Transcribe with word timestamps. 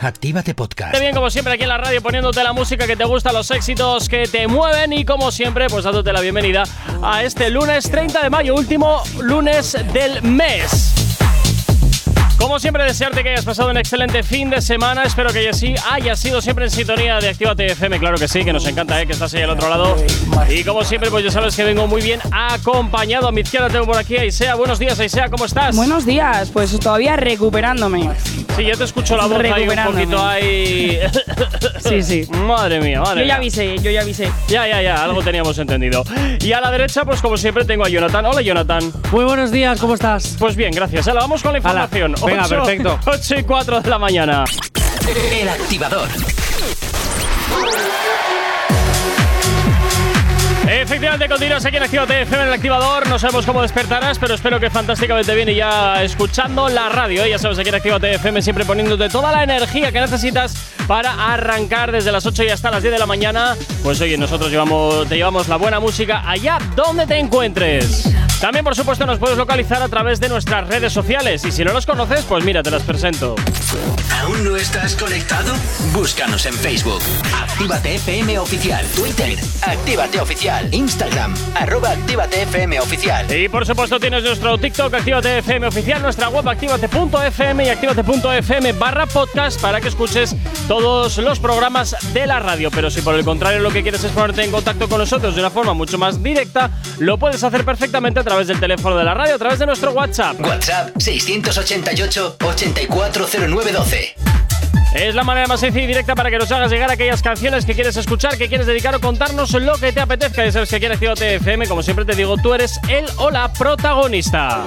Actívate 0.00 0.54
Podcast. 0.54 0.98
Bien, 0.98 1.14
como 1.14 1.30
siempre, 1.30 1.54
aquí 1.54 1.62
en 1.62 1.68
la 1.68 1.78
radio 1.78 2.00
poniéndote 2.02 2.42
la 2.42 2.52
música 2.52 2.86
que 2.86 2.96
te 2.96 3.04
gusta, 3.04 3.32
los 3.32 3.50
éxitos 3.50 4.08
que 4.08 4.26
te 4.26 4.48
mueven 4.48 4.92
y 4.92 5.04
como 5.04 5.30
siempre, 5.30 5.68
pues 5.68 5.84
dándote 5.84 6.12
la 6.12 6.20
bienvenida 6.20 6.64
a 7.02 7.22
este 7.22 7.50
lunes 7.50 7.90
30 7.90 8.22
de 8.22 8.30
mayo, 8.30 8.54
último 8.54 9.02
lunes 9.20 9.76
del 9.92 10.22
mes. 10.22 10.99
Como 12.40 12.58
siempre, 12.58 12.84
desearte 12.84 13.22
que 13.22 13.28
hayas 13.28 13.44
pasado 13.44 13.68
un 13.68 13.76
excelente 13.76 14.22
fin 14.22 14.48
de 14.48 14.62
semana. 14.62 15.02
Espero 15.04 15.30
que 15.30 15.52
sí 15.52 15.74
haya 15.90 16.16
sido 16.16 16.40
siempre 16.40 16.64
en 16.64 16.70
sintonía 16.70 17.20
de 17.20 17.28
Actívate 17.28 17.66
FM. 17.66 17.98
Claro 17.98 18.16
que 18.16 18.28
sí, 18.28 18.44
que 18.44 18.52
nos 18.52 18.66
encanta 18.66 19.00
¿eh? 19.00 19.06
que 19.06 19.12
estás 19.12 19.34
ahí 19.34 19.42
al 19.42 19.50
otro 19.50 19.68
lado. 19.68 19.94
Y 20.48 20.64
como 20.64 20.82
siempre, 20.82 21.10
pues 21.10 21.22
ya 21.22 21.30
sabes 21.30 21.54
que 21.54 21.64
vengo 21.64 21.86
muy 21.86 22.00
bien 22.00 22.18
acompañado. 22.32 23.28
A 23.28 23.32
mi 23.32 23.42
izquierda 23.42 23.68
tengo 23.68 23.84
por 23.84 23.98
aquí 23.98 24.16
a 24.16 24.24
Isea. 24.24 24.54
Buenos 24.54 24.78
días, 24.78 24.98
Isea, 24.98 25.28
¿cómo 25.28 25.44
estás? 25.44 25.76
Buenos 25.76 26.06
días, 26.06 26.48
pues 26.50 26.76
todavía 26.80 27.14
recuperándome. 27.16 28.08
Sí, 28.56 28.64
yo 28.64 28.76
te 28.76 28.84
escucho 28.84 29.16
la 29.16 29.26
voz 29.26 29.38
ahí 29.38 29.68
un 29.68 29.84
poquito 29.84 30.26
ahí. 30.26 30.98
sí, 31.78 32.02
sí. 32.02 32.26
Madre 32.32 32.80
mía, 32.80 33.00
madre 33.00 33.20
Yo 33.20 33.26
ya 33.26 33.36
avisé, 33.36 33.78
yo 33.78 33.90
ya 33.90 34.00
avisé. 34.00 34.32
Ya, 34.48 34.66
ya, 34.66 34.80
ya, 34.80 35.04
algo 35.04 35.22
teníamos 35.22 35.58
entendido. 35.58 36.04
Y 36.40 36.52
a 36.52 36.60
la 36.60 36.70
derecha, 36.70 37.04
pues 37.04 37.20
como 37.20 37.36
siempre, 37.36 37.66
tengo 37.66 37.84
a 37.84 37.88
Jonathan. 37.90 38.24
Hola, 38.24 38.40
Jonathan. 38.40 38.92
Muy 39.12 39.24
buenos 39.24 39.50
días, 39.50 39.78
¿cómo 39.78 39.94
estás? 39.94 40.36
Pues 40.38 40.56
bien, 40.56 40.72
gracias. 40.72 41.06
Ahora 41.06 41.20
vamos 41.20 41.42
con 41.42 41.52
la 41.52 41.58
información. 41.58 42.14
Venga, 42.30 42.48
perfecto. 42.48 42.98
8 43.06 43.34
y 43.38 43.42
4 43.42 43.80
de 43.80 43.90
la 43.90 43.98
mañana. 43.98 44.44
El 45.32 45.48
activador. 45.48 46.08
Efectivamente, 50.68 51.28
continúas 51.28 51.64
aquí 51.64 51.76
en 51.76 51.82
Actívate 51.82 52.22
FM 52.22 52.42
en 52.42 52.48
el 52.48 52.54
activador. 52.54 53.08
No 53.08 53.18
sabemos 53.18 53.44
cómo 53.44 53.60
despertarás, 53.60 54.18
pero 54.18 54.34
espero 54.34 54.60
que 54.60 54.70
fantásticamente 54.70 55.34
bien 55.34 55.48
y 55.48 55.56
ya 55.56 56.02
escuchando 56.02 56.68
la 56.68 56.88
radio. 56.88 57.24
¿eh? 57.24 57.30
Ya 57.30 57.38
sabes, 57.38 57.58
aquí 57.58 57.68
en 57.70 57.74
Actívate 57.74 58.14
FM 58.14 58.40
siempre 58.40 58.64
poniéndote 58.64 59.08
toda 59.08 59.32
la 59.32 59.42
energía 59.42 59.90
que 59.90 60.00
necesitas 60.00 60.54
para 60.86 61.32
arrancar 61.32 61.90
desde 61.90 62.12
las 62.12 62.24
8 62.24 62.44
y 62.44 62.48
hasta 62.50 62.70
las 62.70 62.82
10 62.82 62.92
de 62.92 62.98
la 62.98 63.06
mañana. 63.06 63.56
Pues 63.82 64.00
oye, 64.00 64.16
nosotros 64.16 64.50
llevamos, 64.50 65.08
te 65.08 65.16
llevamos 65.16 65.48
la 65.48 65.56
buena 65.56 65.80
música 65.80 66.22
allá 66.24 66.58
donde 66.76 67.06
te 67.06 67.18
encuentres. 67.18 68.08
También, 68.40 68.64
por 68.64 68.74
supuesto, 68.74 69.04
nos 69.04 69.18
puedes 69.18 69.36
localizar 69.36 69.82
a 69.82 69.88
través 69.88 70.18
de 70.18 70.30
nuestras 70.30 70.66
redes 70.66 70.94
sociales. 70.94 71.44
Y 71.44 71.52
si 71.52 71.62
no 71.62 71.74
nos 71.74 71.84
conoces, 71.84 72.24
pues 72.24 72.42
mira, 72.42 72.62
te 72.62 72.70
las 72.70 72.82
presento. 72.82 73.34
¿Aún 74.22 74.42
no 74.44 74.56
estás 74.56 74.96
conectado? 74.96 75.52
Búscanos 75.92 76.46
en 76.46 76.54
Facebook. 76.54 77.02
Actívate 77.34 77.96
FM 77.96 78.38
Oficial. 78.38 78.86
Twitter. 78.96 79.38
Actívate 79.62 80.20
Oficial. 80.20 80.72
Instagram. 80.72 81.34
Arroba 81.54 81.90
Actívate 81.90 82.42
FM 82.42 82.80
Oficial. 82.80 83.30
Y 83.30 83.48
por 83.48 83.66
supuesto 83.66 84.00
tienes 84.00 84.24
nuestro 84.24 84.56
TikTok 84.56 84.94
Actívate 84.94 85.38
FM 85.38 85.66
oficial, 85.66 86.00
nuestra 86.00 86.28
web 86.30 86.48
activate.fm 86.48 87.64
y 87.64 87.68
activate.fm 87.68 88.72
barra 88.72 89.06
podcast 89.06 89.60
para 89.60 89.80
que 89.80 89.88
escuches 89.88 90.34
todos 90.66 91.18
los 91.18 91.38
programas 91.38 91.94
de 92.14 92.26
la 92.26 92.40
radio. 92.40 92.70
Pero 92.70 92.90
si 92.90 93.02
por 93.02 93.14
el 93.14 93.24
contrario 93.24 93.60
lo 93.60 93.70
que 93.70 93.82
quieres 93.82 94.02
es 94.02 94.12
ponerte 94.12 94.44
en 94.44 94.50
contacto 94.50 94.88
con 94.88 94.98
nosotros 94.98 95.34
de 95.34 95.40
una 95.40 95.50
forma 95.50 95.74
mucho 95.74 95.98
más 95.98 96.22
directa, 96.22 96.70
lo 96.98 97.18
puedes 97.18 97.44
hacer 97.44 97.64
perfectamente 97.64 98.20
a 98.20 98.24
través 98.30 98.46
del 98.46 98.60
teléfono 98.60 98.96
de 98.96 99.02
la 99.02 99.12
radio, 99.12 99.34
a 99.34 99.38
través 99.38 99.58
de 99.58 99.66
nuestro 99.66 99.90
WhatsApp. 99.90 100.40
WhatsApp 100.40 100.96
688 100.98 102.36
840912. 102.40 104.14
Es 104.94 105.16
la 105.16 105.24
manera 105.24 105.48
más 105.48 105.58
sencilla 105.58 105.84
y 105.84 105.88
directa 105.88 106.14
para 106.14 106.30
que 106.30 106.38
nos 106.38 106.52
hagas 106.52 106.70
llegar 106.70 106.92
aquellas 106.92 107.22
canciones 107.22 107.64
que 107.64 107.74
quieres 107.74 107.96
escuchar, 107.96 108.38
que 108.38 108.48
quieres 108.48 108.68
dedicar 108.68 108.94
o 108.94 109.00
contarnos 109.00 109.52
lo 109.54 109.76
que 109.78 109.92
te 109.92 109.98
apetezca. 109.98 110.44
Ya 110.44 110.52
sabes 110.52 110.70
que 110.70 110.76
aquí 110.76 110.86
en 110.86 110.92
Actívate 110.92 111.34
FM, 111.36 111.66
como 111.66 111.82
siempre 111.82 112.04
te 112.04 112.14
digo, 112.14 112.36
tú 112.36 112.54
eres 112.54 112.78
el 112.88 113.04
o 113.16 113.32
la 113.32 113.52
protagonista. 113.52 114.62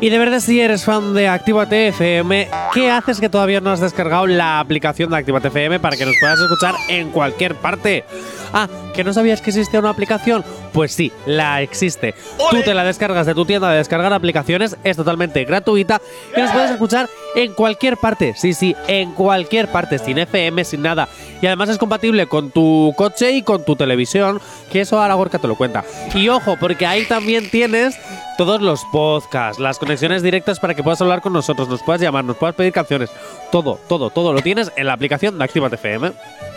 Y 0.00 0.10
de 0.10 0.18
verdad, 0.18 0.40
si 0.40 0.60
eres 0.60 0.84
fan 0.84 1.14
de 1.14 1.28
Actívate 1.28 1.88
FM, 1.88 2.48
¿qué 2.74 2.90
haces 2.90 3.20
que 3.20 3.28
todavía 3.28 3.60
no 3.60 3.70
has 3.70 3.80
descargado 3.80 4.26
la 4.26 4.60
aplicación 4.60 5.10
de 5.10 5.16
Actívate 5.16 5.48
FM 5.48 5.80
para 5.80 5.96
que 5.96 6.04
nos 6.04 6.14
puedas 6.20 6.38
escuchar 6.40 6.74
en 6.88 7.10
cualquier 7.10 7.54
parte? 7.54 8.04
Ah, 8.52 8.68
¿que 8.92 9.02
no 9.02 9.12
sabías 9.12 9.40
que 9.40 9.50
existía 9.50 9.80
una 9.80 9.90
aplicación? 9.90 10.44
Pues 10.74 10.90
sí, 10.90 11.12
la 11.24 11.62
existe. 11.62 12.16
Tú 12.50 12.60
te 12.64 12.74
la 12.74 12.82
descargas 12.82 13.26
de 13.26 13.34
tu 13.34 13.44
tienda 13.44 13.70
de 13.70 13.78
descargar 13.78 14.12
aplicaciones, 14.12 14.76
es 14.82 14.96
totalmente 14.96 15.44
gratuita 15.44 16.02
y 16.36 16.40
nos 16.40 16.50
puedes 16.50 16.72
escuchar 16.72 17.08
en 17.36 17.54
cualquier 17.54 17.96
parte. 17.96 18.34
Sí, 18.36 18.54
sí, 18.54 18.74
en 18.88 19.12
cualquier 19.12 19.68
parte, 19.68 20.00
sin 20.00 20.18
FM, 20.18 20.64
sin 20.64 20.82
nada. 20.82 21.08
Y 21.40 21.46
además 21.46 21.68
es 21.68 21.78
compatible 21.78 22.26
con 22.26 22.50
tu 22.50 22.92
coche 22.96 23.30
y 23.30 23.42
con 23.42 23.64
tu 23.64 23.76
televisión, 23.76 24.40
que 24.72 24.80
eso 24.80 25.00
ahora 25.00 25.14
Gorka 25.14 25.38
te 25.38 25.46
lo 25.46 25.54
cuenta. 25.54 25.84
Y 26.12 26.28
ojo, 26.28 26.56
porque 26.58 26.86
ahí 26.86 27.04
también 27.04 27.48
tienes 27.50 27.96
todos 28.36 28.60
los 28.60 28.84
podcasts, 28.90 29.60
las 29.60 29.78
conexiones 29.78 30.24
directas 30.24 30.58
para 30.58 30.74
que 30.74 30.82
puedas 30.82 31.00
hablar 31.00 31.20
con 31.20 31.32
nosotros, 31.32 31.68
nos 31.68 31.84
puedas 31.84 32.00
llamar, 32.02 32.24
nos 32.24 32.36
puedas 32.36 32.56
pedir 32.56 32.72
canciones. 32.72 33.10
Todo, 33.52 33.78
todo, 33.88 34.10
todo 34.10 34.32
lo 34.32 34.40
tienes 34.40 34.72
en 34.74 34.88
la 34.88 34.94
aplicación 34.94 35.38
de 35.38 35.44
Actívate 35.44 35.76
FM. 35.76 36.10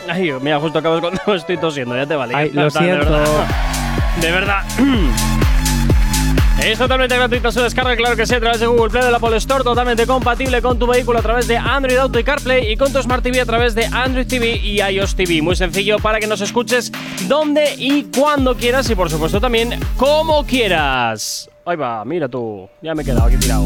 Ay, 0.10 0.34
mira, 0.42 0.60
justo 0.60 0.80
acabas 0.80 1.02
cuando 1.02 1.36
estoy 1.36 1.58
tosiendo, 1.58 1.96
ya 1.96 2.08
te 2.08 2.16
vale. 2.16 2.34
Ay, 2.36 2.50
lo 2.52 2.68
siento. 2.72 3.24
De 4.22 4.32
verdad. 4.32 4.64
Es 6.64 6.80
totalmente 6.80 7.16
gratuita 7.16 7.52
su 7.52 7.62
descarga, 7.62 7.96
claro 7.96 8.16
que 8.16 8.26
sí, 8.26 8.34
a 8.34 8.40
través 8.40 8.60
de 8.60 8.66
Google 8.66 8.90
Play, 8.90 9.06
de 9.06 9.12
la 9.12 9.18
Apple 9.18 9.38
Store, 9.38 9.64
totalmente 9.64 10.08
compatible 10.08 10.62
con 10.62 10.78
tu 10.80 10.88
vehículo 10.88 11.20
a 11.20 11.22
través 11.22 11.48
de 11.48 11.56
Android 11.56 11.96
Auto 11.98 12.20
y 12.20 12.24
CarPlay 12.24 12.72
y 12.72 12.76
con 12.76 12.92
tu 12.92 13.02
Smart 13.02 13.24
TV 13.24 13.40
a 13.40 13.46
través 13.46 13.76
de 13.76 13.86
Android 13.86 14.26
TV 14.28 14.58
y 14.58 14.82
iOS 14.82 15.16
TV. 15.16 15.42
Muy 15.42 15.56
sencillo 15.56 16.00
para 16.00 16.20
que 16.20 16.26
nos 16.26 16.42
escuches 16.42 16.92
donde 17.28 17.76
y 17.78 18.06
cuando 18.06 18.58
quieras 18.58 18.90
y 18.90 18.96
por 18.96 19.10
supuesto 19.10 19.40
también 19.40 19.80
como 19.98 20.46
quieras. 20.46 21.48
Ahí 21.64 21.78
va, 21.78 22.04
mira 22.04 22.28
tú, 22.28 22.68
ya 22.82 22.96
me 22.96 23.04
he 23.04 23.06
quedado 23.06 23.26
aquí 23.28 23.38
tirado. 23.38 23.64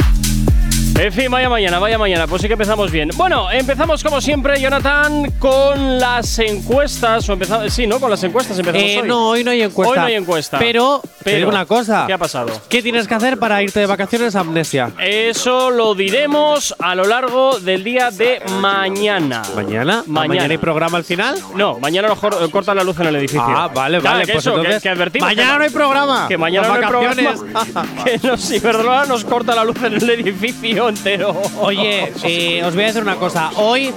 En 1.02 1.12
fin, 1.12 1.32
vaya 1.32 1.50
mañana, 1.50 1.80
vaya 1.80 1.98
mañana. 1.98 2.28
Pues 2.28 2.44
sí 2.44 2.48
que 2.48 2.54
empezamos 2.54 2.92
bien. 2.92 3.10
Bueno, 3.16 3.50
empezamos 3.50 4.04
como 4.04 4.22
siempre, 4.22 4.62
Jonathan, 4.62 5.32
con 5.40 5.98
las 5.98 6.38
encuestas. 6.38 7.28
O 7.28 7.34
empezamos, 7.34 7.74
sí, 7.74 7.88
¿no? 7.88 8.00
Con 8.00 8.12
las 8.12 8.24
encuestas 8.24 8.60
empezamos 8.60 8.88
Eh, 8.88 9.00
hoy. 9.02 9.08
no, 9.08 9.30
hoy 9.30 9.44
no 9.44 9.50
hay 9.50 9.64
encuesta. 9.64 9.92
Hoy 9.94 9.98
no 9.98 10.06
hay 10.06 10.14
encuesta. 10.14 10.60
Pero, 10.60 11.02
te 11.24 11.38
digo 11.38 11.50
una 11.50 11.66
cosa. 11.66 12.04
¿Qué 12.06 12.14
ha 12.14 12.20
pasado? 12.20 12.52
¿Qué 12.70 12.84
tienes 12.84 13.08
que 13.08 13.16
hacer 13.16 13.40
para 13.40 13.64
irte 13.64 13.80
de 13.80 13.88
vacaciones 13.88 14.36
a 14.36 14.42
Amnesia? 14.42 14.92
Eso 15.00 15.72
lo 15.72 15.96
diremos 15.96 16.76
a 16.78 16.94
lo 16.94 17.06
largo 17.06 17.60
del 17.60 17.84
día 17.84 18.12
de 18.12 18.40
mañana. 18.60 19.42
¿Mañana? 19.56 20.04
Mañana. 20.06 20.28
¿Mañana 20.28 20.52
hay 20.52 20.58
programa 20.60 21.00
al 21.00 21.04
final? 21.04 21.36
No, 21.56 21.80
mañana 21.80 22.10
lo 22.10 22.16
jor- 22.16 22.52
cortan 22.52 22.78
la 22.78 22.84
luz 22.84 23.00
en 23.00 23.08
el 23.08 23.16
edificio. 23.16 23.42
Ah, 23.44 23.72
vale, 23.74 24.00
Claro, 24.02 24.18
vale. 24.18 24.26
que 24.28 24.34
Pues 24.34 24.46
eso, 24.46 24.56
entonces. 24.56 24.84
que, 24.84 24.90
advertimos. 24.90 25.28
mañana 25.28 25.52
que- 25.54 25.58
no 25.58 25.64
hay 25.64 25.70
programa. 25.72 26.28
Que 26.28 26.38
mañana 26.38 26.68
no 26.68 26.74
hay 26.76 26.82
programa. 26.82 27.96
que 28.06 28.20
nos 28.28 28.52
Iberdrola 28.52 29.06
nos 29.08 29.26
corta 29.26 29.56
la 29.56 29.64
luz 29.64 29.78
en 29.84 29.94
el 29.96 30.08
edificio 30.12 30.91
entero. 30.92 31.36
Oye, 31.60 32.14
eh, 32.24 32.64
os 32.64 32.74
voy 32.76 32.84
a 32.84 32.88
decir 32.88 33.02
una 33.02 33.16
cosa. 33.16 33.52
Hoy 33.56 33.92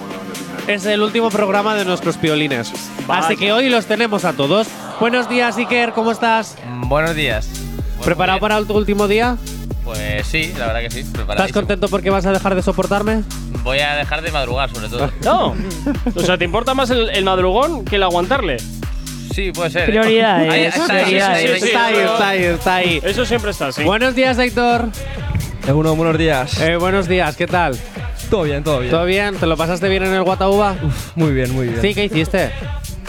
es 0.66 0.87
el 0.87 1.03
último 1.03 1.31
programa 1.31 1.75
de 1.75 1.84
nuestros 1.84 2.16
piolines. 2.16 2.72
Vaya. 3.06 3.27
Así 3.27 3.37
que 3.37 3.53
hoy 3.53 3.69
los 3.69 3.87
tenemos 3.87 4.25
a 4.25 4.32
todos. 4.32 4.66
Buenos 4.99 5.28
días, 5.28 5.56
Iker, 5.56 5.93
¿cómo 5.93 6.10
estás? 6.12 6.56
Buenos 6.87 7.15
días. 7.15 7.49
Pues 7.97 8.06
¿Preparado 8.06 8.41
para 8.41 8.62
tu 8.65 8.75
último 8.77 9.06
día? 9.09 9.37
Pues 9.84 10.27
sí, 10.27 10.54
la 10.59 10.66
verdad 10.69 10.81
que 10.81 10.91
sí. 10.91 11.00
¿Estás 11.00 11.53
contento 11.53 11.88
porque 11.88 12.09
vas 12.09 12.25
a 12.25 12.33
dejar 12.33 12.54
de 12.54 12.62
soportarme? 12.62 13.22
Voy 13.62 13.81
a 13.81 13.94
dejar 13.97 14.22
de 14.22 14.31
madrugar, 14.31 14.71
sobre 14.71 14.88
todo. 14.88 15.10
No. 15.25 15.54
O 16.15 16.21
sea, 16.21 16.38
¿te 16.38 16.44
importa 16.44 16.75
más 16.75 16.88
el, 16.91 17.10
el 17.10 17.25
madrugón 17.25 17.84
que 17.84 17.97
el 17.97 18.03
aguantarle? 18.03 18.56
Sí, 19.34 19.50
puede 19.53 19.71
ser. 19.71 19.83
¿eh? 19.83 19.87
Prioridades, 19.87 20.50
Ahí 20.53 20.62
está, 20.65 20.87
prioridades. 20.87 21.41
sí, 21.43 21.49
sí, 21.54 21.60
sí, 21.60 21.66
está 21.66 21.87
ahí, 21.87 21.97
está 21.97 22.28
ahí, 22.28 22.43
está 22.44 22.75
ahí. 22.77 23.00
Eso 23.03 23.27
siempre 23.27 23.50
está 23.50 23.66
así. 23.69 23.83
Buenos 23.83 24.15
días, 24.15 24.38
Héctor. 24.38 24.88
Uno, 25.73 25.97
buenos 25.97 26.19
días. 26.19 26.61
Eh, 26.61 26.77
buenos 26.77 27.09
días, 27.09 27.37
¿qué 27.37 27.47
tal? 27.47 27.77
todo 28.31 28.43
bien, 28.43 28.63
todo 28.65 28.81
bien. 28.81 28.91
¿Todo 28.91 29.05
bien? 29.05 29.37
¿Te 29.37 29.47
lo 29.47 29.57
pasaste 29.57 29.89
bien 29.89 30.03
en 30.05 30.13
el 30.15 30.23
Guatauba? 30.23 30.75
Muy 31.15 31.33
bien, 31.33 31.53
muy 31.55 31.69
bien. 31.69 31.81
Sí, 31.81 31.95
¿qué 31.95 32.05
hiciste? 32.07 32.51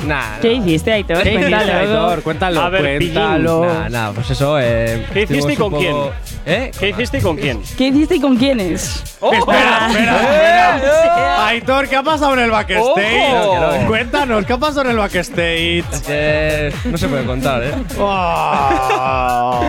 Nah, 0.06 0.38
¿Qué 0.42 0.54
hiciste, 0.54 0.92
Aitor? 0.92 1.24
¿Qué 1.24 1.34
hiciste, 1.34 1.50
Cuéntalo. 1.52 1.80
Héctor? 1.82 2.22
Cuéntalo, 2.24 2.62
A 2.62 2.70
ver, 2.70 3.00
cuéntalo. 3.00 3.66
Nah, 3.66 3.90
nah, 3.90 4.12
pues 4.12 4.30
eso, 4.30 4.60
eh. 4.60 5.06
¿Qué 5.14 5.24
hiciste 5.24 5.54
y 5.54 5.56
con 5.56 5.72
poco- 5.72 6.12
¿Eh? 6.48 6.70
¿Qué 6.78 6.90
hiciste 6.90 7.18
y 7.18 7.22
con 7.22 7.38
quién? 7.38 7.64
¿Qué 7.76 7.88
hiciste 7.88 8.18
y 8.18 8.20
con 8.20 8.38
quiénes? 8.38 9.18
¡Oh! 9.20 9.34
Espera, 9.34 9.88
espera, 9.88 10.76
espera. 10.76 11.48
Aitor, 11.48 11.88
¿qué 11.88 11.96
ha 11.96 12.04
pasado 12.04 12.34
en 12.34 12.40
el 12.42 12.52
backstage? 12.52 13.88
Cuéntanos, 13.88 14.46
¿qué 14.46 14.54
ha 14.54 14.58
pasado 14.58 14.82
en 14.84 14.92
el 14.92 14.98
backstage? 14.98 15.84
Que 16.06 16.72
no 16.86 16.98
se 17.00 17.08
puede 17.08 17.26
contar, 17.26 17.64
¿eh? 17.64 17.74
Oh. 18.00 19.64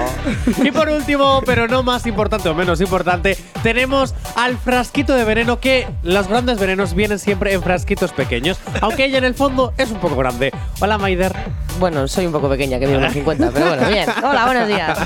y 0.62 0.70
por 0.70 0.90
último, 0.90 1.40
pero 1.46 1.67
no 1.67 1.82
más 1.82 2.06
importante 2.06 2.50
o 2.50 2.55
menos 2.55 2.81
importante, 2.82 3.38
tenemos 3.62 4.14
al 4.34 4.58
frasquito 4.58 5.14
de 5.14 5.25
veneno 5.25 5.58
que 5.61 5.87
los 6.02 6.29
grandes 6.29 6.58
venenos 6.58 6.94
vienen 6.94 7.19
siempre 7.19 7.55
en 7.55 7.62
frasquitos 7.62 8.12
pequeños, 8.12 8.58
aunque 8.82 9.06
ella 9.06 9.17
en 9.17 9.25
el 9.25 9.34
fondo 9.34 9.72
es 9.79 9.90
un 9.90 9.99
poco 9.99 10.17
grande. 10.17 10.52
Hola, 10.81 10.99
Maider. 10.99 11.34
Bueno, 11.79 12.08
soy 12.08 12.26
un 12.26 12.32
poco 12.32 12.49
pequeña, 12.49 12.79
que 12.79 12.87
mido 12.87 12.99
unos 12.99 13.12
50, 13.12 13.50
pero 13.52 13.67
bueno, 13.67 13.88
bien. 13.88 14.08
Hola, 14.22 14.46
buenos 14.46 14.69
días. 14.69 14.99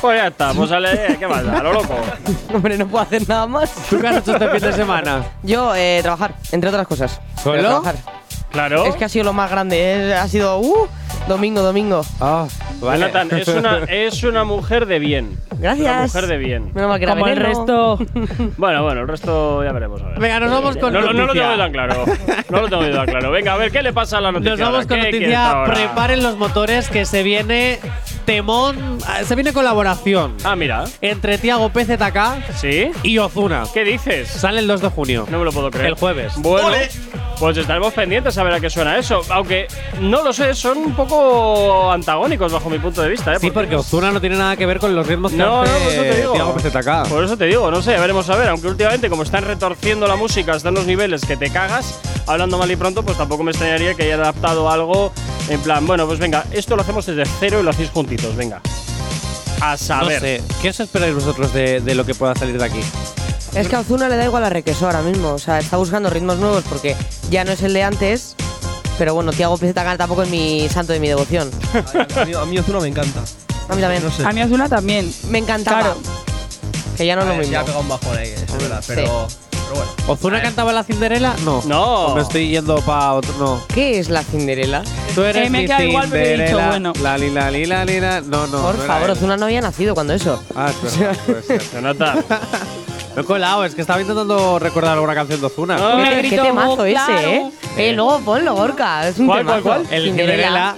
Pues 0.00 0.18
ya 0.20 0.26
está, 0.28 0.52
pues 0.52 0.70
¿qué 1.18 1.26
más 1.26 1.44
da? 1.44 1.62
Lo 1.62 1.72
loco. 1.72 1.96
Hombre, 2.54 2.78
no 2.78 2.86
puedo 2.86 3.02
hacer 3.02 3.28
nada 3.28 3.46
más. 3.46 3.70
¿Tú 3.90 4.00
qué 4.00 4.08
has 4.08 4.16
hecho 4.18 4.32
este 4.32 4.48
fin 4.48 4.60
de 4.60 4.72
semana? 4.72 5.24
Yo, 5.42 5.74
eh, 5.74 6.00
trabajar, 6.02 6.34
entre 6.52 6.68
otras 6.70 6.86
cosas. 6.86 7.20
¿Solo? 7.42 7.60
Trabajar. 7.60 7.96
Claro. 8.50 8.86
Es 8.86 8.96
que 8.96 9.04
ha 9.04 9.08
sido 9.08 9.24
lo 9.24 9.32
más 9.32 9.50
grande, 9.50 9.76
eh, 9.78 10.14
ha 10.14 10.26
sido, 10.28 10.58
uh, 10.58 10.88
domingo, 11.26 11.62
domingo. 11.62 12.02
Ah, 12.20 12.46
Vale. 12.80 13.00
Jonathan, 13.00 13.38
es 13.38 13.48
una, 13.48 13.78
es 13.88 14.22
una 14.22 14.44
mujer 14.44 14.86
de 14.86 14.98
bien. 14.98 15.36
Gracias. 15.58 15.86
Una 15.90 16.02
mujer 16.02 16.26
de 16.28 16.36
bien. 16.38 16.70
Menos 16.74 16.88
mal 16.88 16.98
que 16.98 17.04
era 17.04 17.14
Como 17.14 17.26
el 17.26 17.34
veneno. 17.38 17.48
resto. 17.96 17.98
Bueno, 18.56 18.82
bueno, 18.84 19.00
el 19.02 19.08
resto 19.08 19.62
ya 19.64 19.72
veremos. 19.72 20.00
A 20.02 20.06
ver. 20.08 20.18
Venga, 20.20 20.40
nos 20.40 20.50
vamos 20.50 20.76
con 20.76 20.92
No, 20.92 21.00
no, 21.00 21.06
no 21.06 21.12
lo 21.12 21.26
noticia. 21.26 21.48
tengo 21.48 21.58
tan 21.62 21.72
claro. 21.72 22.04
No 22.50 22.60
lo 22.60 22.68
tengo 22.68 22.96
tan 22.96 23.06
claro. 23.06 23.30
Venga, 23.30 23.54
a 23.54 23.56
ver, 23.56 23.70
¿qué 23.72 23.82
le 23.82 23.92
pasa 23.92 24.18
a 24.18 24.20
la 24.20 24.32
noticia? 24.32 24.50
Nos 24.52 24.60
vamos 24.60 24.74
ahora? 24.84 24.88
con 24.88 24.96
¿Qué 24.96 25.10
quieres 25.10 25.20
noticia. 25.28 25.50
ahora? 25.50 25.74
Preparen 25.74 26.22
los 26.22 26.36
motores 26.36 26.88
que 26.88 27.04
se 27.04 27.22
viene 27.22 27.78
temón. 28.24 28.98
ah, 29.06 29.24
Se 29.24 29.34
viene 29.34 29.52
colaboración 29.52 30.36
Ah, 30.44 30.54
mira. 30.56 30.84
entre 31.00 31.38
Tiago 31.38 31.70
PZK 31.70 32.52
¿Sí? 32.56 32.90
y 33.02 33.18
Ozuna. 33.18 33.64
¿Qué 33.74 33.84
dices? 33.84 34.28
Sale 34.28 34.60
el 34.60 34.66
2 34.66 34.80
de 34.82 34.88
junio. 34.88 35.26
No 35.30 35.38
me 35.38 35.44
lo 35.44 35.52
puedo 35.52 35.70
creer. 35.70 35.88
El 35.88 35.94
jueves. 35.94 36.32
Bueno, 36.36 36.68
pues 37.38 37.56
estaremos 37.56 37.92
pendientes 37.94 38.36
a 38.38 38.42
ver 38.42 38.52
a 38.54 38.60
qué 38.60 38.68
suena 38.70 38.98
eso. 38.98 39.20
Aunque 39.30 39.66
no 40.00 40.22
lo 40.22 40.32
sé, 40.32 40.54
son 40.54 40.78
un 40.78 40.94
poco 40.94 41.90
antagónicos 41.92 42.52
bajo 42.52 42.68
mi 42.70 42.78
punto 42.78 43.02
de 43.02 43.08
vista. 43.10 43.34
¿eh? 43.34 43.38
Sí, 43.40 43.50
porque 43.50 43.76
Ozuna 43.76 44.10
no 44.10 44.20
tiene 44.20 44.36
nada 44.36 44.56
que 44.56 44.66
ver 44.66 44.78
con 44.78 44.94
los 44.94 45.06
ritmos 45.06 45.30
que 45.32 45.38
No, 45.38 45.56
no, 45.56 45.62
hace 45.62 45.72
por 45.84 45.92
eso 45.92 46.02
te 46.02 46.16
digo. 46.20 46.32
Tiago 46.32 46.54
PZK. 46.56 47.08
Por 47.08 47.24
eso 47.24 47.36
te 47.36 47.44
digo, 47.46 47.70
no 47.70 47.80
sé, 47.82 47.96
veremos 47.98 48.28
a 48.30 48.36
ver. 48.36 48.48
Aunque 48.48 48.66
últimamente, 48.68 49.08
como 49.08 49.22
están 49.22 49.44
retorciendo 49.44 50.06
la 50.06 50.16
música 50.16 50.52
hasta 50.54 50.70
unos 50.70 50.86
niveles 50.86 51.24
que 51.24 51.36
te 51.36 51.50
cagas, 51.50 52.00
hablando 52.26 52.58
mal 52.58 52.70
y 52.70 52.76
pronto, 52.76 53.02
pues 53.04 53.16
tampoco 53.16 53.42
me 53.44 53.52
extrañaría 53.52 53.94
que 53.94 54.02
haya 54.04 54.14
adaptado 54.14 54.68
algo 54.70 55.12
en 55.48 55.60
plan, 55.60 55.86
bueno, 55.86 56.06
pues 56.06 56.18
venga, 56.18 56.44
esto 56.52 56.76
lo 56.76 56.82
hacemos 56.82 57.06
desde 57.06 57.24
cero 57.40 57.60
y 57.60 57.62
lo 57.62 57.70
hacéis 57.70 57.90
juntitos, 57.90 58.36
venga. 58.36 58.60
A 59.60 59.72
No 59.72 59.76
saber. 59.78 60.20
sé. 60.20 60.42
¿Qué 60.60 60.68
os 60.70 60.78
esperáis 60.80 61.14
vosotros 61.14 61.52
de, 61.52 61.80
de 61.80 61.94
lo 61.94 62.04
que 62.04 62.14
pueda 62.14 62.34
salir 62.34 62.58
de 62.58 62.64
aquí? 62.64 62.80
Es 63.54 63.66
que 63.68 63.76
a 63.76 63.80
Ozuna 63.80 64.08
le 64.08 64.16
da 64.16 64.24
igual 64.24 64.44
a 64.44 64.50
Requesó 64.50 64.86
ahora 64.86 65.02
mismo. 65.02 65.30
O 65.32 65.38
sea, 65.38 65.58
está 65.58 65.76
buscando 65.76 66.10
ritmos 66.10 66.38
nuevos 66.38 66.64
porque 66.68 66.94
ya 67.30 67.44
no 67.44 67.52
es 67.52 67.62
el 67.62 67.72
de 67.72 67.82
antes. 67.82 68.36
Pero 68.98 69.14
bueno, 69.14 69.32
Tiago 69.32 69.56
PZK 69.56 69.96
tampoco 69.96 70.22
es 70.24 70.28
mi 70.30 70.68
santo 70.68 70.92
de 70.92 71.00
mi 71.00 71.08
devoción. 71.08 71.50
A 72.16 72.24
mí, 72.24 72.34
a 72.34 72.44
mí 72.44 72.58
Ozuna 72.58 72.80
me 72.80 72.88
encanta. 72.88 73.20
A 73.68 73.74
mí 73.74 73.80
también. 73.80 74.02
No 74.04 74.10
sé. 74.10 74.24
A 74.24 74.32
mí 74.32 74.42
Ozuna 74.42 74.68
también. 74.68 75.12
Me 75.30 75.38
encantaba. 75.38 75.80
Claro. 75.80 75.96
Que 76.96 77.06
ya 77.06 77.14
no 77.16 77.22
es 77.22 77.28
lo 77.28 77.34
mismo. 77.34 77.52
Ya 77.52 77.60
ha 77.60 77.64
pegado 77.64 77.80
un 77.82 77.88
bajón 77.88 78.16
ahí, 78.16 78.28
es 78.30 78.52
verdad. 78.58 78.80
Sí. 78.82 78.86
Pero, 78.94 79.28
bueno. 79.72 79.90
¿Ozuna 80.08 80.42
cantaba 80.42 80.72
la 80.72 80.82
Cinderela? 80.82 81.34
No. 81.44 81.62
No. 81.66 82.06
O 82.06 82.14
Me 82.16 82.22
estoy 82.22 82.48
yendo 82.48 82.80
para 82.82 83.14
otro. 83.14 83.32
No. 83.38 83.62
¿Qué 83.72 83.98
es 84.00 84.08
la 84.08 84.22
Cinderela? 84.24 84.82
Tú 85.14 85.22
eres 85.22 85.46
Eh, 85.46 85.50
me 85.50 85.60
mi 85.60 85.66
queda 85.66 85.84
igual, 85.84 86.08
pero 86.10 86.24
he 86.24 86.28
dicho, 86.32 86.44
Cinderela. 86.46 86.68
bueno. 86.68 86.92
La 87.02 87.18
li, 87.18 87.30
la 87.30 87.50
li, 87.52 87.66
la 87.66 87.84
li, 87.84 88.00
la- 88.00 88.20
No, 88.20 88.46
no. 88.48 88.62
Por 88.62 88.74
no 88.78 88.84
era 88.84 88.92
favor, 88.94 89.10
él. 89.10 89.16
Ozuna 89.16 89.36
no 89.36 89.44
había 89.46 89.60
nacido 89.60 89.94
cuando 89.94 90.12
eso. 90.14 90.42
Ah, 90.56 90.70
es 90.84 90.98
verdad, 90.98 91.16
puede 91.26 91.42
ser. 91.42 91.62
Jonathan. 91.72 92.24
Me 93.18 93.22
he 93.22 93.26
colado, 93.26 93.64
es 93.64 93.74
que 93.74 93.80
estaba 93.80 94.00
intentando 94.00 94.60
recordar 94.60 94.92
alguna 94.92 95.12
canción 95.12 95.40
de 95.40 95.46
Ozuna. 95.46 95.76
Ah. 95.80 96.08
Qué- 96.22 96.28
Qué 96.30 96.38
temazo 96.38 96.76
claro. 96.84 97.18
ese, 97.18 97.34
¿eh? 97.36 97.50
Eh, 97.76 97.92
luego 97.92 98.20
ponlo, 98.20 98.54
Gorka. 98.54 99.08
Es 99.08 99.18
un 99.18 99.26
¿Cuál, 99.26 99.44
cuál, 99.44 99.62
temazo. 99.64 99.82
cuál? 99.82 99.92
El 99.94 100.04
Cinderela. 100.04 100.76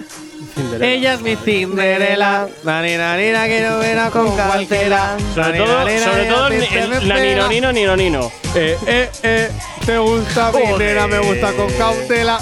Cinderela. 0.54 0.86
Ella 0.86 1.12
es 1.14 1.20
mi 1.20 1.36
Cinderela. 1.36 2.48
La 2.64 2.80
nina, 2.80 3.14
nina, 3.18 3.46
que 3.46 3.60
no 3.60 3.78
verá 3.78 4.10
con 4.10 4.30
cualquiera. 4.30 5.16
Sobre 5.34 5.58
todo, 5.58 5.66
sobre 5.82 6.24
todo 6.24 6.46
el, 6.48 6.58
la 6.60 6.64
espera. 7.16 7.18
nino, 7.20 7.48
nino, 7.48 7.72
nino, 7.72 7.96
nino. 7.96 8.32
Eh, 8.54 8.78
eh, 8.86 9.10
eh. 9.22 9.50
Te 9.84 9.98
gusta 9.98 10.50
mi 10.52 10.78
nena, 10.78 11.06
me 11.08 11.18
gusta 11.18 11.52
con 11.52 11.70
cautela. 11.74 12.38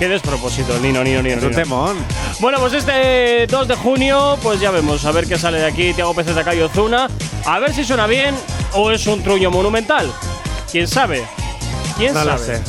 Qué 0.00 0.08
despropósito, 0.08 0.78
nino, 0.80 1.04
nino, 1.04 1.20
nino. 1.22 1.36
Es 1.36 1.44
un 1.44 1.52
temón. 1.52 1.98
Bueno, 2.40 2.58
pues 2.58 2.72
este 2.72 3.46
2 3.46 3.68
de 3.68 3.74
junio, 3.76 4.38
pues 4.42 4.58
ya 4.58 4.70
vemos, 4.70 5.04
a 5.04 5.12
ver 5.12 5.26
qué 5.28 5.38
sale 5.38 5.58
de 5.58 5.66
aquí, 5.66 5.92
Tiago 5.92 6.14
PZK 6.14 6.54
y 6.56 6.60
Ozuna. 6.62 7.06
A 7.44 7.58
ver 7.58 7.74
si 7.74 7.84
suena 7.84 8.06
bien 8.06 8.34
o 8.72 8.90
es 8.90 9.06
un 9.06 9.22
truño 9.22 9.50
monumental. 9.50 10.10
¿Quién 10.72 10.88
sabe? 10.88 11.22
¿Quién 11.98 12.14
No 12.14 12.24
sabe? 12.24 12.32
lo 12.32 12.38
sé. 12.38 12.62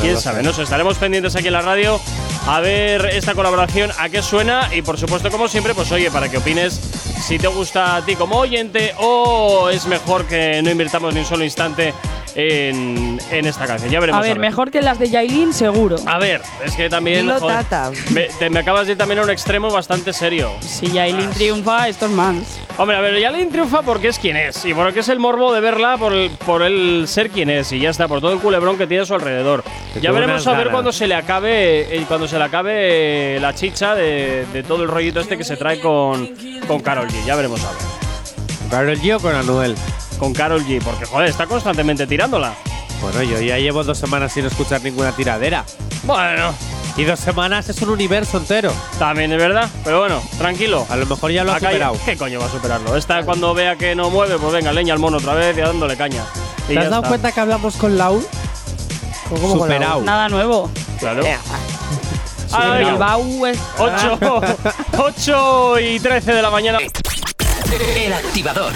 ¿Quién 0.00 0.14
lo 0.14 0.20
sabe? 0.20 0.38
sé. 0.38 0.42
No 0.42 0.52
sé, 0.52 0.62
estaremos 0.64 0.98
pendientes 0.98 1.36
aquí 1.36 1.46
en 1.46 1.52
la 1.52 1.62
radio 1.62 2.00
a 2.46 2.60
ver 2.60 3.06
esta 3.06 3.34
colaboración, 3.34 3.90
a 3.98 4.08
qué 4.08 4.22
suena 4.22 4.68
y 4.74 4.82
por 4.82 4.98
supuesto, 4.98 5.30
como 5.30 5.48
siempre, 5.48 5.74
pues 5.74 5.90
oye, 5.92 6.10
para 6.10 6.28
que 6.28 6.36
opines 6.38 6.74
si 6.74 7.38
te 7.38 7.46
gusta 7.48 7.96
a 7.96 8.04
ti 8.04 8.16
como 8.16 8.36
oyente 8.38 8.94
o 8.98 9.70
es 9.70 9.86
mejor 9.86 10.26
que 10.26 10.60
no 10.62 10.70
invirtamos 10.70 11.14
ni 11.14 11.20
un 11.20 11.26
solo 11.26 11.42
instante 11.44 11.94
en, 12.34 13.18
en 13.30 13.46
esta 13.46 13.66
canción. 13.66 13.90
Ya 13.90 14.00
veremos. 14.00 14.18
A 14.18 14.22
ver, 14.22 14.38
mejor 14.38 14.70
que 14.70 14.82
las 14.82 14.98
de 14.98 15.08
Yailin, 15.08 15.54
seguro. 15.54 15.96
A 16.06 16.18
ver, 16.18 16.42
es 16.64 16.74
que 16.74 16.90
también. 16.90 17.20
Dilo, 17.22 17.40
joder, 17.40 17.64
tata. 17.64 17.90
Me, 18.10 18.22
te- 18.38 18.50
me 18.50 18.60
acabas 18.60 18.86
de 18.86 18.92
ir 18.92 18.98
también 18.98 19.20
a 19.20 19.22
un 19.22 19.30
extremo 19.30 19.70
bastante 19.70 20.12
serio. 20.12 20.50
Si 20.60 20.88
Yailin 20.90 21.30
triunfa, 21.30 21.88
estos 21.88 22.10
mans. 22.10 22.58
Hombre, 22.76 22.96
a 22.96 23.00
ver, 23.00 23.20
Yalin 23.20 23.50
triunfa 23.50 23.82
porque 23.82 24.08
es 24.08 24.18
quien 24.18 24.36
es. 24.36 24.64
Y 24.64 24.74
porque 24.74 25.00
es 25.00 25.08
el 25.08 25.20
morbo 25.20 25.52
de 25.52 25.60
verla 25.60 25.96
por 25.96 26.12
el, 26.12 26.30
por 26.44 26.62
el 26.62 27.04
ser 27.06 27.30
quien 27.30 27.48
es. 27.48 27.70
Y 27.70 27.78
ya 27.78 27.90
está, 27.90 28.08
por 28.08 28.20
todo 28.20 28.32
el 28.32 28.40
culebrón 28.40 28.76
que 28.76 28.88
tiene 28.88 29.04
a 29.04 29.06
su 29.06 29.14
alrededor. 29.14 29.62
Ya 30.02 30.10
veremos 30.10 30.44
a 30.48 30.50
ver 30.50 30.58
ganas. 30.58 30.72
cuando 30.72 30.92
se 30.92 31.06
le 31.06 31.14
acabe. 31.14 31.96
eh, 31.96 32.04
cuando 32.08 32.26
se 32.26 32.36
le 32.36 32.42
acabe 32.44 33.38
la 33.40 33.54
chicha 33.54 33.94
de, 33.94 34.44
de 34.52 34.62
todo 34.64 34.82
el 34.82 34.88
rollito 34.88 35.20
este 35.20 35.38
que 35.38 35.44
se 35.44 35.56
trae 35.56 35.78
con, 35.80 36.30
con 36.66 36.80
Carol 36.80 37.06
G. 37.06 37.24
Ya 37.24 37.36
veremos 37.36 37.62
a 37.64 37.70
ver. 37.70 37.80
Carol 38.70 38.98
G 38.98 39.14
o 39.16 39.20
con 39.20 39.36
Anuel. 39.36 39.76
Con 40.18 40.32
Carol 40.32 40.64
G. 40.64 40.82
Porque, 40.82 41.04
joder, 41.04 41.28
está 41.28 41.46
constantemente 41.46 42.08
tirándola. 42.08 42.54
Bueno, 43.00 43.22
yo 43.22 43.40
ya 43.40 43.56
llevo 43.58 43.84
dos 43.84 43.98
semanas 43.98 44.32
sin 44.32 44.46
escuchar 44.46 44.82
ninguna 44.82 45.12
tiradera. 45.12 45.64
Bueno, 46.02 46.52
Y 46.96 47.04
dos 47.04 47.18
semanas 47.18 47.68
es 47.68 47.82
un 47.82 47.90
universo 47.90 48.38
entero. 48.38 48.72
también 48.98 49.32
es 49.32 49.38
verdad. 49.38 49.68
Pero 49.82 49.98
bueno, 50.00 50.22
tranquilo. 50.38 50.86
A 50.88 50.96
lo 50.96 51.06
mejor 51.06 51.30
ya 51.32 51.42
lo 51.42 51.52
ha 51.52 51.58
superado. 51.58 51.98
¿Qué 52.04 52.16
coño 52.16 52.38
va 52.38 52.46
a 52.46 52.50
superarlo? 52.50 52.96
Esta 52.96 53.24
cuando 53.24 53.52
vea 53.52 53.74
que 53.76 53.94
no 53.96 54.10
mueve, 54.10 54.38
pues 54.38 54.52
venga, 54.52 54.72
leña 54.72 54.94
al 54.94 55.00
mono 55.00 55.16
otra 55.18 55.34
vez 55.34 55.56
y 55.58 55.60
dándole 55.60 55.96
caña. 55.96 56.22
Y 56.68 56.74
¿Te 56.74 56.78
has 56.78 56.84
dado 56.90 56.96
está. 57.02 57.08
cuenta 57.08 57.32
que 57.32 57.40
hablamos 57.40 57.76
con 57.76 57.98
Lau? 57.98 58.24
¿Cómo 59.28 59.48
con 59.48 59.58
Superado. 59.60 60.02
Nada 60.02 60.28
nuevo. 60.28 60.70
Claro. 61.00 61.24
Ah, 62.52 62.78
El. 62.78 62.86
Bilbao 62.90 63.46
es. 63.48 63.58
8, 63.78 64.18
8 64.98 65.80
y 65.80 65.98
13 65.98 66.32
de 66.34 66.42
la 66.42 66.50
mañana. 66.50 66.78
El 67.96 68.12
activador. 68.12 68.72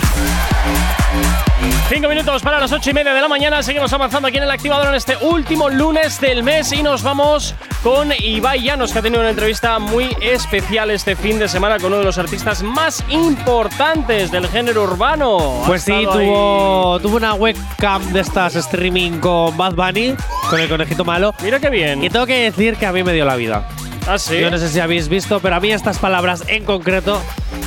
5 1.88 2.06
minutos 2.06 2.42
para 2.42 2.60
las 2.60 2.70
8 2.70 2.90
y 2.90 2.92
media 2.92 3.14
de 3.14 3.20
la 3.20 3.28
mañana. 3.28 3.62
Seguimos 3.62 3.92
avanzando 3.92 4.28
aquí 4.28 4.36
en 4.36 4.42
el 4.42 4.50
activador 4.50 4.88
en 4.88 4.94
este 4.94 5.16
último 5.16 5.70
lunes 5.70 6.20
del 6.20 6.42
mes 6.42 6.70
y 6.72 6.82
nos 6.82 7.02
vamos 7.02 7.54
con 7.82 8.12
Ibai 8.12 8.62
Llanos, 8.62 8.92
que 8.92 8.98
ha 8.98 9.02
tenido 9.02 9.20
una 9.20 9.30
entrevista 9.30 9.78
muy 9.78 10.14
especial 10.20 10.90
este 10.90 11.16
fin 11.16 11.38
de 11.38 11.48
semana 11.48 11.78
con 11.78 11.86
uno 11.86 11.98
de 11.98 12.04
los 12.04 12.18
artistas 12.18 12.62
más 12.62 13.02
importantes 13.08 14.30
del 14.30 14.48
género 14.48 14.82
urbano. 14.82 15.62
Pues 15.66 15.82
sí, 15.82 16.06
tuvo, 16.12 17.00
tuvo 17.00 17.16
una 17.16 17.34
webcam 17.34 18.02
de 18.12 18.20
estas 18.20 18.54
streaming 18.56 19.18
con 19.18 19.56
Bad 19.56 19.74
Bunny, 19.74 20.14
con 20.50 20.60
el 20.60 20.68
conejito 20.68 21.04
malo. 21.04 21.34
Mira 21.42 21.58
qué 21.58 21.70
bien. 21.70 22.04
Y 22.04 22.10
tengo 22.10 22.26
que 22.26 22.50
decir 22.50 22.76
que 22.76 22.84
a 22.84 22.92
mí 22.92 23.02
me 23.02 23.14
dio 23.14 23.24
la 23.24 23.36
vida. 23.36 23.66
Ah, 24.08 24.18
sí. 24.18 24.40
Yo 24.40 24.50
no 24.50 24.56
sé 24.58 24.68
si 24.70 24.80
habéis 24.80 25.08
visto, 25.08 25.38
pero 25.40 25.56
a 25.56 25.60
mí 25.60 25.70
estas 25.70 25.98
palabras 25.98 26.42
en 26.48 26.64
concreto 26.64 27.20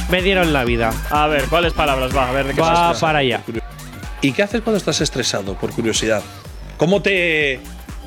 me 0.10 0.22
dieron 0.24 0.54
la 0.54 0.64
vida. 0.64 0.92
A 1.12 1.28
ver, 1.28 1.46
¿cuáles 1.46 1.74
palabras? 1.74 2.16
Va, 2.16 2.30
a 2.30 2.32
ver 2.32 2.48
de 2.48 2.54
qué 2.56 2.62
Va 2.62 2.94
para 3.00 3.20
allá. 3.20 3.42
¿Y 4.22 4.32
qué 4.34 4.44
haces 4.44 4.62
cuando 4.62 4.78
estás 4.78 5.02
estresado, 5.02 5.54
por 5.56 5.72
curiosidad? 5.72 6.24
¿Cómo 6.78 7.02
te, 7.02 7.60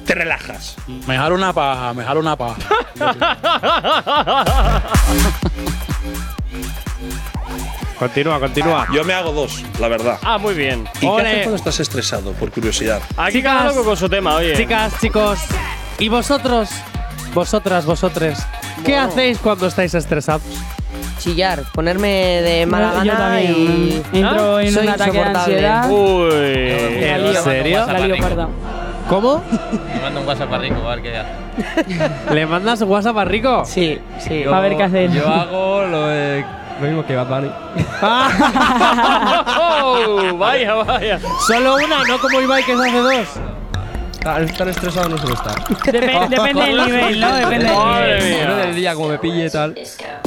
te 0.04 0.14
relajas? 0.14 0.76
Me 1.06 1.16
jalo 1.16 1.36
una 1.36 1.52
paja, 1.52 1.94
me 1.94 2.02
jalo 2.04 2.20
una 2.20 2.36
paja. 2.36 2.58
Continúa, 7.98 8.40
continúa. 8.40 8.88
Yo 8.92 9.04
me 9.04 9.14
hago 9.14 9.32
dos, 9.32 9.62
la 9.78 9.88
verdad. 9.88 10.18
Ah, 10.22 10.36
muy 10.36 10.54
bien. 10.54 10.86
¿Y 11.00 11.06
qué 11.06 11.22
haces 11.22 11.38
cuando 11.42 11.56
estás 11.56 11.80
estresado, 11.80 12.32
por 12.32 12.50
curiosidad? 12.50 13.00
Aquí 13.16 13.38
Chicas. 13.38 13.54
cada 13.54 13.68
loco 13.68 13.84
con 13.84 13.96
su 13.96 14.08
tema, 14.08 14.34
oye. 14.34 14.56
Chicas, 14.56 14.92
chicos, 15.00 15.38
¿y 15.98 16.08
vosotros? 16.08 16.70
Vosotras, 17.34 17.84
vosotres, 17.84 18.46
¿qué 18.84 18.96
hacéis 18.96 19.38
cuando 19.38 19.66
estáis 19.66 19.92
estresados? 19.94 20.42
Chillar, 21.18 21.62
ponerme 21.72 22.08
de 22.42 22.66
mala 22.66 23.02
Yo 23.04 23.12
gana 23.12 23.40
y. 23.42 24.02
Entro 24.12 24.60
en 24.60 24.72
Soy 24.72 24.86
un 24.86 24.92
ataque 24.92 25.10
de 25.12 25.18
insoportable. 25.18 25.68
ansiedad. 25.68 25.90
Uy. 25.90 27.00
La 27.00 27.16
¿En 27.38 27.44
serio? 27.44 27.86
La 27.86 27.98
lío 27.98 28.16
parda. 28.18 28.48
¿Cómo? 29.08 29.42
Me 29.94 30.00
manda 30.00 30.20
un 30.20 30.26
WhatsApp 30.28 30.52
a 30.52 30.58
Rico, 30.58 30.88
a 30.88 30.94
ver 30.96 31.02
qué 31.02 31.16
hace. 31.18 32.34
¿Le 32.34 32.46
mandas 32.46 32.82
WhatsApp 32.82 33.16
a 33.18 33.24
Rico? 33.24 33.64
Sí, 33.64 33.98
sí. 34.18 34.44
A 34.44 34.60
ver 34.60 34.76
qué 34.76 34.82
hacer. 34.84 35.10
Yo 35.10 35.26
hago 35.28 35.82
lo, 35.82 36.06
de- 36.08 36.44
lo 36.80 36.86
mismo 36.86 37.04
que 37.06 37.16
Bad 37.16 37.26
Bunny. 37.28 37.50
Oh, 39.86 40.36
vaya, 40.38 40.74
vaya. 40.74 41.18
Solo 41.46 41.76
una, 41.76 42.04
no 42.04 42.18
como 42.18 42.40
Ibai 42.40 42.64
que 42.64 42.76
se 42.76 42.82
hace 42.88 42.98
dos. 42.98 43.28
Ah, 44.26 44.40
estar 44.40 44.66
estresado 44.68 45.08
no 45.10 45.18
suelo 45.18 45.34
estar. 45.34 45.54
Depe- 45.64 46.28
depende 46.30 46.62
del 46.64 46.84
nivel, 46.86 47.20
¿no? 47.20 47.34
Depende 47.34 47.64
del 47.66 47.74
Madre 47.76 48.14
nivel. 48.16 48.30
mía. 48.30 48.40
Depende 48.40 48.66
del 48.66 48.76
día, 48.76 48.94
como 48.94 49.08
me 49.08 49.18
pille 49.18 49.46
y 49.46 49.50
tal. 49.50 49.74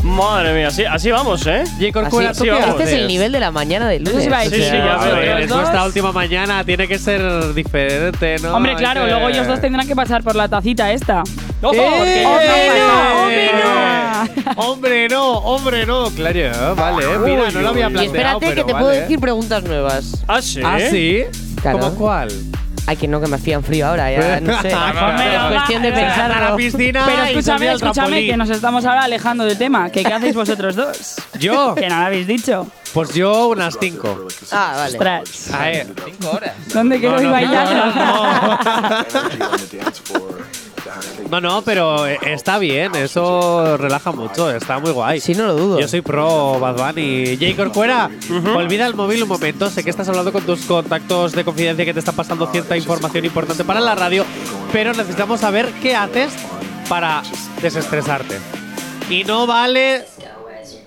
Madre 0.04 0.54
mía, 0.54 0.68
así, 0.68 0.86
así 0.86 1.10
vamos, 1.12 1.46
¿eh? 1.48 1.64
J. 1.80 1.92
Corcuera, 1.92 2.30
Así- 2.30 2.40
¿tú 2.40 2.44
qué 2.46 2.52
vamos. 2.52 2.70
este 2.70 2.84
es 2.84 2.92
el 2.92 3.08
nivel 3.08 3.32
de 3.32 3.40
la 3.40 3.50
mañana 3.52 3.88
del 3.90 4.04
lunes. 4.04 4.22
sí 4.22 4.28
iba 4.28 4.38
a 4.40 4.44
Sí, 4.44 4.50
decir. 4.52 4.66
sí, 4.66 4.78
ya 4.78 5.00
eh, 5.20 5.32
los 5.34 5.40
es 5.42 5.50
dos- 5.50 5.60
vuestra 5.62 5.84
última 5.86 6.12
mañana, 6.12 6.64
tiene 6.64 6.88
que 6.88 7.00
ser 7.00 7.54
diferente, 7.56 8.38
¿no? 8.40 8.56
Hombre, 8.56 8.72
Hay 8.74 8.78
claro, 8.78 9.02
que- 9.06 9.08
luego 9.12 9.30
ellos 9.30 9.48
dos 9.48 9.60
tendrán 9.62 9.88
que 9.88 9.96
pasar 9.96 10.24
por 10.24 10.36
la 10.36 10.48
tacita 10.48 10.92
esta. 10.92 11.24
¡Ojo! 11.64 11.74
¡Eh! 11.76 12.24
¡Hombre, 12.24 13.50
no! 13.64 14.62
¡Hombre, 14.64 15.10
no! 15.10 15.32
¡Hombre, 15.40 15.86
no! 15.86 16.10
Claro, 16.12 16.76
vale, 16.76 17.06
mira, 17.26 17.52
no 17.52 17.62
lo 17.62 17.70
había 17.70 17.88
Y 17.88 17.92
planteado. 17.92 18.06
espérate 18.06 18.46
que 18.46 18.52
pero 18.54 18.66
te 18.68 18.72
puedo 18.74 18.86
vale. 18.88 19.02
decir 19.02 19.20
preguntas 19.20 19.64
nuevas. 19.64 20.24
¿Ah, 20.28 20.42
sí? 20.42 20.62
¿Ah, 20.64 20.78
sí? 20.90 21.24
Claro. 21.62 21.80
¿Cómo 21.80 21.96
cuál? 21.96 22.30
Ay, 22.88 22.96
que 22.96 23.08
no, 23.08 23.20
que 23.20 23.28
me 23.28 23.36
hacían 23.36 23.64
frío 23.64 23.86
ahora, 23.86 24.10
ya 24.12 24.40
no 24.42 24.62
sé. 24.62 24.70
Es 25.38 25.44
cuestión 25.52 25.82
de 25.84 25.92
pero- 25.92 26.08
a 26.12 26.28
la 26.50 26.56
piscina 26.56 27.04
Pero 27.06 27.24
escúchame, 27.24 27.72
escúchame, 27.72 28.26
que 28.26 28.38
nos 28.38 28.50
estamos 28.50 28.86
ahora 28.86 29.04
alejando 29.04 29.44
del 29.44 29.58
tema. 29.58 29.90
¿Que 29.90 30.04
¿Qué 30.04 30.14
hacéis 30.14 30.34
vosotros 30.36 30.76
dos? 30.76 31.16
¿Yo? 31.38 31.76
Que 31.76 31.90
no 31.90 32.00
lo 32.00 32.06
habéis 32.06 32.26
dicho. 32.28 32.66
Pues 32.94 33.14
yo 33.14 33.50
unas 33.50 33.78
cinco. 33.80 34.28
Ah, 34.52 34.74
vale. 34.78 34.92
Ostras. 34.94 35.54
A 35.54 35.66
ver. 35.66 35.88
Cinco 36.06 36.32
horas. 36.32 36.54
¿Dónde 36.74 37.00
quedó 37.00 37.20
No, 37.22 37.32
no, 41.30 41.42
no, 41.42 41.62
pero 41.62 42.08
eh, 42.08 42.18
está 42.26 42.60
bien, 42.60 42.96
eso 42.96 43.78
relaja 43.78 44.12
mucho, 44.12 44.50
está 44.52 44.80
muy 44.80 44.92
guay. 44.92 45.20
Sí, 45.20 45.34
no 45.34 45.48
lo 45.48 45.56
dudo. 45.56 45.80
Yo 45.80 45.88
soy 45.88 46.02
pro 46.02 46.60
Bad 46.60 46.76
Bunny. 46.76 47.38
Jay 47.38 47.54
Corcuera, 47.54 48.10
olvida 48.56 48.86
el 48.86 48.96
móvil 48.96 49.24
un 49.24 49.30
momento. 49.30 49.70
Sé 49.70 49.84
que 49.84 49.90
estás 49.90 50.08
hablando 50.10 50.32
con 50.32 50.44
tus 50.46 50.62
contactos 50.62 51.34
de 51.34 51.44
confidencia 51.44 51.86
que 51.86 51.94
te 51.94 52.00
están 52.00 52.16
pasando 52.16 52.48
cierta 52.48 52.78
información 52.78 53.26
importante 53.26 53.64
para 53.64 53.80
la 53.80 53.96
radio, 53.96 54.26
pero 54.72 54.94
necesitamos 54.94 55.42
saber 55.42 55.72
qué 55.82 55.96
haces 55.96 56.34
para 56.90 57.24
desestresarte. 57.62 58.38
Y 59.10 59.24
no 59.24 59.48
vale 59.48 60.06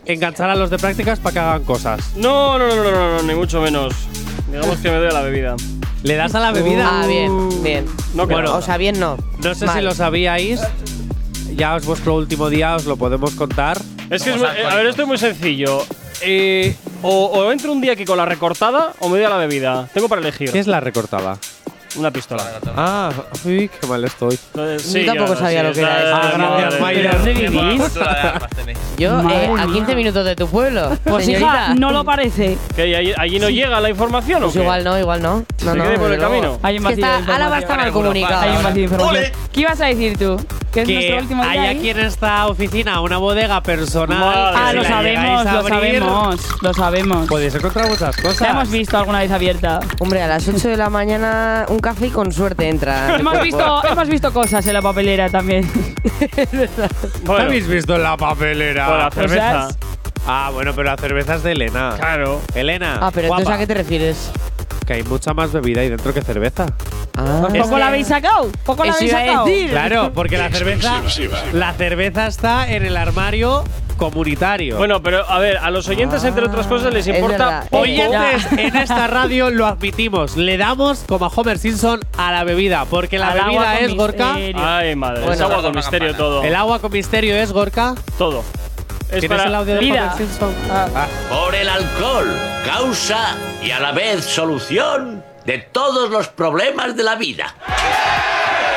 enganchar 0.05 0.51
a 0.51 0.57
los 0.57 0.71
de 0.71 0.79
prácticas 0.79 1.19
para 1.19 1.33
que 1.33 1.39
hagan 1.39 1.65
cosas. 1.65 2.17
No, 2.17 2.59
no, 2.59 2.69
no, 2.69 2.77
no, 2.77 2.91
no, 2.91 3.17
no, 3.17 3.23
ni 3.23 3.35
mucho 3.35 3.61
menos. 3.61 3.95
Digamos 4.51 4.79
que 4.79 4.91
me 4.91 4.97
doy 4.97 5.09
a 5.09 5.13
la 5.13 5.23
bebida. 5.23 5.57
Le 6.03 6.17
das 6.17 6.35
a 6.35 6.41
la 6.41 6.51
bebida. 6.53 7.03
Ah, 7.03 7.07
bien, 7.07 7.63
bien. 7.63 7.87
No, 8.15 8.27
que 8.27 8.35
Bueno, 8.35 8.51
no. 8.51 8.57
O 8.57 8.63
sea, 8.63 8.77
bien 8.79 8.99
no. 8.99 9.17
No 9.43 9.55
sé 9.55 9.61
si 9.61 9.67
Mal. 9.67 9.85
lo 9.85 9.95
sabíais. 9.95 10.61
Ya 11.57 11.77
es 11.77 11.85
vuestro 11.85 12.15
último 12.15 12.49
día, 12.49 12.77
os 12.77 12.87
lo 12.87 12.97
podemos 12.97 13.33
contar. 13.33 13.77
Es 14.09 14.23
que, 14.23 14.31
es 14.31 14.37
muy- 14.39 14.47
eh, 14.47 14.65
a 14.69 14.75
ver, 14.77 14.87
esto 14.87 15.03
es 15.03 15.09
muy 15.09 15.19
sencillo. 15.19 15.85
Eh, 16.23 16.75
o, 17.03 17.27
o 17.27 17.53
entro 17.53 17.73
un 17.73 17.81
día 17.81 17.93
aquí 17.93 18.05
con 18.05 18.17
la 18.17 18.25
recortada 18.25 18.93
o 19.01 19.09
me 19.09 19.17
doy 19.19 19.27
a 19.27 19.31
la 19.31 19.37
bebida. 19.37 19.89
Tengo 19.93 20.09
para 20.09 20.21
elegir. 20.23 20.51
¿Qué 20.53 20.59
es 20.59 20.67
la 20.67 20.81
recortada? 20.81 21.37
Una 21.97 22.11
pistola. 22.13 22.45
Ah, 22.77 23.11
uy, 23.45 23.69
qué 23.81 23.87
mal 23.87 24.05
estoy. 24.05 24.39
Entonces, 24.55 24.85
Yo 24.93 25.01
sí, 25.01 25.07
tampoco 25.07 25.37
sabía 25.37 25.63
lo 25.65 25.73
que 25.73 25.81
era 25.81 25.99
eso. 25.99 26.15
Ah, 26.15 26.93
gracias, 26.93 27.35
tenéis. 28.57 28.79
Yo, 29.01 29.19
eh, 29.31 29.47
a 29.59 29.67
mía. 29.67 29.75
15 29.75 29.95
minutos 29.97 30.25
de 30.25 30.37
tu 30.37 30.47
pueblo. 30.47 30.91
Pues 31.05 31.27
hija, 31.29 31.39
señorita. 31.39 31.75
no 31.75 31.91
lo 31.91 32.05
parece. 32.05 32.59
¿Qué, 32.77 32.95
allí, 32.97 33.13
allí 33.17 33.39
no 33.39 33.49
llega 33.49 33.81
la 33.81 33.89
información 33.91 34.43
o 34.43 34.47
Pues 34.47 34.55
qué? 34.55 34.61
igual 34.63 34.85
no, 34.85 34.99
igual 34.99 35.23
no. 35.23 35.37
No, 35.39 35.45
¿Se 35.57 35.65
no. 35.67 35.73
quede 35.85 35.99
por 35.99 36.11
desde 36.11 36.15
el 36.15 36.21
luego. 36.21 36.23
camino? 36.35 36.59
Hay 36.63 36.79
un 36.79 36.87
Es 36.87 36.95
que 36.97 37.01
vacío 37.01 37.15
de 37.17 37.21
está, 37.23 37.35
Álava 37.37 37.57
información. 37.57 37.63
está 37.63 37.77
mal 37.77 37.87
Hay 37.87 37.93
comunicado. 37.93 38.41
Hay 38.43 38.51
un 38.57 38.63
vacío 38.63 38.75
de 38.75 38.81
información. 38.83 39.17
¡Ole! 39.25 39.33
¿Qué 39.53 39.61
ibas 39.63 39.81
a 39.81 39.87
decir 39.87 40.19
tú? 40.19 40.47
Que 40.73 40.83
es 40.83 40.89
nuestro 40.89 41.19
último 41.19 41.43
día. 41.43 41.53
hay 41.53 41.59
ahí? 41.59 41.77
aquí 41.79 41.91
en 41.91 41.99
esta 42.01 42.47
oficina 42.47 43.01
una 43.01 43.19
bodega 43.19 43.61
personal. 43.63 44.19
Madre 44.19 44.57
Ah, 44.57 44.69
si 44.71 44.77
lo 44.77 44.85
sabemos, 44.85 45.45
lo 45.45 45.51
abrir, 45.51 45.69
sabemos, 45.75 46.63
lo 46.63 46.75
sabemos. 46.75 47.29
Podéis 47.29 47.55
encontrar 47.57 47.89
muchas 47.89 48.17
cosas. 48.17 48.41
La 48.41 48.51
hemos 48.51 48.71
visto 48.71 48.97
alguna 48.97 49.19
vez 49.21 49.31
abierta. 49.33 49.81
Hombre, 49.99 50.23
a 50.23 50.29
las 50.29 50.47
8 50.47 50.69
de 50.69 50.77
la 50.77 50.89
mañana 50.91 51.67
un 51.69 51.81
café 51.81 52.07
y 52.07 52.11
con 52.11 52.33
suerte 52.33 52.69
entra. 52.69 53.17
Hemos 53.21 53.43
visto, 53.43 53.83
hemos 53.85 54.09
visto 54.09 54.33
cosas 54.33 54.67
en 54.67 54.75
la 54.75 54.83
papelera 54.83 55.29
también. 55.29 55.71
¿Qué 56.35 56.47
Bueno, 57.25 57.45
habéis 57.45 57.67
visto 57.67 57.97
en 57.97 58.03
la 58.03 58.17
papelera? 58.17 58.87
con 58.87 58.99
la 58.99 59.11
cerveza. 59.11 59.53
Cosas. 59.53 59.79
Ah, 60.27 60.51
bueno, 60.53 60.73
pero 60.75 60.85
la 60.91 60.97
cerveza 60.97 61.35
es 61.37 61.43
de 61.43 61.53
Elena. 61.53 61.95
Claro. 61.97 62.41
Elena. 62.55 62.99
Ah, 63.01 63.11
pero 63.13 63.29
guapa, 63.29 63.41
entonces 63.43 63.57
¿a 63.57 63.59
qué 63.59 63.67
te 63.67 63.75
refieres? 63.75 64.31
Que 64.91 64.95
hay 64.95 65.03
mucha 65.05 65.33
más 65.35 65.53
bebida 65.53 65.83
ahí 65.83 65.89
dentro 65.89 66.13
que 66.13 66.21
cerveza. 66.21 66.67
Ah, 67.17 67.47
¿Poco 67.57 67.79
la 67.79 67.87
habéis 67.87 68.09
sacado? 68.09 68.51
¿Poco 68.67 68.85
la 68.85 68.93
habéis 68.95 69.13
sacado? 69.13 69.45
decir. 69.45 69.71
Claro, 69.71 70.11
porque 70.13 70.37
la 70.37 70.51
cerveza. 70.51 71.01
La 71.53 71.73
cerveza 71.75 72.27
está 72.27 72.69
en 72.69 72.85
el 72.85 72.97
armario 72.97 73.63
comunitario. 73.97 74.79
Bueno, 74.79 75.01
pero 75.01 75.25
a 75.31 75.39
ver, 75.39 75.59
a 75.59 75.71
los 75.71 75.87
oyentes, 75.87 76.25
entre 76.25 76.47
otras 76.47 76.67
cosas, 76.67 76.93
les 76.93 77.07
es 77.07 77.15
importa. 77.15 77.67
Oyentes, 77.71 78.51
en 78.51 78.75
esta 78.75 79.07
radio 79.07 79.49
lo 79.51 79.67
admitimos. 79.67 80.37
Le 80.37 80.57
damos, 80.57 81.05
como 81.07 81.27
a 81.27 81.29
Homer 81.29 81.59
Simpson, 81.59 82.01
a 82.19 82.33
la 82.33 82.43
bebida. 82.43 82.85
Porque 82.87 83.17
la 83.17 83.29
Al 83.29 83.45
bebida 83.45 83.79
es 83.79 83.95
Gorka. 83.95 84.33
misterio. 84.33 84.61
Ay, 84.67 84.97
madre. 84.97 85.21
Bueno, 85.21 85.35
es 85.35 85.41
agua 85.41 85.63
con 85.63 85.73
misterio 85.77 86.17
todo. 86.17 86.43
El 86.43 86.57
agua 86.57 86.81
con 86.81 86.91
misterio 86.91 87.37
es 87.37 87.53
Gorka. 87.53 87.95
todo. 88.19 88.43
Es 89.13 89.21
¿Tienes 89.21 89.29
para 89.29 89.49
el 89.49 89.55
audio 89.55 89.75
de 89.75 89.81
vida. 89.81 90.15
Simpson? 90.17 90.55
Ah. 90.71 91.07
Por 91.29 91.55
el 91.55 91.69
alcohol, 91.69 92.29
causa 92.65 93.37
y 93.63 93.73
a 93.73 93.81
la 93.81 93.91
vez 93.91 94.25
solución 94.25 95.25
de 95.45 95.59
todos 95.59 96.11
los 96.11 96.29
problemas 96.29 96.97
de 96.97 97.03
la 97.03 97.17
vida. 97.17 97.55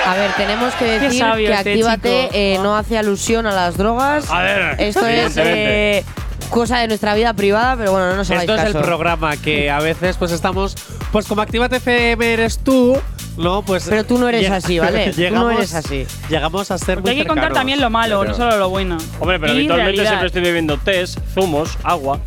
A 0.05 0.15
ver, 0.15 0.31
tenemos 0.33 0.73
que 0.73 0.85
decir 0.85 1.19
sabio 1.19 1.47
que 1.47 1.53
este 1.53 1.69
Actívate 1.71 2.29
eh, 2.33 2.57
no 2.63 2.75
hace 2.75 2.97
alusión 2.97 3.45
a 3.45 3.51
las 3.51 3.77
drogas. 3.77 4.29
A 4.29 4.41
ver, 4.41 4.75
Esto 4.79 5.05
es 5.05 5.37
eh, 5.37 6.03
cosa 6.49 6.79
de 6.79 6.87
nuestra 6.87 7.13
vida 7.13 7.33
privada, 7.33 7.75
pero 7.77 7.91
bueno, 7.91 8.09
no 8.09 8.15
nos 8.15 8.29
hagáis 8.31 8.49
Esto 8.49 8.61
es 8.61 8.75
el 8.75 8.81
programa 8.81 9.37
que 9.37 9.69
a 9.69 9.79
veces 9.79 10.17
pues 10.17 10.31
estamos, 10.31 10.75
pues 11.11 11.27
como 11.27 11.41
Actívate 11.41 11.77
FM 11.77 12.33
eres 12.33 12.57
tú, 12.59 12.97
¿no? 13.37 13.61
Pues 13.63 13.85
Pero 13.89 14.03
tú 14.05 14.17
no 14.17 14.27
eres 14.29 14.49
así, 14.51 14.79
¿vale? 14.79 15.05
Tú 15.11 15.21
no 15.21 15.23
llegamos- 15.29 15.53
eres 15.53 15.73
así. 15.73 16.05
Llegamos 16.29 16.71
a 16.71 16.77
ser 16.77 16.95
Porque 16.95 17.09
hay 17.11 17.15
muy 17.17 17.23
que 17.23 17.27
contar 17.27 17.43
cercanos. 17.45 17.57
también 17.59 17.81
lo 17.81 17.89
malo, 17.89 18.23
no 18.25 18.33
solo 18.33 18.57
lo 18.57 18.69
bueno. 18.69 18.97
Hombre, 19.19 19.39
pero 19.39 19.53
Y 19.53 19.57
habitualmente 19.57 19.91
realidad. 19.91 20.07
siempre 20.09 20.27
estoy 20.27 20.41
bebiendo 20.41 20.77
tés, 20.77 21.17
zumos, 21.33 21.77
agua. 21.83 22.19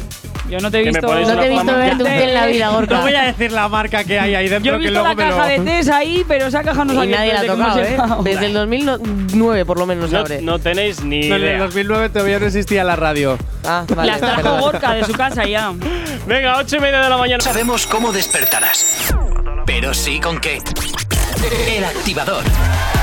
Yo 0.49 0.61
no 0.61 0.71
te 0.71 0.79
he 0.79 0.85
que 0.85 0.91
visto. 0.91 1.09
No 1.09 1.13
te 1.41 1.47
he 1.47 1.49
visto 1.49 1.73
un 1.73 1.99
té 1.99 2.23
en 2.25 2.35
la 2.35 2.47
vida, 2.47 2.67
No 2.67 2.75
Gorka. 2.75 3.01
voy 3.01 3.15
a 3.17 3.23
decir 3.25 3.51
la 3.51 3.69
marca 3.69 4.05
que 4.05 4.17
hay 4.21 4.37
ahí 4.37 4.49
dentro 4.49 4.71
Yo 4.71 4.77
he 4.77 4.79
que 4.79 4.85
visto 4.85 4.93
luego 5.03 5.09
la 5.09 5.15
me 5.17 5.25
lo- 5.31 5.37
caja 5.37 5.49
de 5.49 5.59
tés 5.59 5.89
ahí, 5.89 6.25
pero 6.29 6.47
esa 6.47 6.63
caja 6.63 6.85
no 6.85 6.93
Y 6.93 6.97
sabía 6.97 7.17
nadie 7.17 7.33
la 7.33 7.41
ha 7.41 7.47
tocado, 7.47 7.83
¿eh? 7.83 7.97
Desde 8.23 8.47
el 8.47 8.53
2009 8.53 9.65
por 9.65 9.79
lo 9.81 9.87
menos 9.87 10.13
No, 10.13 10.21
abre. 10.21 10.41
no 10.43 10.61
tenéis 10.61 11.03
ni 11.03 11.29
No, 11.29 11.35
en 11.35 11.43
el 11.43 11.49
idea. 11.49 11.59
2009 11.59 12.11
todavía 12.11 12.39
no 12.39 12.47
existía 12.47 12.85
la 12.85 12.95
radio. 12.95 13.37
Ah, 13.65 13.85
vale. 13.93 14.13
Las 14.13 14.21
trajo. 14.21 14.59
Gorka 14.61 14.95
de 14.95 15.05
su 15.05 15.13
casa 15.15 15.45
ya. 15.47 15.73
Venga, 16.29 16.59
ocho 16.59 16.77
y 16.77 16.81
media 16.81 17.01
de 17.01 17.11
la 17.11 17.17
mañana. 17.17 17.43
Sabemos 17.43 17.85
cómo 17.89 18.13
despertarás, 18.13 19.13
pero 19.67 19.95
sí 19.95 20.21
con 20.21 20.39
qué. 20.41 20.61
El 21.45 21.85
activador. 21.85 22.96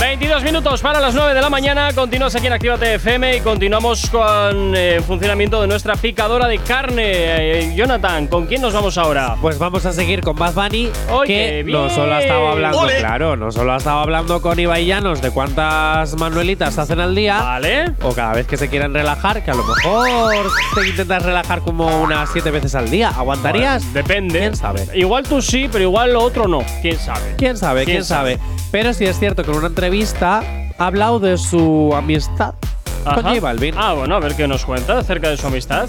22 0.00 0.42
minutos 0.42 0.82
para 0.82 1.00
las 1.00 1.14
9 1.14 1.34
de 1.34 1.40
la 1.40 1.48
mañana. 1.48 1.90
Continúas 1.94 2.34
aquí 2.34 2.46
en 2.46 2.52
Actívate 2.52 2.94
FM 2.94 3.36
y 3.36 3.40
continuamos 3.40 4.08
con 4.10 4.74
eh, 4.76 4.96
el 4.96 5.02
funcionamiento 5.02 5.60
de 5.62 5.66
nuestra 5.66 5.94
picadora 5.96 6.46
de 6.46 6.58
carne. 6.58 7.02
Eh, 7.06 7.72
Jonathan, 7.74 8.26
¿con 8.26 8.46
quién 8.46 8.60
nos 8.60 8.74
vamos 8.74 8.98
ahora? 8.98 9.36
Pues 9.40 9.58
vamos 9.58 9.86
a 9.86 9.92
seguir 9.92 10.20
con 10.20 10.36
Bad 10.36 10.52
Bunny, 10.54 10.90
Oye, 11.10 11.26
que 11.26 11.62
bien. 11.62 11.78
no 11.78 11.88
solo 11.88 12.14
ha 12.14 12.20
estado 12.20 12.48
hablando, 12.48 12.80
Ole. 12.80 12.98
claro, 12.98 13.36
no 13.36 13.50
solo 13.50 13.72
ha 13.72 13.76
estado 13.76 14.00
hablando 14.00 14.42
con 14.42 14.58
Ibai 14.58 14.84
Llanos 14.84 15.22
de 15.22 15.30
cuántas 15.30 16.14
manuelitas 16.18 16.76
hacen 16.78 17.00
al 17.00 17.14
día, 17.14 17.40
Vale. 17.40 17.92
o 18.02 18.12
cada 18.12 18.34
vez 18.34 18.46
que 18.46 18.56
se 18.56 18.68
quieran 18.68 18.92
relajar, 18.92 19.42
que 19.44 19.52
a 19.52 19.54
lo 19.54 19.64
mejor 19.64 20.50
te 20.74 20.88
intentas 20.88 21.22
relajar 21.22 21.60
como 21.62 22.02
unas 22.02 22.30
siete 22.30 22.50
veces 22.50 22.74
al 22.74 22.90
día. 22.90 23.08
¿Aguantarías? 23.10 23.82
Bueno, 23.84 23.94
depende. 23.94 24.38
¿Quién 24.40 24.56
sabe? 24.56 24.86
Igual 24.94 25.22
tú 25.24 25.40
sí, 25.40 25.68
pero 25.70 25.84
igual 25.84 26.12
lo 26.12 26.20
otro 26.20 26.46
no. 26.46 26.62
¿Quién 26.82 26.98
sabe? 26.98 27.34
¿Quién 27.38 27.56
sabe? 27.56 27.84
¿Quién, 27.84 27.96
¿Quién 27.98 28.04
sabe? 28.04 28.38
Pero 28.70 28.92
sí 28.92 29.04
es 29.04 29.16
cierto 29.20 29.44
que 29.44 29.52
en 29.52 29.58
una 29.58 29.68
entrevista 29.68 29.83
ha 30.20 30.42
hablado 30.78 31.18
de 31.18 31.36
su 31.36 31.92
amistad 31.94 32.54
con 33.04 33.18
Ajá. 33.18 33.28
J 33.34 33.40
Balvin. 33.40 33.74
Ah, 33.76 33.92
bueno, 33.92 34.16
a 34.16 34.20
ver 34.20 34.34
qué 34.34 34.48
nos 34.48 34.64
cuenta 34.64 34.98
acerca 34.98 35.28
de 35.28 35.36
su 35.36 35.46
amistad. 35.46 35.88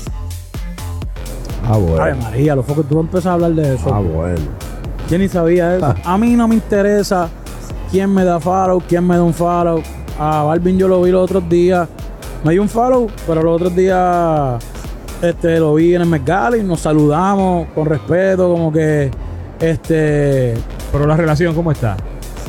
Ah, 1.68 1.78
bueno. 1.78 2.04
Ay, 2.04 2.14
María, 2.22 2.56
lo 2.56 2.64
fue 2.64 2.76
que 2.76 2.84
tú 2.84 3.00
empezaste 3.00 3.30
a 3.30 3.34
hablar 3.34 3.52
de 3.52 3.76
eso. 3.76 3.94
Ah, 3.94 4.00
bueno. 4.00 4.42
Yo 5.10 5.18
ni 5.18 5.30
sabía 5.30 5.78
eso. 5.78 5.96
A 6.04 6.18
mí 6.18 6.32
no 6.36 6.48
me 6.48 6.56
interesa 6.56 7.30
quién 7.90 8.14
me 8.14 8.26
da 8.26 8.40
follow, 8.40 8.82
quién 8.88 9.08
me 9.08 9.16
da 9.16 9.24
un 9.24 9.34
follow. 9.34 9.82
A 10.20 10.44
Balvin 10.44 10.78
yo 10.78 10.88
lo 10.88 11.02
vi 11.02 11.12
los 11.12 11.24
otros 11.24 11.48
días. 11.48 11.88
Me 12.44 12.52
dio 12.52 12.62
un 12.62 12.70
follow, 12.70 13.08
pero 13.26 13.42
los 13.44 13.56
otros 13.56 13.76
días 13.76 14.62
este, 15.22 15.60
lo 15.60 15.76
vi 15.76 15.96
en 15.96 16.02
el 16.02 16.60
y 16.60 16.64
nos 16.64 16.82
saludamos 16.82 17.68
con 17.74 17.86
respeto, 17.86 18.52
como 18.52 18.72
que 18.72 19.10
este. 19.60 20.54
Pero 20.92 21.08
la 21.08 21.16
relación, 21.16 21.56
¿cómo 21.56 21.72
está? 21.72 21.96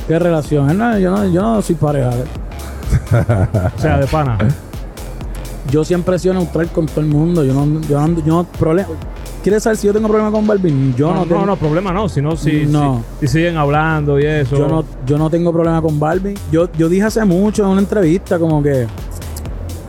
¿Qué 0.07 0.19
relación? 0.19 0.77
No- 0.79 0.99
yo, 0.99 1.11
no, 1.11 1.25
yo 1.27 1.43
no 1.43 1.63
soy 1.63 1.75
pareja. 1.75 2.11
O 3.77 3.81
sea, 3.81 3.99
de 3.99 4.07
pana. 4.07 4.39
Yo 5.71 5.85
siempre 5.85 6.17
he 6.17 6.19
sido 6.19 6.35
neutral 6.35 6.69
con 6.69 6.87
todo 6.87 7.01
el 7.01 7.07
mundo. 7.09 7.45
Yo 7.45 7.53
no, 7.53 7.81
yo 7.83 8.01
no, 8.07 8.21
yo 8.21 8.27
no 8.27 8.45
problema. 8.45 8.89
¿Quieres 9.43 9.63
saber 9.63 9.77
si 9.77 9.87
yo 9.87 9.93
tengo 9.93 10.09
problema 10.09 10.31
con 10.31 10.47
Balvin? 10.47 10.95
Yo 10.97 11.09
no, 11.09 11.15
No, 11.15 11.21
no, 11.21 11.27
tengo- 11.27 11.47
no, 11.47 11.57
problema 11.57 11.93
no, 11.93 12.09
sino 12.09 12.37
si, 12.37 12.67
No. 12.67 13.03
si, 13.21 13.27
si 13.27 13.33
siguen 13.35 13.57
hablando 13.57 14.19
y 14.19 14.25
eso. 14.27 14.57
Yo 14.57 14.69
no, 14.69 14.85
yo 15.07 15.19
no 15.19 15.29
tengo 15.31 15.53
problema 15.53 15.81
con 15.83 15.99
Balvin. 16.01 16.35
Yo, 16.51 16.69
yo 16.73 16.89
dije 16.89 17.05
hace 17.05 17.25
mucho 17.25 17.63
en 17.65 17.71
una 17.71 17.81
entrevista 17.81 18.39
como 18.39 18.63
que 18.63 18.87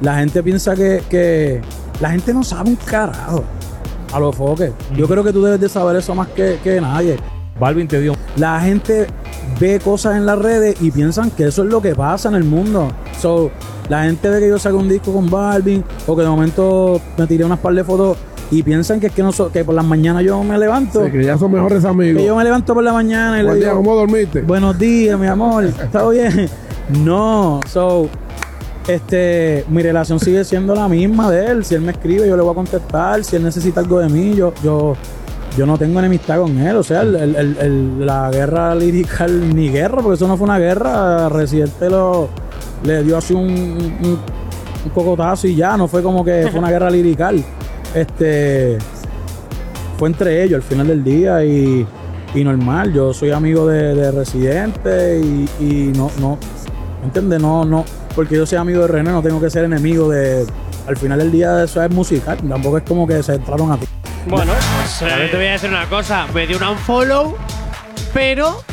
la 0.02 0.16
gente 0.20 0.42
piensa 0.44 0.76
que, 0.76 1.02
que 1.10 1.62
la 2.00 2.10
gente 2.12 2.34
no 2.34 2.44
sabe 2.44 2.70
un 2.72 2.76
carajo 2.76 3.44
a 4.14 4.20
los 4.20 4.36
foques. 4.36 4.72
Yo 4.96 5.08
creo 5.08 5.24
que 5.24 5.34
tú 5.34 5.42
debes 5.44 5.60
de 5.60 5.70
saber 5.70 5.96
eso 5.96 6.14
más 6.16 6.28
que, 6.30 6.60
que 6.64 6.80
nadie. 6.82 7.18
Balvin 7.60 7.88
te 7.88 8.00
dio. 8.02 8.14
La 8.36 8.60
gente 8.62 9.08
ve 9.60 9.80
cosas 9.84 10.16
en 10.18 10.26
las 10.26 10.38
redes 10.40 10.76
y 10.82 10.92
piensan 10.92 11.32
que 11.32 11.46
eso 11.46 11.64
es 11.64 11.70
lo 11.70 11.82
que 11.82 11.96
pasa 11.96 12.30
en 12.30 12.36
el 12.36 12.44
mundo. 12.44 12.90
So, 13.20 13.50
la 13.90 14.04
gente 14.04 14.30
ve 14.30 14.40
que 14.40 14.50
yo 14.50 14.60
saco 14.60 14.78
un 14.78 14.90
disco 14.90 15.12
con 15.14 15.30
Balvin 15.30 15.84
o 16.06 16.16
que 16.16 16.22
de 16.22 16.28
momento 16.30 17.02
me 17.18 17.26
tiré 17.28 17.44
unas 17.46 17.60
par 17.60 17.74
de 17.74 17.84
fotos 17.84 18.18
y 18.52 18.64
piensan 18.64 19.00
que 19.00 19.08
es 19.08 19.14
que, 19.14 19.24
no 19.24 19.32
so- 19.32 19.52
que 19.52 19.66
por 19.66 19.76
las 19.76 19.84
mañanas 19.86 20.24
yo 20.24 20.42
me 20.44 20.58
levanto. 20.58 21.04
que 21.12 21.24
ya 21.24 21.38
son 21.38 21.52
mejores 21.52 21.84
amigos. 21.86 22.22
Que 22.22 22.28
yo 22.28 22.36
me 22.36 22.44
levanto 22.44 22.74
por 22.74 22.84
la 22.84 22.94
mañana 22.94 23.40
y 23.40 23.44
le 23.44 23.56
digo, 23.56 23.76
¿cómo 23.76 23.96
dormiste? 23.96 24.42
Buenos 24.42 24.78
días, 24.78 25.20
mi 25.20 25.28
amor. 25.28 25.64
¿Está 25.66 26.08
bien? 26.10 26.50
No. 27.04 27.60
So, 27.68 28.08
este, 28.88 29.66
mi 29.68 29.82
relación 29.82 30.20
sigue 30.22 30.46
siendo 30.46 30.74
la 30.74 30.88
misma 30.88 31.30
de 31.30 31.48
él. 31.48 31.66
Si 31.66 31.76
él 31.76 31.82
me 31.82 31.92
escribe, 31.92 32.28
yo 32.28 32.38
le 32.38 32.42
voy 32.44 32.52
a 32.52 32.56
contestar. 32.56 33.24
Si 33.26 33.36
él 33.36 33.44
necesita 33.44 33.82
algo 33.82 34.00
de 34.00 34.08
mí, 34.08 34.34
yo, 34.36 34.54
yo, 34.64 34.96
yo 35.56 35.66
no 35.66 35.78
tengo 35.78 36.00
enemistad 36.00 36.40
con 36.40 36.58
él. 36.58 36.76
O 36.76 36.84
sea, 36.84 37.02
el- 37.02 37.16
el- 37.16 37.36
el- 37.36 37.58
el- 37.60 38.06
la 38.06 38.30
guerra 38.32 38.76
lirical, 38.76 39.56
ni 39.56 39.70
guerra, 39.70 40.02
porque 40.02 40.16
eso 40.16 40.28
no 40.28 40.38
fue 40.38 40.46
una 40.46 40.60
guerra. 40.60 41.30
Residente 41.30 41.90
lo, 41.90 42.30
le 42.84 43.04
dio 43.04 43.18
así 43.18 43.34
un, 43.34 43.46
un, 43.50 44.20
un 44.86 44.90
cocotazo 44.94 45.48
y 45.48 45.56
ya, 45.56 45.78
no 45.78 45.88
fue 45.88 46.02
como 46.04 46.24
que 46.26 46.48
fue 46.52 46.60
una 46.60 46.70
guerra 46.72 46.90
lirical. 46.90 47.44
Este 47.96 48.78
fue 49.98 50.10
entre 50.10 50.44
ellos 50.44 50.58
al 50.58 50.64
final 50.64 50.88
del 50.88 51.04
día 51.04 51.44
y, 51.44 51.86
y 52.36 52.44
normal. 52.44 52.94
Yo 52.94 53.14
soy 53.14 53.32
amigo 53.32 53.68
de, 53.68 53.96
de 53.96 54.12
Residente 54.12 55.20
y, 55.20 55.50
y 55.60 55.92
no, 55.96 56.12
no, 56.20 56.38
¿me 57.02 57.08
entiendes? 57.08 57.42
No, 57.42 57.66
no, 57.66 57.84
porque 58.16 58.36
yo 58.36 58.46
soy 58.46 58.58
amigo 58.60 58.82
de 58.82 58.88
René, 58.88 59.12
no 59.12 59.22
tengo 59.24 59.40
que 59.42 59.50
ser 59.50 59.64
enemigo 59.64 60.10
de. 60.10 60.46
Al 60.88 60.96
final 60.96 61.20
del 61.20 61.32
día 61.32 61.64
eso 61.64 61.82
es 61.84 61.90
musical, 61.92 62.38
tampoco 62.48 62.78
es 62.78 62.84
como 62.84 63.06
que 63.08 63.22
se 63.24 63.36
entraron 63.36 63.72
a 63.72 63.78
ti. 63.78 63.86
Bueno. 64.30 64.52
También 65.00 65.32
te 65.32 65.38
voy 65.38 65.46
a 65.48 65.52
decir 65.52 65.70
una 65.70 65.86
cosa. 65.86 66.28
Me 66.34 66.48
dio 66.48 66.58
un 66.58 66.64
unfollow, 66.64 67.38
pero 68.14 68.64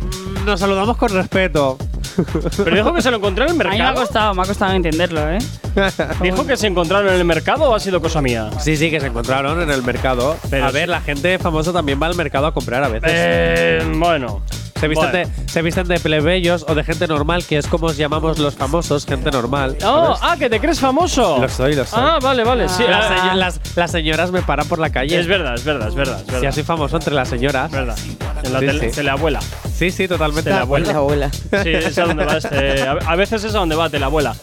mm, 0.00 0.44
nos 0.44 0.60
saludamos 0.60 0.96
con 0.96 1.10
respeto. 1.10 1.76
Pero 2.56 2.74
dijo 2.74 2.92
que 2.92 3.00
se 3.00 3.12
lo 3.12 3.18
encontró 3.18 3.44
en 3.44 3.50
el 3.52 3.60
A 3.60 3.70
mí 3.70 3.76
me 3.76 3.82
ha 3.84 3.86
mercado. 3.86 4.00
costado, 4.06 4.34
me 4.34 4.42
ha 4.42 4.44
costado 4.44 4.72
entenderlo, 4.72 5.30
¿eh? 5.30 5.38
¿Dijo 6.20 6.44
que 6.44 6.56
se 6.56 6.66
encontraron 6.66 7.08
en 7.08 7.14
el 7.14 7.24
mercado 7.24 7.70
o 7.70 7.74
ha 7.76 7.78
sido 7.78 8.00
cosa 8.02 8.20
mía? 8.20 8.50
Sí, 8.58 8.76
sí, 8.76 8.90
que 8.90 8.98
se 8.98 9.06
encontraron 9.06 9.62
en 9.62 9.70
el 9.70 9.84
mercado. 9.84 10.36
Pero 10.50 10.66
a 10.66 10.72
ver, 10.72 10.88
la 10.88 11.00
gente 11.00 11.38
famosa 11.38 11.72
también 11.72 12.00
va 12.02 12.08
al 12.08 12.16
mercado 12.16 12.46
a 12.48 12.52
comprar 12.54 12.82
a 12.82 12.88
veces. 12.88 13.10
Eh, 13.14 13.92
bueno. 13.94 14.42
Se, 14.78 14.88
visten 14.88 15.10
bueno. 15.10 15.28
de, 15.28 15.50
se 15.50 15.62
visten 15.62 15.88
de 15.88 16.00
plebeyos 16.00 16.64
o 16.68 16.74
de 16.74 16.84
gente 16.84 17.06
normal, 17.06 17.44
que 17.44 17.58
es 17.58 17.66
como 17.66 17.86
os 17.86 17.96
llamamos 17.96 18.38
los 18.38 18.54
famosos, 18.54 19.04
gente 19.06 19.30
normal. 19.30 19.76
Oh, 19.84 20.16
¿sabes? 20.16 20.18
ah, 20.22 20.36
que 20.38 20.48
te 20.50 20.60
crees 20.60 20.80
famoso. 20.80 21.38
Lo 21.40 21.48
soy, 21.48 21.74
lo 21.74 21.84
soy. 21.84 22.00
Ah, 22.02 22.18
vale, 22.22 22.44
vale. 22.44 22.68
Sí, 22.68 22.84
las, 22.88 23.06
ah, 23.10 23.16
seño- 23.22 23.34
las- 23.34 23.60
las 23.76 23.90
señoras 23.90 24.30
me 24.30 24.42
paran 24.42 24.66
por 24.68 24.78
la 24.78 24.90
calle. 24.90 25.18
es 25.18 25.26
verdad, 25.26 25.54
es 25.54 25.64
verdad, 25.64 25.88
es 25.88 25.94
verdad. 25.94 26.20
Es 26.20 26.26
verdad. 26.26 26.40
Si 26.40 26.46
así 26.46 26.62
famoso 26.62 26.96
entre 26.96 27.14
las 27.14 27.28
señoras. 27.28 27.66
Es 27.66 27.72
verdad. 27.72 27.96
En 28.44 28.52
la 28.52 28.60
Sí, 28.60 28.66
tele, 28.66 28.90
sí. 28.90 28.96
teleabuela. 28.96 29.40
Sí, 29.74 29.90
sí, 29.90 30.06
totalmente. 30.08 30.50
De 30.50 30.56
la 30.56 30.62
abuela. 30.62 30.92
La 30.92 30.98
abuela. 30.98 31.30
Sí, 31.32 31.70
es 31.74 31.98
a 31.98 32.04
donde 32.04 32.24
va 32.24 32.36
este. 32.36 32.82
A 32.82 33.16
veces 33.16 33.44
es 33.44 33.54
a 33.54 33.58
donde 33.58 33.74
va 33.76 33.88
teleabuela. 33.90 34.34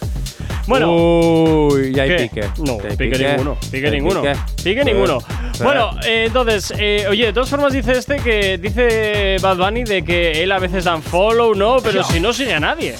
Bueno. 0.66 0.94
Uy, 0.94 1.92
ya 1.94 2.02
hay 2.02 2.08
¿Qué? 2.08 2.16
pique. 2.16 2.48
No, 2.58 2.78
pique, 2.78 3.18
ninguno. 3.18 3.56
Pique 3.70 3.90
ninguno. 3.90 4.22
pique. 4.62 4.84
Ninguno. 4.84 5.20
Sí. 5.52 5.62
Bueno, 5.62 5.90
eh, 6.04 6.24
entonces, 6.26 6.72
eh, 6.76 7.06
oye, 7.08 7.26
de 7.26 7.32
todas 7.32 7.48
formas 7.48 7.72
dice 7.72 7.92
este 7.92 8.16
que 8.16 8.58
dice 8.58 9.36
Bad 9.40 9.56
Bunny 9.56 9.84
de 9.84 10.04
que 10.04 10.42
él 10.42 10.52
a 10.52 10.58
veces 10.58 10.84
dan 10.84 11.02
follow, 11.02 11.54
no, 11.54 11.78
pero 11.82 12.02
si 12.02 12.20
no 12.20 12.32
sigue 12.32 12.54
a 12.54 12.60
nadie. 12.60 12.94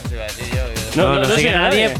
No, 0.94 1.18
no, 1.18 1.24
sigue 1.24 1.50
a 1.50 1.58
nadie. 1.58 1.94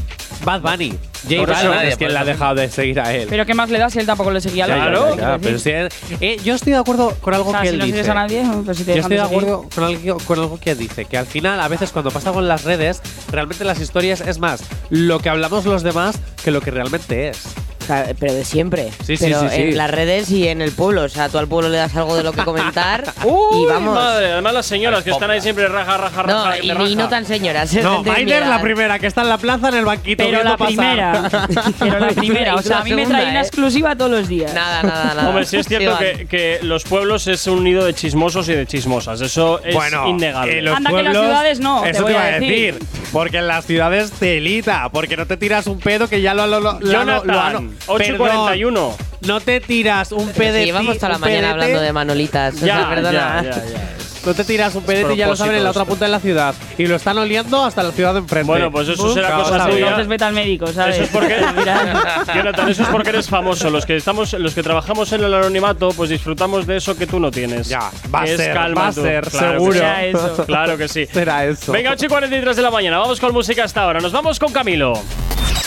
Bad 0.47 0.61
Bunny. 0.63 0.91
J 1.29 1.45
Balvin 1.45 1.71
nadie, 1.73 1.89
es 1.89 1.97
quien 1.97 2.13
le 2.13 2.19
ha 2.21 2.25
dejado 2.25 2.55
de 2.55 2.71
seguir 2.71 3.01
a 3.01 3.13
él. 3.13 3.27
Pero 3.29 3.45
¿qué 3.45 3.53
más 3.53 3.69
le 3.69 3.79
da 3.81 3.91
si 3.91 3.99
él 3.99 4.07
tampoco 4.07 4.31
le 4.31 4.41
seguía 4.41 4.65
a 4.65 4.69
la 4.69 4.75
Claro. 4.77 5.39
pero 5.43 5.59
si 5.59 5.71
él- 5.71 5.89
eh, 6.21 6.37
yo 6.45 6.55
estoy 6.55 6.73
de 6.73 6.79
acuerdo 6.79 7.15
con 7.21 7.35
algo 7.35 7.49
O 7.49 7.53
sea, 7.53 7.63
que 7.63 7.69
si 7.69 7.73
él 7.75 7.79
no 7.81 7.85
dice. 7.85 7.97
sigues 7.99 8.09
a 8.11 8.15
nadie, 8.15 8.43
pues 8.65 8.77
si 8.79 8.85
te 8.85 8.93
Yo 8.93 8.97
dejan 8.97 9.13
estoy 9.13 9.17
de 9.29 9.35
seguir. 9.35 9.49
acuerdo 9.51 9.69
con 9.75 9.85
algo, 9.85 10.17
con 10.25 10.39
algo 10.39 10.61
que 10.61 10.75
dice, 10.77 11.05
que 11.05 11.19
al 11.19 11.27
final, 11.27 11.61
a 11.61 11.67
veces 11.69 11.91
cuando 11.91 12.11
pasa 12.13 12.31
con 12.33 12.47
las 12.47 12.63
redes, 12.65 13.03
realmente 13.33 13.65
las 13.65 13.81
historias 13.81 14.21
es 14.21 14.39
más 14.39 14.63
lo 14.89 15.19
que 15.19 15.29
hablamos 15.29 15.65
los 15.67 15.83
demás 15.83 16.17
que 16.45 16.53
lo 16.53 16.61
que 16.61 16.71
realmente 16.71 17.29
es. 17.29 17.43
Sea, 17.87 18.07
pero 18.19 18.33
de 18.35 18.45
siempre. 18.45 18.91
Sí, 19.05 19.17
sí, 19.17 19.25
pero 19.27 19.41
sí, 19.43 19.49
sí. 19.55 19.63
en 19.63 19.77
las 19.77 19.91
redes 19.91 20.31
y 20.31 20.49
en 20.49 20.61
el 20.63 20.73
pueblo. 20.73 21.03
O 21.03 21.09
sea, 21.09 21.29
tú 21.29 21.39
al 21.39 21.47
pueblo 21.49 21.69
le 21.69 21.77
das 21.79 21.95
algo 21.97 22.17
de 22.17 22.23
lo 22.23 22.33
que 22.33 22.43
comentar 22.45 23.05
Uy, 23.25 23.63
y 23.63 23.67
vamos. 23.67 23.95
madre, 23.95 24.33
además 24.33 24.55
las 24.55 24.67
señoras 24.67 25.05
que 25.05 25.11
están 25.11 25.31
ahí 25.31 25.41
siempre 25.41 25.69
raja, 25.69 25.97
raja, 25.97 26.23
No, 26.25 26.45
raja. 26.47 26.59
y, 26.59 26.69
te 26.73 26.83
y 26.85 26.97
no 26.97 27.09
tan 27.09 27.25
señoras. 27.25 27.73
es 27.75 27.83
No, 27.85 28.03
Maider 28.03 28.47
la 28.47 28.61
primera, 28.61 28.99
que 28.99 29.07
está 29.07 29.23
en 29.23 29.29
la 29.29 29.39
plaza 29.39 29.69
en 29.69 29.75
el 29.77 29.85
banquito. 29.85 30.25
Pero 30.25 30.43
la 30.43 30.57
pasar. 30.57 30.67
primera. 30.67 31.29
Pero 31.79 31.99
la 32.01 32.09
primera. 32.09 32.55
O 32.57 32.63
sea, 32.63 32.79
a 32.81 32.85
mí 32.85 32.93
me 32.95 33.07
trae 33.07 33.31
una 33.31 33.41
¿eh? 33.41 33.43
exclusiva 33.43 33.95
todos 33.97 34.11
los 34.11 34.29
días. 34.29 34.53
Nada, 34.55 34.83
nada, 34.83 35.15
nada. 35.15 35.29
Hombre, 35.29 35.45
sí 35.45 35.57
es 35.59 35.67
cierto 35.67 35.97
que, 35.99 36.27
que 36.27 36.59
los 36.63 36.85
pueblos 36.85 37.27
es 37.27 37.47
un 37.47 37.63
nido 37.65 37.85
de 37.85 37.95
chismosos 37.95 38.49
y 38.49 38.55
de 38.55 38.67
chismosas. 38.67 39.21
Eso 39.21 39.61
es 39.63 39.75
bueno, 39.75 40.09
innegable. 40.09 40.59
en 40.59 40.65
los 40.65 40.77
Anda 40.77 40.91
que 40.91 40.95
las 40.97 41.03
pueblos, 41.05 41.25
ciudades 41.27 41.61
no, 41.61 41.83
te 41.83 41.91
Eso 41.91 42.03
voy 42.03 42.13
te 42.13 42.19
iba 42.19 42.25
a 42.27 42.31
decir. 42.41 42.79
Porque 43.13 43.39
en 43.39 43.47
las 43.47 43.65
ciudades 43.65 44.11
telita. 44.13 44.89
Porque 44.91 45.17
no 45.17 45.27
te 45.27 45.37
tiras 45.37 45.67
un 45.67 45.79
pedo 45.79 46.09
que 46.09 46.21
ya 46.21 46.35
lo 46.35 46.47
lo, 46.47 46.61
lo, 46.61 46.79
lo- 46.81 46.93
Jonathan, 46.93 47.27
lo 47.27 47.76
han- 47.83 47.89
8 47.89 48.05
y 48.05 48.07
Perdón, 48.13 48.29
41. 48.29 48.97
No 49.27 49.41
te 49.41 49.61
tiras 49.61 50.13
un 50.13 50.29
PD. 50.31 50.61
sí, 50.61 50.65
llevamos 50.67 50.97
toda 50.97 51.11
la 51.11 51.19
mañana 51.19 51.51
hablando 51.53 51.81
de 51.81 51.93
manolitas. 51.93 52.55
o 52.55 52.59
sea, 52.59 52.67
Ya, 52.83 52.89
perdona. 52.89 53.43
ya, 53.43 53.51
ya, 53.51 53.65
ya. 53.67 53.89
No 54.27 54.35
te 54.35 54.43
tiras 54.43 54.75
un 54.75 54.83
pedete 54.83 55.15
y 55.15 55.17
ya 55.19 55.29
lo 55.29 55.37
saben 55.37 55.55
en 55.55 55.63
la 55.65 55.71
otra 55.71 55.85
punta 55.85 56.05
de 56.05 56.11
la 56.11 56.19
ciudad. 56.19 56.53
Y 56.77 56.87
lo 56.87 56.97
están 56.97 57.17
oliendo 57.17 57.65
hasta 57.65 57.85
la 57.85 57.93
ciudad 57.93 58.13
de 58.13 58.19
enfrente. 58.19 58.49
Bueno, 58.49 58.73
pues 58.73 58.89
eso 58.89 59.15
será 59.15 59.31
Nunca 59.37 59.51
cosa 59.51 59.67
tuya. 59.67 59.79
Entonces 59.79 60.09
vete 60.09 60.25
al 60.25 60.35
médico, 60.35 60.67
¿sabes? 60.67 60.97
Eso 60.97 61.05
es 61.05 61.11
porque 61.11 61.37
Mira. 61.57 62.25
Jonathan, 62.35 62.69
eso 62.69 62.83
es 62.83 62.89
porque 62.89 63.11
eres 63.11 63.29
famoso. 63.29 63.71
Los 63.71 63.87
que 63.87 63.95
estamos, 63.95 64.33
los 64.33 64.53
que 64.53 64.65
trabajamos 64.65 65.13
en 65.13 65.23
el 65.23 65.33
anonimato, 65.33 65.91
pues 65.91 66.11
disfrutamos 66.11 66.67
de 66.67 66.79
eso 66.79 66.97
que 66.97 67.07
tú 67.07 67.21
no 67.21 67.31
tienes. 67.31 67.69
Ya, 67.69 67.91
va 68.13 68.23
a 68.23 68.27
ser, 68.27 68.53
calma 68.53 68.81
va 68.81 68.89
a 68.89 68.93
ser, 68.93 69.29
Claro 69.29 69.53
que 69.53 69.55
seguro. 69.55 69.73
sí. 69.73 69.79
Será 69.79 70.05
eso. 70.05 70.45
Claro 70.47 70.77
que 70.77 70.89
sí. 70.89 71.07
Será 71.07 71.45
eso. 71.47 71.73
Venga, 71.73 71.93
8 71.93 72.07
y 72.07 72.09
43 72.09 72.57
de 72.57 72.63
la 72.63 72.71
mañana. 72.73 72.99
Vamos 72.99 73.21
con 73.21 73.33
música 73.33 73.63
hasta 73.63 73.83
ahora. 73.83 74.01
Nos 74.01 74.11
vamos 74.11 74.41
con 74.41 74.53
Camilo. 74.53 75.01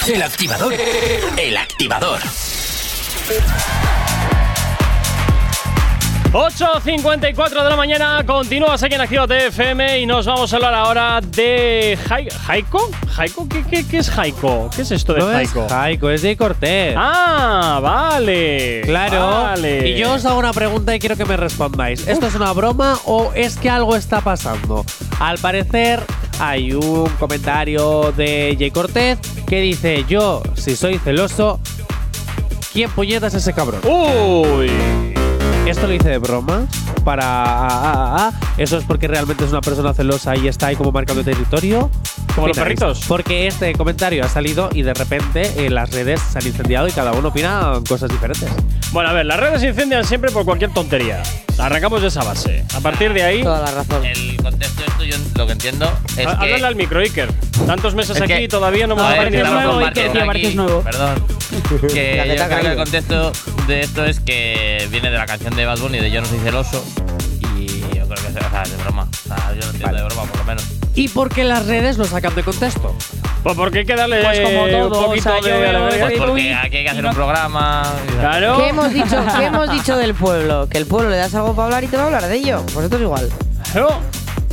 El 0.05 0.21
activador. 0.21 0.73
El 1.37 1.55
activador. 1.55 2.19
8.54 6.31 7.63
de 7.63 7.69
la 7.71 7.75
mañana, 7.75 8.23
continúas 8.23 8.83
aquí 8.83 8.93
en 8.93 9.01
Activa 9.01 9.25
FM 9.25 9.97
y 9.99 10.05
nos 10.05 10.27
vamos 10.27 10.53
a 10.53 10.57
hablar 10.57 10.75
ahora 10.75 11.21
de 11.21 11.97
Jai- 12.07 12.29
Jaiko. 12.31 12.87
¿Jaiko? 13.15 13.49
¿Qué, 13.49 13.63
qué, 13.67 13.87
qué 13.87 13.97
es 13.97 14.11
Jaiko? 14.11 14.69
¿Qué 14.75 14.83
es 14.83 14.91
esto 14.91 15.13
de 15.15 15.21
No 15.21 15.31
es 15.31 15.35
Jaiko? 15.51 15.67
Jaiko, 15.67 16.09
es 16.11 16.21
Jay 16.21 16.35
Cortés. 16.35 16.93
Ah, 16.95 17.79
vale. 17.81 18.81
Claro. 18.85 19.19
Vale. 19.43 19.89
Y 19.89 19.97
yo 19.97 20.13
os 20.13 20.23
hago 20.25 20.37
una 20.37 20.53
pregunta 20.53 20.95
y 20.95 20.99
quiero 20.99 21.15
que 21.17 21.25
me 21.25 21.35
respondáis. 21.35 22.07
¿Esto 22.07 22.27
es 22.27 22.35
una 22.35 22.51
broma 22.53 22.99
o 23.05 23.31
es 23.33 23.57
que 23.57 23.71
algo 23.71 23.95
está 23.95 24.21
pasando? 24.21 24.85
Al 25.19 25.39
parecer 25.39 26.03
hay 26.39 26.73
un 26.73 27.09
comentario 27.19 28.13
de 28.15 28.55
Jay 28.57 28.69
Cortez 28.69 29.17
que 29.47 29.61
dice, 29.61 30.05
yo, 30.07 30.43
si 30.53 30.75
soy 30.75 30.99
celoso, 30.99 31.59
¿quién 32.71 32.91
puñetas 32.91 33.33
es 33.33 33.41
ese 33.41 33.53
cabrón? 33.53 33.81
Uy. 33.83 34.69
¿Esto 35.65 35.85
lo 35.87 35.93
hice 35.93 36.09
de 36.09 36.17
broma? 36.17 36.65
Para... 37.03 37.23
ah, 37.23 37.67
ah, 37.69 38.31
ah, 38.33 38.53
¿Eso 38.57 38.77
es 38.77 38.83
porque 38.85 39.07
realmente 39.07 39.43
es 39.45 39.51
una 39.51 39.61
persona 39.61 39.93
celosa 39.93 40.35
y 40.35 40.47
está 40.47 40.67
ahí 40.67 40.75
como 40.75 40.91
marcando 40.91 41.23
territorio? 41.23 41.91
Como 42.33 42.47
los 42.47 42.57
perritos. 42.57 43.01
Porque 43.07 43.47
este 43.47 43.73
comentario 43.73 44.23
ha 44.23 44.29
salido 44.29 44.69
y 44.73 44.81
de 44.81 44.93
repente 44.93 45.65
eh, 45.65 45.69
las 45.69 45.91
redes 45.91 46.21
se 46.21 46.39
han 46.39 46.47
incendiado 46.47 46.87
y 46.87 46.91
cada 46.91 47.11
uno 47.11 47.27
opina 47.29 47.73
cosas 47.87 48.09
diferentes. 48.09 48.49
Bueno, 48.91 49.09
a 49.09 49.13
ver, 49.13 49.25
las 49.25 49.39
redes 49.39 49.61
se 49.61 49.67
incendian 49.67 50.03
siempre 50.05 50.31
por 50.31 50.43
cualquier 50.45 50.71
tontería. 50.71 51.21
Arrancamos 51.59 52.01
de 52.01 52.07
esa 52.07 52.23
base. 52.23 52.63
A 52.75 52.79
partir 52.79 53.13
de 53.13 53.23
ahí. 53.23 53.43
Toda 53.43 53.61
la 53.61 53.71
razón. 53.71 54.03
El 54.05 54.37
contexto 54.41 54.81
de 54.81 54.87
esto, 54.87 55.03
yo 55.03 55.15
lo 55.35 55.45
que 55.45 55.51
entiendo 55.53 55.91
es 56.17 56.25
há- 56.25 56.37
que. 56.39 56.45
Háblale 56.45 56.65
al 56.67 56.75
micro, 56.75 56.99
Iker. 56.99 57.31
Tantos 57.67 57.93
meses 57.93 58.15
es 58.17 58.21
aquí 58.23 58.33
y 58.33 58.47
todavía 58.47 58.87
no 58.87 58.93
hemos 58.93 59.05
A 59.05 59.09
ver, 59.09 59.17
aprendido 59.19 59.43
estamos 59.43 59.63
nuevo, 59.63 59.79
con 59.79 60.29
Iker, 60.29 60.55
nuevo. 60.55 60.81
Perdón. 60.81 61.23
que 61.93 62.15
yo 62.37 62.43
ha 62.43 62.47
creo 62.47 62.61
que 62.61 62.67
el 62.67 62.87
caído. 62.87 63.31
De 63.69 63.81
esto 63.81 64.03
es 64.03 64.19
que 64.19 64.87
viene 64.91 65.09
de 65.09 65.17
la 65.17 65.25
canción 65.25 65.55
de 65.55 65.65
Bad 65.65 65.77
Bunny 65.79 65.99
de 65.99 66.11
Yo 66.11 66.19
no 66.21 66.27
soy 66.27 66.39
celoso. 66.39 66.83
Y 67.57 67.67
yo 67.95 68.05
creo 68.07 68.07
que 68.07 68.27
es, 68.27 68.35
o 68.35 68.49
sea, 68.49 68.63
es 68.63 68.71
de 68.71 68.83
broma. 68.83 69.03
O 69.03 69.27
sea, 69.27 69.53
yo 69.53 69.61
lo 69.61 69.71
entiendo 69.71 69.95
de 69.97 70.03
broma, 70.03 70.23
por 70.23 70.37
lo 70.39 70.43
menos. 70.43 70.63
¿Y 70.95 71.07
por 71.07 71.29
qué 71.29 71.43
las 71.45 71.65
redes 71.67 71.97
lo 71.97 72.05
sacan 72.05 72.35
de 72.35 72.43
contexto? 72.43 72.93
Pues 73.43 73.55
porque 73.55 73.79
hay 73.79 73.85
que 73.85 73.95
darle 73.95 74.21
Pues 74.23 74.39
como 74.41 74.67
todo, 74.67 74.99
un 74.99 75.05
poquito 75.05 75.29
o 75.29 75.41
sea, 75.43 75.53
de 75.61 75.71
yo. 75.71 75.89
Pues 75.89 76.13
porque 76.19 76.53
aquí 76.53 76.77
hay 76.77 76.83
que 76.83 76.89
hacer 76.89 77.03
no- 77.03 77.09
un 77.09 77.15
programa. 77.15 77.83
Claro. 78.19 78.57
¿Qué 78.57 78.67
hemos 78.69 78.93
dicho? 78.93 79.23
¿Qué 79.37 79.45
hemos 79.45 79.71
dicho 79.71 79.95
del 79.95 80.13
pueblo? 80.13 80.67
Que 80.67 80.77
el 80.79 80.85
pueblo 80.87 81.09
le 81.09 81.15
das 81.17 81.33
algo 81.35 81.53
para 81.55 81.65
hablar 81.67 81.83
y 81.83 81.87
te 81.87 81.95
va 81.95 82.03
a 82.03 82.05
hablar 82.07 82.27
de 82.27 82.35
ello. 82.35 82.63
Pues 82.73 82.85
esto 82.85 82.97
es 82.97 83.01
igual. 83.03 83.29
Claro. 83.71 84.01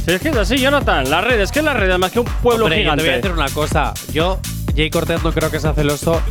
Si 0.05 0.13
es 0.13 0.21
que 0.21 0.29
es 0.29 0.37
así, 0.37 0.59
Jonathan. 0.59 1.11
Las 1.11 1.25
redes, 1.25 1.51
¿qué 1.51 1.59
es 1.61 1.65
las 1.65 1.75
redes? 1.77 1.99
Más 1.99 2.13
que 2.13 2.21
un 2.21 2.27
pueblo 2.27 2.67
Hombre, 2.67 2.85
yo 2.85 2.91
te 2.91 2.97
voy 2.97 3.01
a 3.01 3.03
gigante. 3.15 3.29
decir 3.29 3.33
una 3.33 3.49
cosa. 3.49 3.93
Yo, 4.13 4.39
Jay 4.77 4.89
Cortez, 4.91 5.23
no 5.25 5.33
creo 5.33 5.51
que 5.51 5.59
sea 5.59 5.73
celoso. 5.73 6.23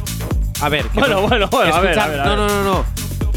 A 0.61 0.69
ver. 0.69 0.85
Bueno, 0.93 1.21
no- 1.21 1.27
bueno, 1.27 1.47
bueno, 1.49 1.75
a 1.75 1.79
ver, 1.81 1.99
a 1.99 2.07
ver, 2.07 2.19
a 2.21 2.25
No, 2.25 2.29
ver. 2.31 2.39
no, 2.39 2.47
no, 2.47 2.63
no. 2.63 2.85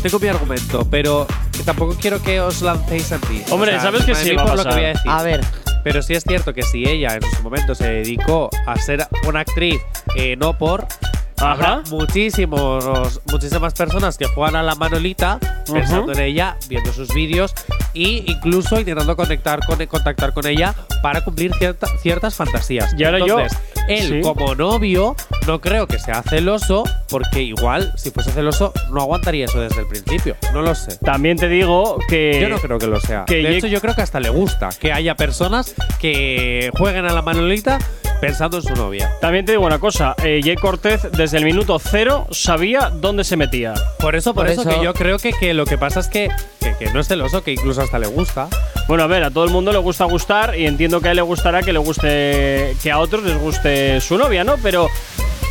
Tengo 0.03 0.19
mi 0.21 0.29
argumento, 0.29 0.87
pero 0.89 1.27
que 1.53 1.63
tampoco 1.65 1.97
quiero 2.01 2.23
que 2.23 2.41
os 2.41 2.63
lancéis 2.63 3.11
a 3.13 3.19
ti. 3.19 3.43
Hombre, 3.51 3.79
¿sabes 3.81 4.05
que 4.05 4.15
sí 4.15 4.35
va 4.35 4.43
a 4.43 4.47
por 4.47 4.57
lo 4.57 4.65
que 4.65 4.75
voy 4.75 4.85
a 4.85 4.89
decir. 4.89 5.11
A 5.11 5.23
ver. 5.23 5.41
Pero 5.85 6.03
sí 6.03 6.15
es 6.15 6.23
cierto 6.25 6.53
que 6.55 6.63
si 6.63 6.89
ella 6.89 7.15
en 7.15 7.23
su 7.37 7.43
momento 7.43 7.75
se 7.75 7.89
dedicó 7.89 8.51
a 8.67 8.77
ser 8.77 9.07
una 9.27 9.41
actriz, 9.41 9.81
eh, 10.17 10.37
no 10.37 10.57
por. 10.57 10.87
Habrá 11.41 11.75
Ajá. 11.75 11.83
muchísimos, 11.91 13.21
muchísimas 13.31 13.73
personas 13.73 14.19
que 14.19 14.27
juegan 14.27 14.57
a 14.57 14.63
la 14.65 14.75
manolita 14.75 15.39
pensando 15.73 16.13
en 16.13 16.21
ella, 16.21 16.57
viendo 16.69 16.93
sus 16.93 17.15
vídeos 17.15 17.55
e 17.95 18.23
incluso 18.27 18.79
intentando 18.79 19.17
conectar 19.17 19.65
con, 19.67 19.85
contactar 19.87 20.33
con 20.33 20.47
ella 20.47 20.75
para 21.03 21.23
cumplir 21.23 21.53
cierta- 21.55 21.87
ciertas 22.03 22.35
fantasías. 22.35 22.95
Y 22.99 23.05
ahora 23.05 23.19
yo- 23.27 23.39
él 23.89 24.03
sí. 24.09 24.21
como 24.21 24.55
novio 24.55 25.17
no 25.47 25.61
creo 25.63 25.87
que 25.87 25.99
sea 25.99 26.23
celoso 26.23 26.85
porque 27.09 27.41
igual 27.43 27.91
si 27.97 28.11
fuese 28.11 28.31
celoso 28.33 28.73
no 28.93 29.01
aguantaría 29.01 29.47
eso 29.47 29.61
desde 29.61 29.81
el 29.81 29.87
principio. 29.87 30.37
No 30.53 30.61
lo 30.63 30.75
sé. 30.75 30.99
También 30.99 31.37
te 31.39 31.49
digo 31.49 31.99
que. 32.09 32.39
Yo 32.41 32.49
no 32.51 32.59
creo 32.59 32.79
que 32.79 32.87
lo 32.87 33.01
sea. 33.01 33.25
que 33.27 33.37
de 33.37 33.57
hecho, 33.57 33.67
yo 33.67 33.81
creo 33.81 33.95
que 33.95 34.03
hasta 34.03 34.21
le 34.21 34.29
gusta 34.29 34.69
que 34.79 34.93
haya 34.93 35.15
personas 35.17 35.75
que 35.99 36.71
jueguen 36.77 37.07
a 37.07 37.13
la 37.13 37.23
manolita 37.23 37.79
pensando 38.21 38.57
en 38.57 38.63
su 38.65 38.75
novia. 38.75 39.11
También 39.21 39.45
te 39.45 39.53
digo 39.53 39.65
una 39.65 39.79
cosa, 39.79 40.15
eh, 40.25 40.41
Jay 40.43 40.57
Cortez 40.57 41.07
desde 41.13 41.39
el 41.39 41.45
minuto 41.45 41.79
cero 41.79 42.27
sabía 42.31 42.91
dónde 42.93 43.23
se 43.25 43.37
metía. 43.37 43.75
Por 44.01 44.17
eso, 44.17 44.35
por, 44.35 44.45
Por 44.47 44.53
eso, 44.53 44.63
eso- 44.63 44.71
que 44.71 44.85
yo 44.85 44.93
creo 44.93 45.19
que, 45.19 45.33
que 45.33 45.55
lo 45.55 45.65
que 45.67 45.79
pasa 45.79 46.01
es 46.01 46.09
que, 46.09 46.29
que, 46.61 46.75
que 46.77 46.91
no 46.93 47.01
es 47.01 47.07
celoso, 47.09 47.45
que 47.45 47.53
incluso 47.53 47.78
hasta 47.79 47.99
le 47.99 48.07
gusta. 48.07 48.49
Bueno, 48.87 49.05
a 49.05 49.07
ver, 49.07 49.23
a 49.25 49.31
todo 49.31 49.45
el 49.45 49.51
mundo 49.51 49.71
le 49.73 49.79
gusta 49.79 50.05
gustar 50.05 50.59
y 50.59 50.67
entiendo 50.67 51.01
que 51.01 51.09
a 51.09 51.11
él 51.11 51.17
le 51.17 51.23
gustará 51.23 51.63
que 51.63 51.73
le 51.73 51.79
guste 51.79 52.75
que 52.83 52.91
a 52.91 52.99
otros 52.99 53.23
les 53.25 53.39
guste 53.39 54.01
su 54.01 54.17
novia, 54.17 54.45
¿no? 54.45 54.57
Pero 54.63 54.89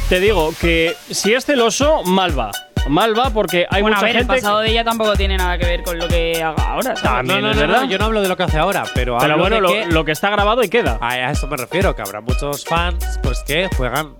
te 0.09 0.19
digo 0.19 0.53
que 0.59 0.95
si 1.09 1.33
es 1.33 1.45
celoso, 1.45 2.03
mal 2.03 2.37
va. 2.37 2.51
Mal 2.89 3.19
va 3.19 3.29
porque 3.31 3.67
hay 3.69 3.81
bueno, 3.81 3.97
a 3.97 3.99
mucha 3.99 4.05
ver, 4.05 4.15
el 4.15 4.21
gente 4.23 4.35
pasado 4.35 4.59
de 4.61 4.69
ella 4.71 4.83
tampoco 4.85 5.13
tiene 5.17 5.35
nada 5.37 5.57
que 5.57 5.65
ver 5.65 5.83
con 5.83 5.99
lo 5.99 6.07
que 6.07 6.41
haga 6.41 6.63
ahora, 6.69 6.95
¿sabes? 6.95 7.01
También 7.27 7.41
no, 7.41 7.47
no, 7.47 7.51
es 7.51 7.55
no, 7.57 7.61
verdad. 7.67 7.81
no, 7.81 7.89
yo 7.89 7.97
no 7.97 8.05
hablo 8.05 8.21
de 8.21 8.29
lo 8.29 8.37
que 8.37 8.43
hace 8.43 8.57
ahora, 8.57 8.83
pero, 8.95 9.17
Pero 9.19 9.33
hablo 9.33 9.37
bueno, 9.43 9.55
de 9.57 9.61
lo, 9.61 9.67
que- 9.69 9.85
lo 9.93 10.05
que 10.05 10.13
está 10.13 10.29
grabado 10.29 10.63
y 10.63 10.69
queda. 10.69 10.97
a, 11.01 11.09
a 11.09 11.31
eso 11.31 11.47
me 11.47 11.57
refiero, 11.57 11.93
que 11.95 12.01
habrá 12.01 12.21
muchos 12.21 12.63
fans 12.63 13.19
pues 13.21 13.43
que 13.45 13.67
juegan, 13.75 14.13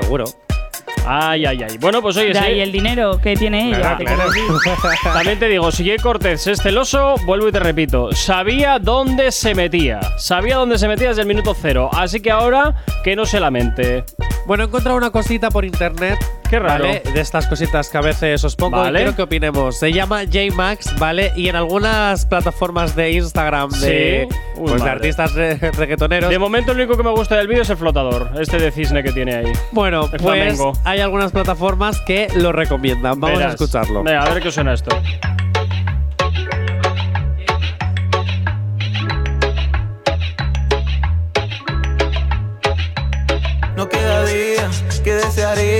seguro. 0.00 0.24
Ay, 1.06 1.44
ay, 1.46 1.58
ay. 1.68 1.78
Bueno, 1.78 2.00
pues 2.00 2.16
oye, 2.16 2.32
sí. 2.32 2.38
ahí 2.38 2.60
el 2.60 2.70
dinero 2.72 3.18
que 3.20 3.36
tiene 3.36 3.68
ella. 3.68 3.78
Claro, 3.78 3.98
te 3.98 4.04
claro. 4.04 4.30
quiero 4.30 4.48
decir. 4.54 5.00
También 5.12 5.38
te 5.38 5.48
digo, 5.48 5.72
si 5.72 5.86
Jay 5.86 5.98
Cortez 5.98 6.46
es 6.46 6.62
celoso, 6.62 7.16
vuelvo 7.24 7.48
y 7.48 7.52
te 7.52 7.60
repito, 7.60 8.12
sabía 8.12 8.78
dónde 8.78 9.32
se 9.32 9.54
metía. 9.54 10.00
Sabía 10.18 10.56
dónde 10.56 10.78
se 10.78 10.88
metía 10.88 11.08
desde 11.08 11.22
el 11.22 11.28
minuto 11.28 11.54
cero. 11.60 11.90
Así 11.92 12.20
que 12.20 12.30
ahora 12.30 12.74
que 13.02 13.16
no 13.16 13.26
se 13.26 13.40
lamente. 13.40 14.04
Bueno, 14.46 14.64
he 14.64 14.66
encontrado 14.66 14.96
una 14.96 15.10
cosita 15.10 15.50
por 15.50 15.64
internet. 15.64 16.18
Qué 16.52 16.58
raro. 16.58 16.84
¿vale? 16.84 17.02
De 17.14 17.18
estas 17.22 17.46
cositas 17.46 17.88
que 17.88 17.96
a 17.96 18.02
veces 18.02 18.44
os 18.44 18.56
pongo 18.56 18.76
Vale. 18.76 18.98
y 18.98 19.02
quiero 19.04 19.16
que 19.16 19.22
opinemos. 19.22 19.78
Se 19.78 19.90
llama 19.90 20.20
J-Max, 20.30 20.94
¿vale? 20.98 21.32
Y 21.34 21.48
en 21.48 21.56
algunas 21.56 22.26
plataformas 22.26 22.94
de 22.94 23.12
Instagram 23.12 23.70
de, 23.70 24.28
Sí. 24.30 24.36
Uy, 24.60 24.68
pues, 24.72 24.84
de 24.84 24.90
artistas 24.90 25.32
re- 25.32 25.54
reggaetoneros. 25.56 26.28
De 26.28 26.38
momento, 26.38 26.74
lo 26.74 26.82
único 26.84 26.98
que 26.98 27.04
me 27.04 27.10
gusta 27.12 27.36
del 27.38 27.48
vídeo 27.48 27.62
es 27.62 27.70
el 27.70 27.78
flotador, 27.78 28.32
este 28.38 28.58
de 28.58 28.70
cisne 28.70 29.02
que 29.02 29.12
tiene 29.12 29.34
ahí. 29.34 29.52
bueno, 29.70 30.04
el 30.04 30.10
pues 30.10 30.20
flamenco. 30.20 30.74
hay 30.84 31.00
algunas 31.00 31.32
plataformas 31.32 31.98
que 32.02 32.28
lo 32.36 32.52
recomiendan. 32.52 33.18
Vamos 33.18 33.40
a 33.40 33.48
escucharlo. 33.48 34.02
Venga, 34.02 34.22
a 34.22 34.28
ver 34.34 34.42
qué 34.42 34.48
os 34.48 34.54
suena 34.54 34.74
esto. 34.74 34.94
No 43.76 43.88
queda 43.88 44.24
día 44.26 44.68
que 45.02 45.14
desearía 45.14 45.71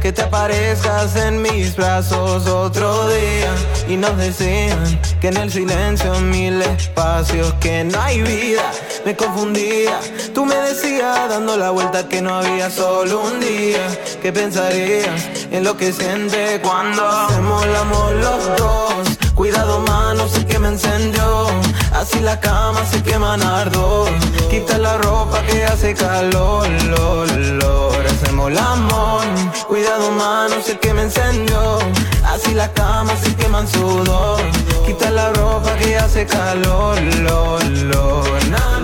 que 0.00 0.12
te 0.12 0.22
aparezcas 0.22 1.14
en 1.16 1.42
mis 1.42 1.76
brazos 1.76 2.46
otro 2.46 3.08
día. 3.08 3.54
Y 3.88 3.96
nos 3.96 4.16
decían 4.16 5.00
que 5.20 5.28
en 5.28 5.36
el 5.36 5.50
silencio 5.50 6.12
mil 6.20 6.60
espacios 6.62 7.52
que 7.60 7.84
no 7.84 8.00
hay 8.00 8.22
vida. 8.22 8.70
Me 9.04 9.14
confundía, 9.16 9.98
tú 10.34 10.44
me 10.44 10.54
decías 10.56 11.28
dando 11.28 11.56
la 11.56 11.70
vuelta 11.70 12.08
que 12.08 12.22
no 12.22 12.34
había 12.34 12.70
solo 12.70 13.22
un 13.22 13.40
día. 13.40 13.86
¿Qué 14.22 14.32
pensarías 14.32 15.28
en 15.50 15.64
lo 15.64 15.76
que 15.76 15.92
siente 15.92 16.60
cuando 16.62 17.06
hacemos 17.06 17.64
el 17.64 17.76
amor 17.76 18.12
los 18.14 18.56
dos? 18.56 19.18
Cuidado 19.34 19.80
mano, 19.80 20.28
sé 20.28 20.46
que 20.46 20.58
me 20.58 20.68
encendió. 20.68 21.46
Así 21.92 22.20
la 22.20 22.38
cama 22.38 22.84
se 22.84 23.02
quema 23.02 23.34
ardor. 23.34 24.10
Quita 24.50 24.78
la 24.78 24.98
ropa 24.98 25.42
que 25.42 25.64
hace 25.64 25.94
calor, 25.94 26.68
lor, 26.88 27.30
lor. 27.30 28.06
Hacemos 28.06 28.50
el 28.50 28.58
amor. 28.58 29.22
Cuidado 29.68 30.10
mano, 30.12 30.56
sé 30.62 30.78
que 30.78 30.92
me 30.94 31.02
encendió. 31.02 31.78
Así 32.24 32.54
la 32.54 32.72
cama 32.72 33.12
se 33.16 33.34
quema 33.36 33.60
en 33.60 33.68
sudor. 33.68 34.40
Quita 34.86 35.10
la 35.10 35.32
ropa 35.32 35.74
que 35.76 35.96
hace 35.96 36.26
calor, 36.26 37.00
lor, 37.22 37.64
lor. 37.64 38.48
Nada 38.48 38.80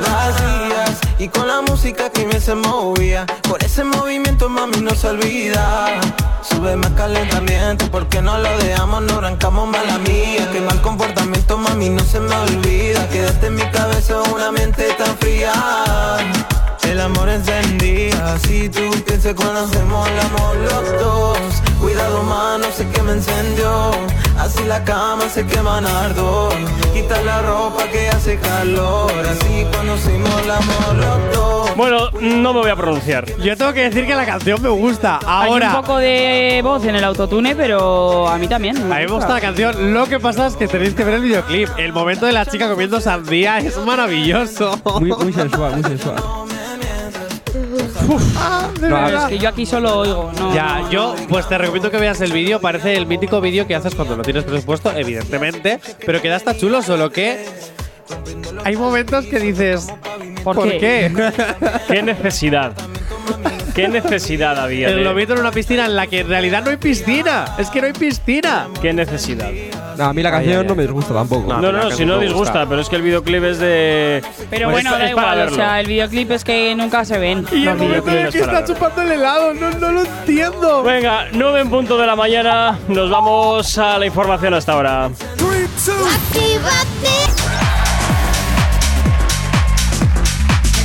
y 1.19 1.29
con 1.29 1.47
la 1.47 1.63
música 1.63 2.11
que 2.11 2.27
me 2.27 2.41
se 2.41 2.55
movía. 2.55 3.27
Por 3.49 3.63
ese 3.63 3.85
movimiento 3.85 4.49
mami 4.49 4.81
no 4.81 4.95
se 4.95 5.09
olvida. 5.09 6.01
Sube 6.49 6.77
más 6.77 6.93
calentamiento 6.93 7.91
porque 7.91 8.23
no 8.23 8.39
lo 8.39 8.57
dejamos, 8.59 9.03
no 9.03 9.19
arrancamos 9.19 9.69
mala 9.69 9.99
mía. 9.99 10.49
Que 10.53 10.61
mal 10.61 10.81
comportamiento 10.81 11.59
mami 11.59 11.89
no 11.91 12.05
se 12.05 12.21
me 12.21 12.35
olvida. 12.35 13.09
Quedaste 13.09 13.47
en 13.49 13.55
mi 13.57 13.63
cabeza 13.71 14.23
una 14.33 14.53
mente 14.53 14.85
tan 14.99 15.17
fría. 15.19 15.53
El 16.91 17.01
amor 17.01 17.29
encendía, 17.29 18.35
así 18.35 18.69
tú 18.69 18.81
piensas 19.05 19.35
cuando 19.35 19.61
hacemos 19.61 20.09
el 20.09 20.21
amor 20.21 20.57
los 20.57 21.01
dos. 21.01 21.39
Cuidado 21.81 22.23
mano, 22.23 22.67
sé 22.73 22.87
que 22.89 23.03
me 23.03 23.13
encendió. 23.13 23.91
Así 24.39 24.63
la 24.65 24.83
cama 24.85 25.29
se 25.29 25.45
quema 25.47 25.79
en 25.79 25.87
ardor. 25.87 26.55
Quita 26.95 27.21
la 27.23 27.43
ropa 27.43 27.85
que 27.91 28.09
hace 28.09 28.39
calor. 28.39 29.13
Así 29.27 29.67
cuando 29.73 29.95
hacemos 29.95 30.43
el 30.43 30.51
amor 30.51 30.95
los 30.95 31.35
dos. 31.37 31.77
Bueno, 31.77 32.11
no 32.21 32.55
me 32.55 32.61
voy 32.61 32.71
a 32.71 32.77
pronunciar. 32.77 33.27
Yo 33.39 33.57
tengo 33.57 33.73
que 33.73 33.83
decir 33.83 34.07
que 34.07 34.15
la 34.15 34.25
canción 34.25 34.63
me 34.63 34.69
gusta. 34.69 35.19
Ahora. 35.27 35.71
Hay 35.71 35.77
un 35.77 35.83
poco 35.83 35.99
de 35.99 36.61
voz 36.63 36.85
en 36.85 36.97
el 36.97 37.05
autotune, 37.05 37.55
pero 37.57 38.29
a 38.29 38.39
mí 38.39 38.49
también. 38.49 38.77
A 38.77 38.97
mí 38.97 39.07
me 39.07 39.07
gusta 39.07 39.35
la 39.35 39.41
canción. 39.41 39.93
Lo 39.93 40.07
que 40.07 40.21
pasa 40.21 40.47
es 40.47 40.57
que 40.57 40.69
tenéis 40.69 40.95
que 40.95 41.05
ver 41.05 41.15
el 41.15 41.23
videoclip. 41.23 41.69
El 41.77 41.93
momento 41.93 42.27
de 42.27 42.33
la 42.33 42.47
chica 42.47 42.69
comiendo 42.69 43.01
sandía 43.01 43.59
es 43.59 43.77
maravilloso. 43.79 44.81
Muy, 45.01 45.11
muy 45.13 45.33
sensual, 45.33 45.73
muy 45.73 45.83
sensual. 45.83 46.17
No, 48.81 49.09
es 49.09 49.25
que 49.25 49.39
yo 49.39 49.49
aquí 49.49 49.67
solo 49.67 49.99
oigo. 49.99 50.33
No, 50.39 50.55
Ya, 50.55 50.81
no, 50.81 50.91
yo 50.91 51.15
pues 51.29 51.49
te 51.49 51.59
recomiendo 51.59 51.91
que 51.91 51.99
veas 51.99 52.21
el 52.21 52.33
vídeo. 52.33 52.61
Parece 52.61 52.95
el 52.97 53.07
mítico 53.07 53.41
vídeo 53.41 53.67
que 53.67 53.75
haces 53.75 53.95
cuando 53.95 54.17
no 54.17 54.23
tienes 54.23 54.45
presupuesto, 54.45 54.93
evidentemente. 54.93 55.81
Pero 56.05 56.23
queda 56.23 56.37
hasta 56.37 56.57
chulo, 56.57 56.83
solo 56.83 57.11
que 57.11 57.45
hay 58.65 58.77
momentos 58.77 59.27
que 59.27 59.39
dices. 59.41 59.89
¿Por, 60.45 60.57
¿Por 60.57 60.71
qué? 60.71 60.79
qué? 60.79 61.33
¿Qué 61.89 62.03
necesidad? 62.03 62.73
¿Qué 63.77 63.89
necesidad 63.89 64.59
había? 64.59 64.87
Pero 64.89 64.99
de- 64.99 65.05
lo 65.05 65.13
meto 65.15 65.35
en 65.35 65.41
una 65.41 65.51
piscina 65.53 65.85
en 65.85 65.95
la 65.95 66.07
que 66.07 66.21
en 66.21 66.29
realidad 66.29 66.65
no 66.65 66.71
hay 66.71 66.79
piscina. 66.79 67.45
Es 67.59 67.69
que 67.69 67.81
no 67.83 67.87
hay 67.89 67.93
piscina. 67.93 68.69
¿Qué 68.81 68.93
necesidad? 68.95 69.51
No, 69.99 70.05
a 70.07 70.13
mí 70.13 70.23
la 70.23 70.31
canción 70.31 70.55
ay, 70.55 70.61
ay. 70.63 70.67
no 70.67 70.75
me 70.75 70.83
disgusta 70.83 71.13
tampoco. 71.15 71.53
No, 71.55 71.73
no, 71.73 71.91
si 71.91 72.05
no 72.07 72.19
disgusta, 72.19 72.53
gusta. 72.61 72.69
pero 72.69 72.81
es 72.81 72.89
que 72.89 72.97
el 72.97 73.03
videoclip 73.03 73.45
es 73.45 73.59
de. 73.59 74.23
Pero 74.51 74.71
Pues 74.71 74.83
bueno, 74.83 74.91
es- 74.95 74.99
da 74.99 75.05
es 75.05 75.11
igual. 75.11 75.49
O 75.49 75.55
sea, 75.55 75.81
el 75.81 75.87
videoclip 75.87 76.31
es 76.31 76.45
que 76.45 76.75
nunca 76.75 77.05
se 77.05 77.19
ven. 77.19 77.47
Y 77.53 77.67
el 77.67 77.77
momento 77.77 78.11
en 78.11 78.19
el 78.27 78.33
que 78.33 78.39
está 78.41 78.65
chupando 78.65 79.03
el 79.03 79.13
helado, 79.13 79.53
no, 79.55 79.71
no 79.71 79.93
lo 79.93 80.01
entiendo. 80.05 80.83
Venga, 80.83 81.27
9 81.33 81.61
en 81.61 81.69
punto 81.71 81.99
de 81.99 82.07
la 82.07 82.17
mañana. 82.17 82.79
Nos 82.89 83.11
vamos 83.11 83.77
a 83.79 83.99
la 83.99 84.07
información 84.07 84.55
hasta 84.55 84.73
ahora. 84.73 85.11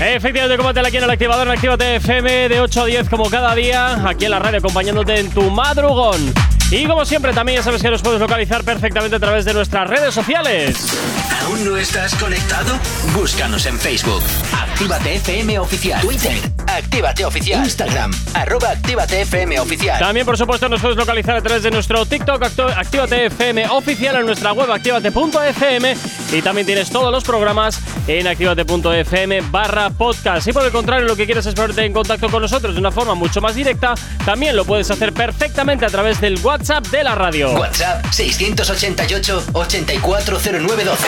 Efectivamente, 0.03 0.57
combate 0.57 0.79
aquí 0.79 0.97
en 0.97 1.03
el 1.03 1.11
activador 1.11 1.45
en 1.45 1.53
Actívate 1.53 1.97
FM 1.97 2.49
de 2.49 2.59
8 2.59 2.81
a 2.81 2.85
10 2.87 3.09
como 3.09 3.29
cada 3.29 3.53
día, 3.53 4.09
aquí 4.09 4.25
en 4.25 4.31
la 4.31 4.39
radio 4.39 4.57
acompañándote 4.57 5.19
en 5.19 5.29
tu 5.29 5.51
madrugón. 5.51 6.33
Y 6.71 6.85
como 6.85 7.03
siempre, 7.03 7.33
también 7.33 7.57
ya 7.57 7.63
sabes 7.63 7.81
que 7.81 7.89
nos 7.89 8.01
puedes 8.01 8.21
localizar 8.21 8.63
perfectamente 8.63 9.17
a 9.17 9.19
través 9.19 9.43
de 9.43 9.53
nuestras 9.53 9.89
redes 9.89 10.13
sociales. 10.13 10.77
¿Aún 11.43 11.65
no 11.65 11.75
estás 11.75 12.15
conectado? 12.15 12.79
Búscanos 13.13 13.65
en 13.65 13.77
Facebook. 13.77 14.23
Actívate 14.57 15.15
FM 15.15 15.59
Oficial. 15.59 15.99
Twitter. 15.99 16.37
Actívate 16.67 17.25
Oficial. 17.25 17.65
Instagram. 17.65 18.11
Arroba 18.33 18.69
Actívate 18.69 19.21
FM 19.23 19.59
Oficial. 19.59 19.99
También, 19.99 20.25
por 20.25 20.37
supuesto, 20.37 20.69
nos 20.69 20.79
puedes 20.79 20.95
localizar 20.95 21.35
a 21.35 21.41
través 21.41 21.61
de 21.63 21.71
nuestro 21.71 22.05
TikTok 22.05 22.41
Actívate 22.77 23.25
FM 23.25 23.67
oficial 23.67 24.15
en 24.15 24.25
nuestra 24.25 24.53
web 24.53 24.71
activate.fm 24.71 25.97
y 26.31 26.41
también 26.41 26.65
tienes 26.65 26.89
todos 26.89 27.11
los 27.11 27.25
programas 27.25 27.81
en 28.07 28.27
activate.fm 28.27 29.41
barra 29.51 29.89
podcast. 29.89 30.45
Si 30.45 30.53
por 30.53 30.63
el 30.63 30.71
contrario 30.71 31.05
lo 31.05 31.17
que 31.17 31.25
quieres 31.25 31.45
es 31.45 31.53
ponerte 31.53 31.83
en 31.83 31.91
contacto 31.91 32.29
con 32.29 32.41
nosotros 32.41 32.75
de 32.75 32.79
una 32.79 32.91
forma 32.91 33.13
mucho 33.13 33.41
más 33.41 33.55
directa, 33.55 33.93
también 34.23 34.55
lo 34.55 34.63
puedes 34.63 34.89
hacer 34.89 35.11
perfectamente 35.11 35.85
a 35.85 35.89
través 35.89 36.21
del 36.21 36.39
WhatsApp 36.39 36.60
de 36.61 37.03
la 37.03 37.15
radio. 37.15 37.53
WhatsApp 37.53 38.05
688 38.11 39.45
840912. 39.51 41.07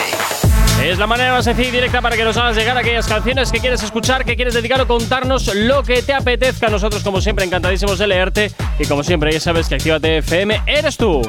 Es 0.82 0.98
la 0.98 1.06
manera 1.06 1.32
más 1.32 1.44
sencilla 1.44 1.68
y 1.68 1.70
directa 1.70 2.02
para 2.02 2.16
que 2.16 2.24
nos 2.24 2.36
hagas 2.36 2.56
llegar 2.56 2.76
aquellas 2.76 3.06
canciones 3.06 3.52
que 3.52 3.60
quieres 3.60 3.80
escuchar, 3.84 4.24
que 4.24 4.34
quieres 4.34 4.54
dedicar 4.54 4.80
o 4.80 4.88
contarnos 4.88 5.54
lo 5.54 5.84
que 5.84 6.02
te 6.02 6.12
apetezca. 6.12 6.68
Nosotros, 6.68 7.04
como 7.04 7.20
siempre, 7.20 7.44
encantadísimos 7.44 8.00
de 8.00 8.06
leerte. 8.08 8.52
Y 8.80 8.86
como 8.86 9.04
siempre, 9.04 9.32
ya 9.32 9.38
sabes 9.38 9.68
que 9.68 9.76
Actívate 9.76 10.18
FM 10.18 10.62
eres 10.66 10.96
tú. 10.96 11.22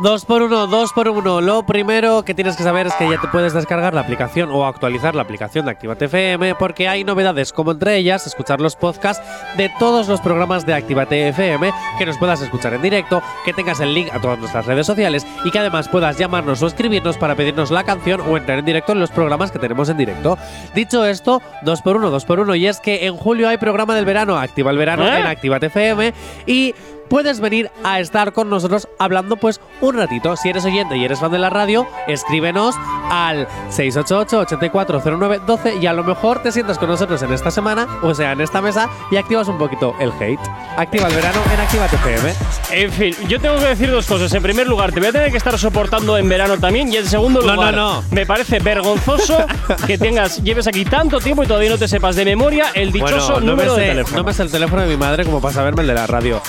Dos 0.00 0.24
por 0.24 0.42
uno, 0.42 0.68
dos 0.68 0.92
por 0.92 1.08
uno. 1.08 1.40
Lo 1.40 1.64
primero 1.64 2.22
que 2.24 2.32
tienes 2.32 2.56
que 2.56 2.62
saber 2.62 2.86
es 2.86 2.94
que 2.94 3.10
ya 3.10 3.20
te 3.20 3.26
puedes 3.26 3.52
descargar 3.52 3.94
la 3.94 4.02
aplicación 4.02 4.48
o 4.48 4.64
actualizar 4.64 5.16
la 5.16 5.22
aplicación 5.22 5.64
de 5.64 5.72
Actívate 5.72 6.04
FM 6.04 6.54
porque 6.54 6.86
hay 6.86 7.02
novedades, 7.02 7.52
como 7.52 7.72
entre 7.72 7.96
ellas 7.96 8.24
escuchar 8.24 8.60
los 8.60 8.76
podcasts 8.76 9.20
de 9.56 9.68
todos 9.80 10.06
los 10.06 10.20
programas 10.20 10.64
de 10.64 10.74
Actívate 10.74 11.30
FM, 11.30 11.72
que 11.98 12.06
nos 12.06 12.16
puedas 12.16 12.40
escuchar 12.40 12.74
en 12.74 12.82
directo, 12.82 13.20
que 13.44 13.52
tengas 13.52 13.80
el 13.80 13.92
link 13.92 14.08
a 14.12 14.20
todas 14.20 14.38
nuestras 14.38 14.66
redes 14.66 14.86
sociales 14.86 15.26
y 15.44 15.50
que 15.50 15.58
además 15.58 15.88
puedas 15.88 16.16
llamarnos 16.16 16.62
o 16.62 16.68
escribirnos 16.68 17.18
para 17.18 17.34
pedirnos 17.34 17.72
la 17.72 17.82
canción 17.82 18.20
o 18.20 18.36
entrar 18.36 18.60
en 18.60 18.66
directo 18.66 18.92
en 18.92 19.00
los 19.00 19.10
programas 19.10 19.50
que 19.50 19.58
tenemos 19.58 19.88
en 19.88 19.96
directo. 19.96 20.38
Dicho 20.76 21.04
esto, 21.04 21.42
dos 21.62 21.82
por 21.82 21.96
uno, 21.96 22.10
dos 22.10 22.24
por 22.24 22.38
uno. 22.38 22.54
Y 22.54 22.68
es 22.68 22.78
que 22.78 23.06
en 23.06 23.16
julio 23.16 23.48
hay 23.48 23.56
programa 23.56 23.96
del 23.96 24.04
verano, 24.04 24.38
Activa 24.38 24.70
el 24.70 24.78
verano 24.78 25.08
¿Eh? 25.08 25.18
en 25.18 25.26
Actívate 25.26 25.66
FM 25.66 26.14
y 26.46 26.72
puedes 27.08 27.40
venir 27.40 27.70
a 27.84 28.00
estar 28.00 28.32
con 28.32 28.50
nosotros 28.50 28.88
hablando 28.98 29.36
pues 29.36 29.60
un 29.80 29.96
ratito. 29.96 30.36
Si 30.36 30.48
eres 30.48 30.64
oyente 30.64 30.96
y 30.96 31.04
eres 31.04 31.20
fan 31.20 31.32
de 31.32 31.38
la 31.38 31.50
radio, 31.50 31.86
escríbenos 32.06 32.74
al 33.10 33.46
688-840912 33.70 35.80
y 35.80 35.86
a 35.86 35.92
lo 35.92 36.04
mejor 36.04 36.42
te 36.42 36.52
sientas 36.52 36.78
con 36.78 36.88
nosotros 36.88 37.22
en 37.22 37.32
esta 37.32 37.50
semana, 37.50 37.86
o 38.02 38.14
sea, 38.14 38.32
en 38.32 38.40
esta 38.40 38.60
mesa, 38.60 38.88
y 39.10 39.16
activas 39.16 39.48
un 39.48 39.58
poquito 39.58 39.94
el 40.00 40.12
hate. 40.20 40.40
Activa 40.76 41.08
el 41.08 41.14
verano 41.14 41.40
en 41.52 41.60
Activa 41.60 41.86
FM. 41.86 42.34
En 42.70 42.92
fin, 42.92 43.14
yo 43.28 43.40
tengo 43.40 43.58
que 43.58 43.66
decir 43.66 43.90
dos 43.90 44.06
cosas. 44.06 44.32
En 44.34 44.42
primer 44.42 44.66
lugar, 44.66 44.92
te 44.92 45.00
voy 45.00 45.08
a 45.08 45.12
tener 45.12 45.30
que 45.30 45.36
estar 45.38 45.58
soportando 45.58 46.16
en 46.16 46.28
verano 46.28 46.56
también. 46.58 46.92
Y 46.92 46.96
en 46.96 47.06
segundo 47.06 47.40
No, 47.42 47.54
lugar, 47.54 47.74
no, 47.74 48.02
no. 48.02 48.04
me 48.10 48.26
parece 48.26 48.58
vergonzoso 48.60 49.38
que 49.86 49.98
tengas, 49.98 50.42
lleves 50.42 50.66
aquí 50.66 50.84
tanto 50.84 51.18
tiempo 51.20 51.42
y 51.42 51.46
todavía 51.46 51.70
no 51.70 51.78
te 51.78 51.88
sepas 51.88 52.16
de 52.16 52.24
memoria 52.24 52.66
el 52.74 52.92
dichoso 52.92 53.34
Bueno, 53.34 53.40
no 53.40 53.56
me, 53.56 53.64
número 53.64 53.74
de 53.74 53.80
sé, 53.82 53.88
teléfono. 53.88 54.16
no 54.18 54.24
me 54.24 54.34
sé 54.34 54.42
el 54.42 54.50
teléfono 54.50 54.82
de 54.82 54.88
mi 54.88 54.96
madre 54.96 55.24
como 55.24 55.40
para 55.40 55.54
saberme 55.54 55.82
el 55.82 55.88
de 55.88 55.94
la 55.94 56.06
radio. 56.06 56.40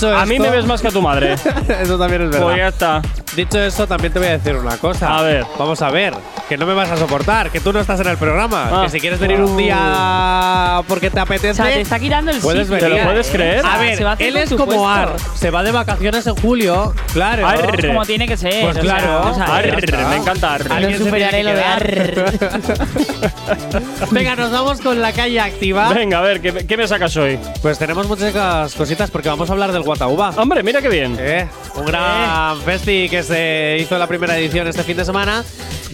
Dicho 0.00 0.16
a 0.16 0.24
mí 0.26 0.36
esto- 0.36 0.48
me 0.48 0.56
ves 0.56 0.66
más 0.66 0.80
que 0.80 0.88
a 0.88 0.90
tu 0.90 1.02
madre. 1.02 1.34
Eso 1.82 1.98
también 1.98 2.22
es 2.22 2.30
verdad. 2.30 2.42
Pues 2.46 2.56
ya 2.56 2.68
está. 2.68 3.02
Dicho 3.36 3.60
eso, 3.60 3.86
también 3.86 4.12
te 4.12 4.18
voy 4.18 4.26
a 4.26 4.32
decir 4.32 4.56
una 4.56 4.76
cosa. 4.76 5.16
A 5.16 5.22
ver. 5.22 5.46
Vamos 5.56 5.80
a 5.82 5.90
ver. 5.90 6.12
Que 6.48 6.56
no 6.56 6.66
me 6.66 6.74
vas 6.74 6.90
a 6.90 6.96
soportar, 6.96 7.50
que 7.50 7.60
tú 7.60 7.72
no 7.72 7.78
estás 7.78 8.00
en 8.00 8.08
el 8.08 8.16
programa. 8.16 8.68
Ah. 8.72 8.82
Que 8.84 8.90
si 8.90 8.98
quieres 8.98 9.20
venir 9.20 9.40
un 9.40 9.56
día 9.56 10.82
porque 10.88 11.10
te 11.10 11.20
apetece. 11.20 11.50
O 11.50 11.54
sea, 11.54 11.66
te 11.66 11.80
está 11.80 12.00
quitando 12.00 12.32
el 12.32 12.38
Puedes 12.40 12.66
sitio. 12.66 12.82
venir. 12.82 12.98
¿Te 12.98 13.04
lo 13.04 13.08
puedes 13.08 13.28
creer? 13.28 13.64
A 13.64 13.78
ver, 13.78 14.04
a 14.04 14.14
él 14.18 14.36
es 14.36 14.52
como. 14.52 14.88
Ar. 14.88 15.14
Se 15.34 15.50
va 15.50 15.62
de 15.62 15.70
vacaciones 15.70 16.26
en 16.26 16.34
julio. 16.36 16.92
Claro. 17.12 17.46
Como 17.86 18.04
tiene 18.04 18.26
que 18.26 18.36
ser. 18.36 18.64
Pues 18.64 18.78
o 18.78 18.82
sea, 18.82 18.82
claro. 18.82 19.20
vamos 19.20 19.38
a 19.38 19.44
ver. 19.44 19.50
Arre, 19.52 19.70
ya 19.70 19.96
está. 19.96 20.08
me 20.08 20.16
encanta. 20.16 20.54
arre. 20.54 20.74
Alguien 20.74 20.98
se 20.98 21.04
superaré 21.04 21.42
lo 21.44 21.50
de 21.50 21.56
quedar. 21.56 22.50
Venga, 24.10 24.34
nos 24.36 24.50
vamos 24.50 24.80
con 24.80 25.00
la 25.00 25.12
calle 25.12 25.38
activa. 25.40 25.92
Venga, 25.92 26.18
a 26.18 26.22
ver, 26.22 26.40
¿qué, 26.40 26.66
qué 26.66 26.76
me 26.76 26.88
sacas 26.88 27.16
hoy? 27.16 27.38
Pues 27.62 27.78
tenemos 27.78 28.08
muchas 28.08 28.74
cositas 28.74 29.10
porque 29.10 29.28
vamos 29.28 29.48
a 29.48 29.52
hablar 29.52 29.70
del 29.72 29.82
Guatauba. 29.90 30.30
Hombre, 30.36 30.62
mira 30.62 30.80
qué 30.80 30.88
bien. 30.88 31.16
Eh, 31.18 31.48
un 31.74 31.84
gran 31.84 32.60
festi 32.60 33.08
que 33.08 33.24
se 33.24 33.76
hizo 33.80 33.98
la 33.98 34.06
primera 34.06 34.38
edición 34.38 34.68
este 34.68 34.84
fin 34.84 34.96
de 34.96 35.04
semana. 35.04 35.42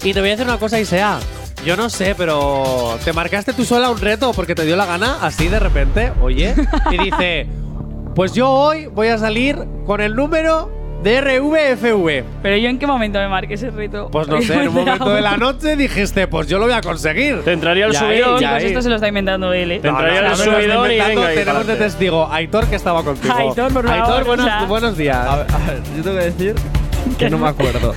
Y 0.03 0.13
te 0.13 0.21
voy 0.21 0.29
a 0.29 0.33
decir 0.33 0.45
una 0.45 0.59
cosa, 0.59 0.79
Isea. 0.79 1.19
Yo 1.65 1.79
no 1.79 1.89
sé, 1.89 2.15
pero 2.15 2.99
te 3.07 3.15
marcaste 3.15 3.55
tú 3.55 3.65
sola 3.65 3.89
un 3.91 3.99
reto 3.99 4.33
porque 4.35 4.55
te 4.55 4.67
dio 4.67 4.77
la 4.77 4.85
gana, 4.85 5.17
así 5.23 5.49
de 5.49 5.59
repente, 5.59 6.13
oye. 6.21 6.55
Y 6.91 6.99
dice, 7.05 7.47
pues 8.15 8.35
yo 8.35 8.51
hoy 8.51 8.85
voy 8.85 9.09
a 9.09 9.17
salir 9.17 9.67
con 9.87 10.03
el 10.03 10.15
número 10.15 10.71
de 11.03 11.21
RVFV. 11.21 12.25
Pero 12.43 12.57
yo 12.57 12.69
en 12.69 12.79
qué 12.79 12.87
momento 12.87 13.19
me 13.19 13.29
marqué 13.29 13.55
ese 13.55 13.71
reto. 13.71 14.09
Pues 14.11 14.27
no 14.29 14.41
sé, 14.43 14.55
en 14.55 14.69
un 14.69 14.75
momento 14.75 15.09
de 15.11 15.21
la 15.21 15.37
noche 15.37 15.77
dijiste, 15.77 16.27
pues 16.27 16.49
yo 16.49 16.59
lo 16.59 16.65
voy 16.67 16.75
a 16.75 16.81
conseguir. 16.81 17.43
Te 17.45 17.53
entraría 17.53 17.87
el 17.87 17.93
Y 17.93 17.97
ahí, 17.97 18.03
subidón. 18.03 18.37
y 18.43 18.47
Pues 18.47 18.51
ahí. 18.63 18.67
esto 18.67 18.83
se 18.83 18.89
lo 18.89 18.95
está 18.97 19.09
inventando 19.09 19.53
él, 19.53 19.73
¿eh? 19.73 19.79
Te 19.81 19.89
entraría 19.89 20.23
No, 20.23 20.29
no, 20.29 20.35
el 20.35 20.39
subidón 20.39 20.91
y 20.91 20.99
venga 20.99 21.27
ahí 21.29 21.37
Tenemos 21.37 21.67
de 21.67 21.77
testigo 21.77 22.29
Aitor 22.33 22.67
que 22.67 22.77
estaba 22.77 23.03
contigo. 23.05 23.35
Aitor, 23.35 23.73
por 23.73 23.87
favor, 23.87 24.03
Aitor, 24.03 24.25
buenos, 24.25 24.47
o 24.47 24.49
sea. 24.49 24.65
buenos 24.65 24.97
días. 24.97 25.17
A 25.17 25.37
ver, 25.37 25.47
a 25.53 25.59
ver, 25.59 25.83
yo 25.97 26.03
tengo 26.03 26.19
que 26.19 26.25
decir 26.25 26.55
que 27.19 27.31
no 27.31 27.39
me 27.39 27.49
acuerdo. 27.49 27.95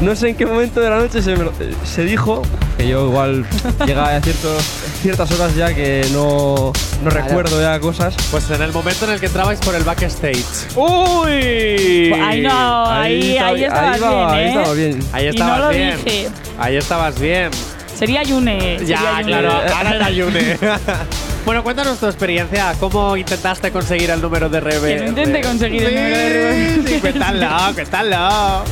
No 0.00 0.14
sé, 0.14 0.28
en 0.28 0.36
qué 0.36 0.46
momento 0.46 0.80
de 0.80 0.90
la 0.90 0.98
noche 0.98 1.20
se, 1.20 1.34
me 1.36 1.44
lo- 1.44 1.52
se 1.84 2.04
dijo 2.04 2.42
que 2.76 2.86
yo 2.86 3.06
igual 3.08 3.44
llegaba 3.84 4.14
a 4.14 4.20
ciertos, 4.20 4.62
ciertas 5.02 5.28
horas 5.32 5.56
ya 5.56 5.74
que 5.74 6.06
no, 6.12 6.72
no 7.02 7.10
recuerdo 7.10 7.60
ya 7.60 7.80
cosas. 7.80 8.14
Pues 8.30 8.48
en 8.50 8.62
el 8.62 8.72
momento 8.72 9.06
en 9.06 9.12
el 9.12 9.20
que 9.20 9.26
entrabais 9.26 9.58
por 9.58 9.74
el 9.74 9.82
backstage. 9.82 10.44
¡Uy! 10.76 12.12
Ahí 12.14 12.40
no, 12.42 12.86
ahí, 12.86 13.38
ahí, 13.38 13.64
estaba- 13.64 13.96
estabas 13.96 13.96
ahí 13.96 14.00
va- 14.00 14.14
bien, 14.14 14.30
ahí 14.30 14.44
¿eh? 14.44 14.48
estaba 14.48 14.72
bien. 14.74 15.00
Ahí 15.12 15.22
Y 15.24 15.26
no 15.26 15.30
estabas 15.32 15.60
lo 15.60 15.68
bien. 15.70 16.04
dije. 16.04 16.28
Ahí 16.58 16.76
estabas 16.76 17.20
bien. 17.20 17.50
Sería 17.98 18.22
Yune. 18.22 18.78
Ya, 18.86 18.98
sería 18.98 19.10
Yune. 19.20 19.24
claro, 19.26 19.52
ahora 19.76 19.96
era 19.96 20.10
Yune. 20.10 20.56
bueno, 21.44 21.64
cuéntanos 21.64 21.98
tu 21.98 22.06
experiencia. 22.06 22.72
¿Cómo 22.78 23.16
intentaste 23.16 23.72
conseguir 23.72 24.10
el 24.10 24.22
número 24.22 24.48
de 24.48 24.60
RB? 24.60 24.80
Que 24.86 25.00
no 25.00 25.08
intenté 25.08 25.40
conseguir 25.40 25.82
el 25.82 25.94
número 25.96 26.16
de 26.16 26.76
RB. 26.76 26.88
Sí, 26.88 27.00
cuéntalo, 27.00 27.74
cuéntalo. 27.74 28.64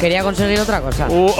Quería 0.00 0.22
conseguir 0.22 0.58
otra 0.60 0.80
cosa. 0.80 1.06
Uh, 1.08 1.30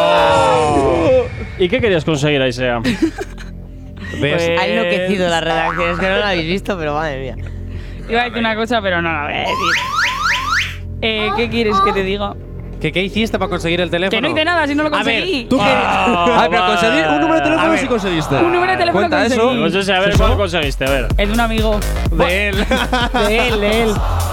¡oh! 0.00 1.24
¿Y 1.58 1.68
qué 1.68 1.80
querías 1.80 2.04
conseguir, 2.04 2.40
Aisea? 2.42 2.80
Pues- 4.18 4.50
Ha 4.58 4.66
enloquecido 4.66 5.28
la 5.28 5.40
redacción. 5.40 5.90
Es 5.92 5.98
que 5.98 6.08
no 6.08 6.16
lo 6.18 6.24
habéis 6.24 6.46
visto, 6.46 6.76
pero 6.76 6.94
madre 6.94 7.20
mía. 7.20 7.36
Iba 8.08 8.22
a 8.22 8.24
decir 8.24 8.38
una 8.40 8.54
cosa, 8.56 8.82
pero 8.82 9.00
no 9.00 9.10
la 9.12 9.22
voy 9.24 9.32
a 9.32 9.38
decir. 9.38 9.54
Eh, 11.00 11.30
¿Qué 11.36 11.48
quieres 11.48 11.76
que 11.84 11.92
te 11.92 12.02
diga? 12.02 12.34
¿Qué, 12.80 12.90
¿Qué 12.92 13.02
hiciste 13.04 13.38
para 13.38 13.48
conseguir 13.48 13.80
el 13.80 13.88
teléfono? 13.88 14.10
Que 14.10 14.20
no 14.20 14.28
hice 14.30 14.44
nada, 14.44 14.66
si 14.66 14.74
no 14.74 14.82
lo 14.82 14.88
A 14.94 15.02
ver, 15.04 15.20
conseguí. 15.20 15.44
tú 15.44 15.58
Ah, 15.60 16.26
Ah, 16.42 16.48
pero 16.50 16.66
conseguir 16.66 17.06
un 17.06 17.20
número 17.20 17.34
de 17.36 17.42
teléfono 17.42 17.76
sí 17.78 17.86
conseguiste. 17.86 18.34
Un 18.34 18.52
número 18.52 18.72
de 18.72 18.78
teléfono 18.78 19.08
Cuenta 19.08 19.26
eso. 19.26 19.40
conseguí. 19.40 19.60
Pues 19.62 19.74
ese, 19.76 19.92
a 19.94 20.00
ver, 20.00 20.16
¿cuál 20.16 20.36
conseguiste? 20.36 20.84
A 20.86 20.90
ver. 20.90 21.06
El 21.16 21.28
de 21.28 21.34
un 21.34 21.40
amigo. 21.40 21.78
De 22.10 22.48
él. 22.48 22.56
De 23.28 23.48
él, 23.48 23.60
de 23.60 23.82
él. 23.82 23.90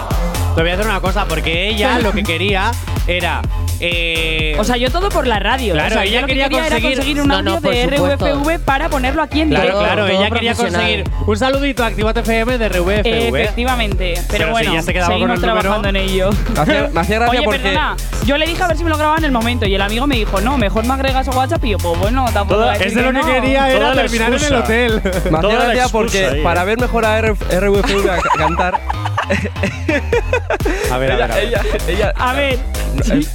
Te 0.58 0.64
voy 0.64 0.72
a 0.72 0.74
hacer 0.74 0.88
una 0.88 1.00
cosa, 1.00 1.26
porque 1.26 1.70
ella 1.70 2.00
lo 2.00 2.12
que 2.12 2.24
quería 2.24 2.72
era. 3.06 3.42
eh, 3.80 4.56
O 4.58 4.64
sea, 4.64 4.76
yo 4.76 4.90
todo 4.90 5.10
por 5.10 5.28
la 5.28 5.38
radio. 5.40 5.74
Claro, 5.74 5.90
o 5.90 5.94
sea, 5.94 6.04
ella 6.04 6.16
yo 6.16 6.22
lo 6.22 6.26
que 6.28 6.32
quería 6.34 6.50
quería 6.50 6.66
era 6.66 6.76
conseguir- 6.78 6.96
conseguir 6.98 7.22
un 7.22 7.28
No, 7.28 7.36
audio 7.36 7.52
no, 7.52 7.62
por 7.62 7.72
de 7.76 7.84
supuesto. 7.84 8.26
RVFV 8.26 8.60
para 8.66 8.90
ponerlo 8.90 9.22
aquí 9.22 9.42
en 9.42 9.50
Claro, 9.50 9.64
directo. 9.66 9.84
claro, 9.86 10.08
todo 10.08 10.18
ella 10.20 10.30
quería 10.32 10.54
profesional. 10.56 11.04
conseguir 11.04 11.28
un 11.28 11.38
saludito 11.38 11.84
a 11.84 11.88
Activate 11.88 12.20
FM 12.22 12.58
de 12.58 12.70
RVFV. 12.70 13.28
Efectivamente. 13.44 14.14
Pero, 14.16 14.26
Pero 14.32 14.46
si 14.48 14.52
bueno, 14.52 14.74
ya 14.74 14.82
se 14.82 14.94
quedaba 14.94 15.08
con 15.10 15.16
seguimos 15.16 15.36
el 15.36 15.42
número- 15.42 15.62
trabajando 15.62 15.90
en 15.90 15.96
ello. 15.96 16.30
Me 16.56 16.60
hacía, 16.60 16.90
me 16.92 17.00
hacía 17.02 17.16
gracia 17.20 17.40
Oye, 17.40 17.46
porque. 17.46 17.60
perdona, 17.60 17.96
yo 18.26 18.38
le 18.40 18.48
dije 18.48 18.64
a 18.64 18.68
ver 18.68 18.78
si 18.78 18.84
me 18.84 18.90
lo 18.90 18.98
grababa 18.98 19.18
en 19.20 19.26
el 19.26 19.32
momento 19.32 19.68
y 19.68 19.76
el 19.76 19.82
amigo 19.84 20.08
me 20.08 20.16
dijo, 20.16 20.42
no, 20.42 20.58
mejor 20.58 20.86
me 20.88 20.94
agregas 20.96 21.28
a 21.28 21.32
WhatsApp 21.32 21.64
y 21.66 21.70
yo, 21.70 21.78
pues 21.78 22.00
bueno, 22.00 22.26
tampoco 22.34 22.56
Toda- 22.62 22.66
voy 22.72 22.76
a 22.76 22.80
decir 22.80 22.98
Ese 22.98 23.02
lo 23.04 23.14
que 23.14 23.20
no. 23.20 23.26
quería 23.32 23.70
era 23.70 23.80
Toda 23.80 23.94
la 23.96 24.02
terminar 24.02 24.28
en 24.30 24.34
el 24.34 24.40
excusa. 24.42 24.64
hotel. 24.64 25.02
Me 25.04 25.10
hacía 25.10 25.22
Toda 25.42 25.54
la 25.54 25.60
gracia 25.66 25.74
excusa 25.84 25.92
porque 25.92 26.26
ahí, 26.26 26.42
para 26.44 26.64
eh. 26.64 26.66
ver 26.66 26.80
mejor 26.82 27.06
a 27.06 27.18
R- 27.20 27.34
RVFV 27.60 28.10
a 28.10 28.18
ca- 28.18 28.30
cantar, 28.38 28.82
A 30.92 30.98
ver, 30.98 31.12
a 31.12 31.16
ver, 31.18 31.24
a 31.32 31.36
ver. 31.36 31.44
ella, 31.44 31.62
ella, 31.88 32.14
A 32.18 32.34
ver, 32.34 32.60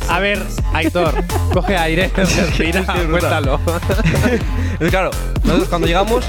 A 0.08 0.18
ver, 0.20 0.42
Aitor, 0.72 1.14
coge 1.52 1.76
aire, 1.76 2.10
respira, 2.16 2.84
cuéntalo. 3.10 3.60
Claro, 4.90 5.10
nosotros 5.44 5.68
cuando 5.68 5.86
llegamos 5.86 6.24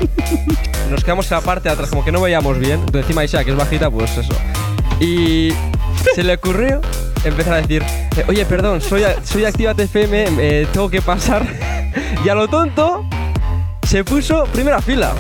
nos 0.90 1.04
quedamos 1.04 1.32
en 1.32 1.38
la 1.38 1.42
parte 1.42 1.70
de 1.70 1.74
atrás, 1.74 1.90
como 1.90 2.04
que 2.06 2.12
no 2.12 2.22
veíamos 2.22 2.60
bien. 2.60 2.74
Entonces, 2.74 3.04
encima 3.04 3.24
Isha, 3.24 3.44
que 3.44 3.52
es 3.52 3.58
bajita, 3.58 3.90
pues 3.90 4.16
eso. 4.18 4.34
Y 5.00 5.50
se 6.14 6.24
le 6.24 6.36
ocurrió 6.36 6.82
empezar 7.24 7.54
a 7.54 7.58
decir, 7.62 7.84
eh, 8.18 8.26
oye, 8.28 8.46
perdón, 8.46 8.82
soy, 8.82 9.04
soy 9.24 9.46
Actívate 9.46 9.84
FM, 9.84 10.26
eh, 10.38 10.68
tengo 10.72 10.90
que 10.90 11.02
pasar. 11.02 11.46
y 12.24 12.30
a 12.30 12.36
lo 12.36 12.48
tonto 12.48 13.06
se 13.88 14.04
puso 14.04 14.44
primera 14.46 14.82
fila. 14.82 15.14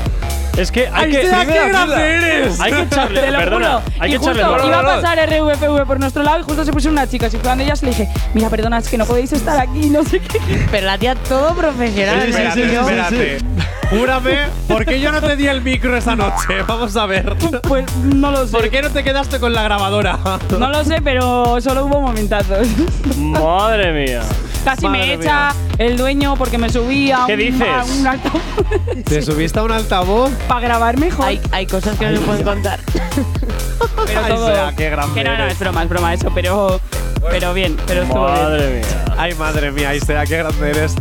Es 0.58 0.72
que 0.72 0.88
hay 0.92 1.10
que. 1.12 1.22
Qué 1.22 1.68
grande 1.68 2.16
eres. 2.16 2.60
Hay 2.60 2.72
que 2.72 2.82
echarle. 2.82 3.22
te 3.22 3.32
lo 3.32 3.39
perdona. 3.39 3.66
juro. 3.82 3.82
Hay 4.00 4.10
y 4.10 4.12
que 4.13 4.18
justo 4.20 4.34
echarle. 4.34 4.68
iba 4.68 4.80
a 4.80 4.84
pasar 4.84 5.18
RVFV 5.30 5.86
por 5.86 6.00
nuestro 6.00 6.24
lado 6.24 6.39
y 6.39 6.44
justo 6.44 6.63
se 6.63 6.72
puso 6.72 6.89
una 6.89 7.08
chica. 7.08 7.30
Si 7.30 7.38
fueran 7.38 7.58
de 7.58 7.63
ellas 7.66 7.82
le 7.82 7.89
dije, 7.89 8.08
mira, 8.34 8.50
perdona, 8.50 8.78
es 8.78 8.88
que 8.88 8.98
no 8.98 9.06
podéis 9.06 9.34
estar 9.34 9.60
aquí, 9.60 9.89
no 9.89 10.04
sé 10.04 10.20
qué. 10.20 10.39
Pero 10.72 10.86
la 10.86 10.98
tía 10.98 11.16
todo 11.16 11.56
profesional. 11.56 12.22
Sí, 12.28 12.34
sí, 12.34 12.39
sí, 12.54 12.62
espérate, 12.62 13.16
sí, 13.16 13.22
espérate. 13.22 13.63
Júrame, 13.89 14.38
¿por 14.68 14.86
qué 14.86 15.00
yo 15.00 15.12
no 15.12 15.22
te 15.22 15.36
di 15.36 15.48
el 15.48 15.62
micro 15.62 15.96
esa 15.96 16.16
noche? 16.16 16.62
Vamos 16.68 16.96
a 16.98 17.06
ver. 17.06 17.36
Pues 17.68 17.86
no 17.98 18.32
lo 18.32 18.46
sé. 18.46 18.52
¿Por 18.52 18.70
qué 18.70 18.82
no 18.82 18.89
te 18.89 19.04
quedaste 19.04 19.39
con 19.39 19.54
la 19.54 19.63
grabadora? 19.63 20.18
No 20.58 20.70
lo 20.70 20.84
sé, 20.84 21.02
pero 21.04 21.60
solo 21.62 21.86
hubo 21.86 22.00
momentazos. 22.02 22.68
Madre 23.18 23.92
mía. 24.06 24.22
Casi 24.63 24.86
Madre 24.88 25.00
me 25.00 25.13
echa 25.16 25.54
el 25.78 25.98
dueño 25.98 26.36
porque 26.38 26.58
me 26.58 26.70
subía 26.70 27.24
¿Qué 27.28 27.34
un, 27.34 27.39
dices? 27.39 27.68
a 27.68 27.84
un 27.84 28.08
altavoz 28.08 28.42
¿Te 29.06 29.22
subiste 29.22 29.60
a 29.60 29.63
un 29.63 29.72
altavoz? 29.74 30.32
Para 30.47 30.60
grabar 30.60 30.97
mejor. 30.97 31.25
Hay, 31.25 31.41
hay 31.51 31.65
cosas 31.65 31.97
que 31.97 32.06
no 32.06 32.17
se 32.17 32.25
pueden 32.25 32.43
contar. 32.43 32.79
pero 34.06 34.19
Ay, 34.23 34.32
todo. 34.32 34.47
sea, 34.47 34.73
qué 34.75 34.89
grande 34.89 35.13
que 35.13 35.23
no, 35.23 35.38
no, 35.38 35.45
es 35.45 35.60
broma, 35.60 35.84
es 35.84 35.89
broma 35.89 36.13
eso, 36.13 36.32
pero. 36.34 36.79
Pero 37.29 37.53
bien, 37.53 37.77
pero 37.88 38.03
estuvo 38.03 38.25
bien. 38.25 38.43
Madre 38.43 38.69
mía. 38.75 39.06
Ay, 39.17 39.34
madre 39.36 39.71
mía, 39.71 39.95
Isea, 39.95 40.25
qué 40.25 40.38
grande 40.38 40.69
eres. 40.69 40.95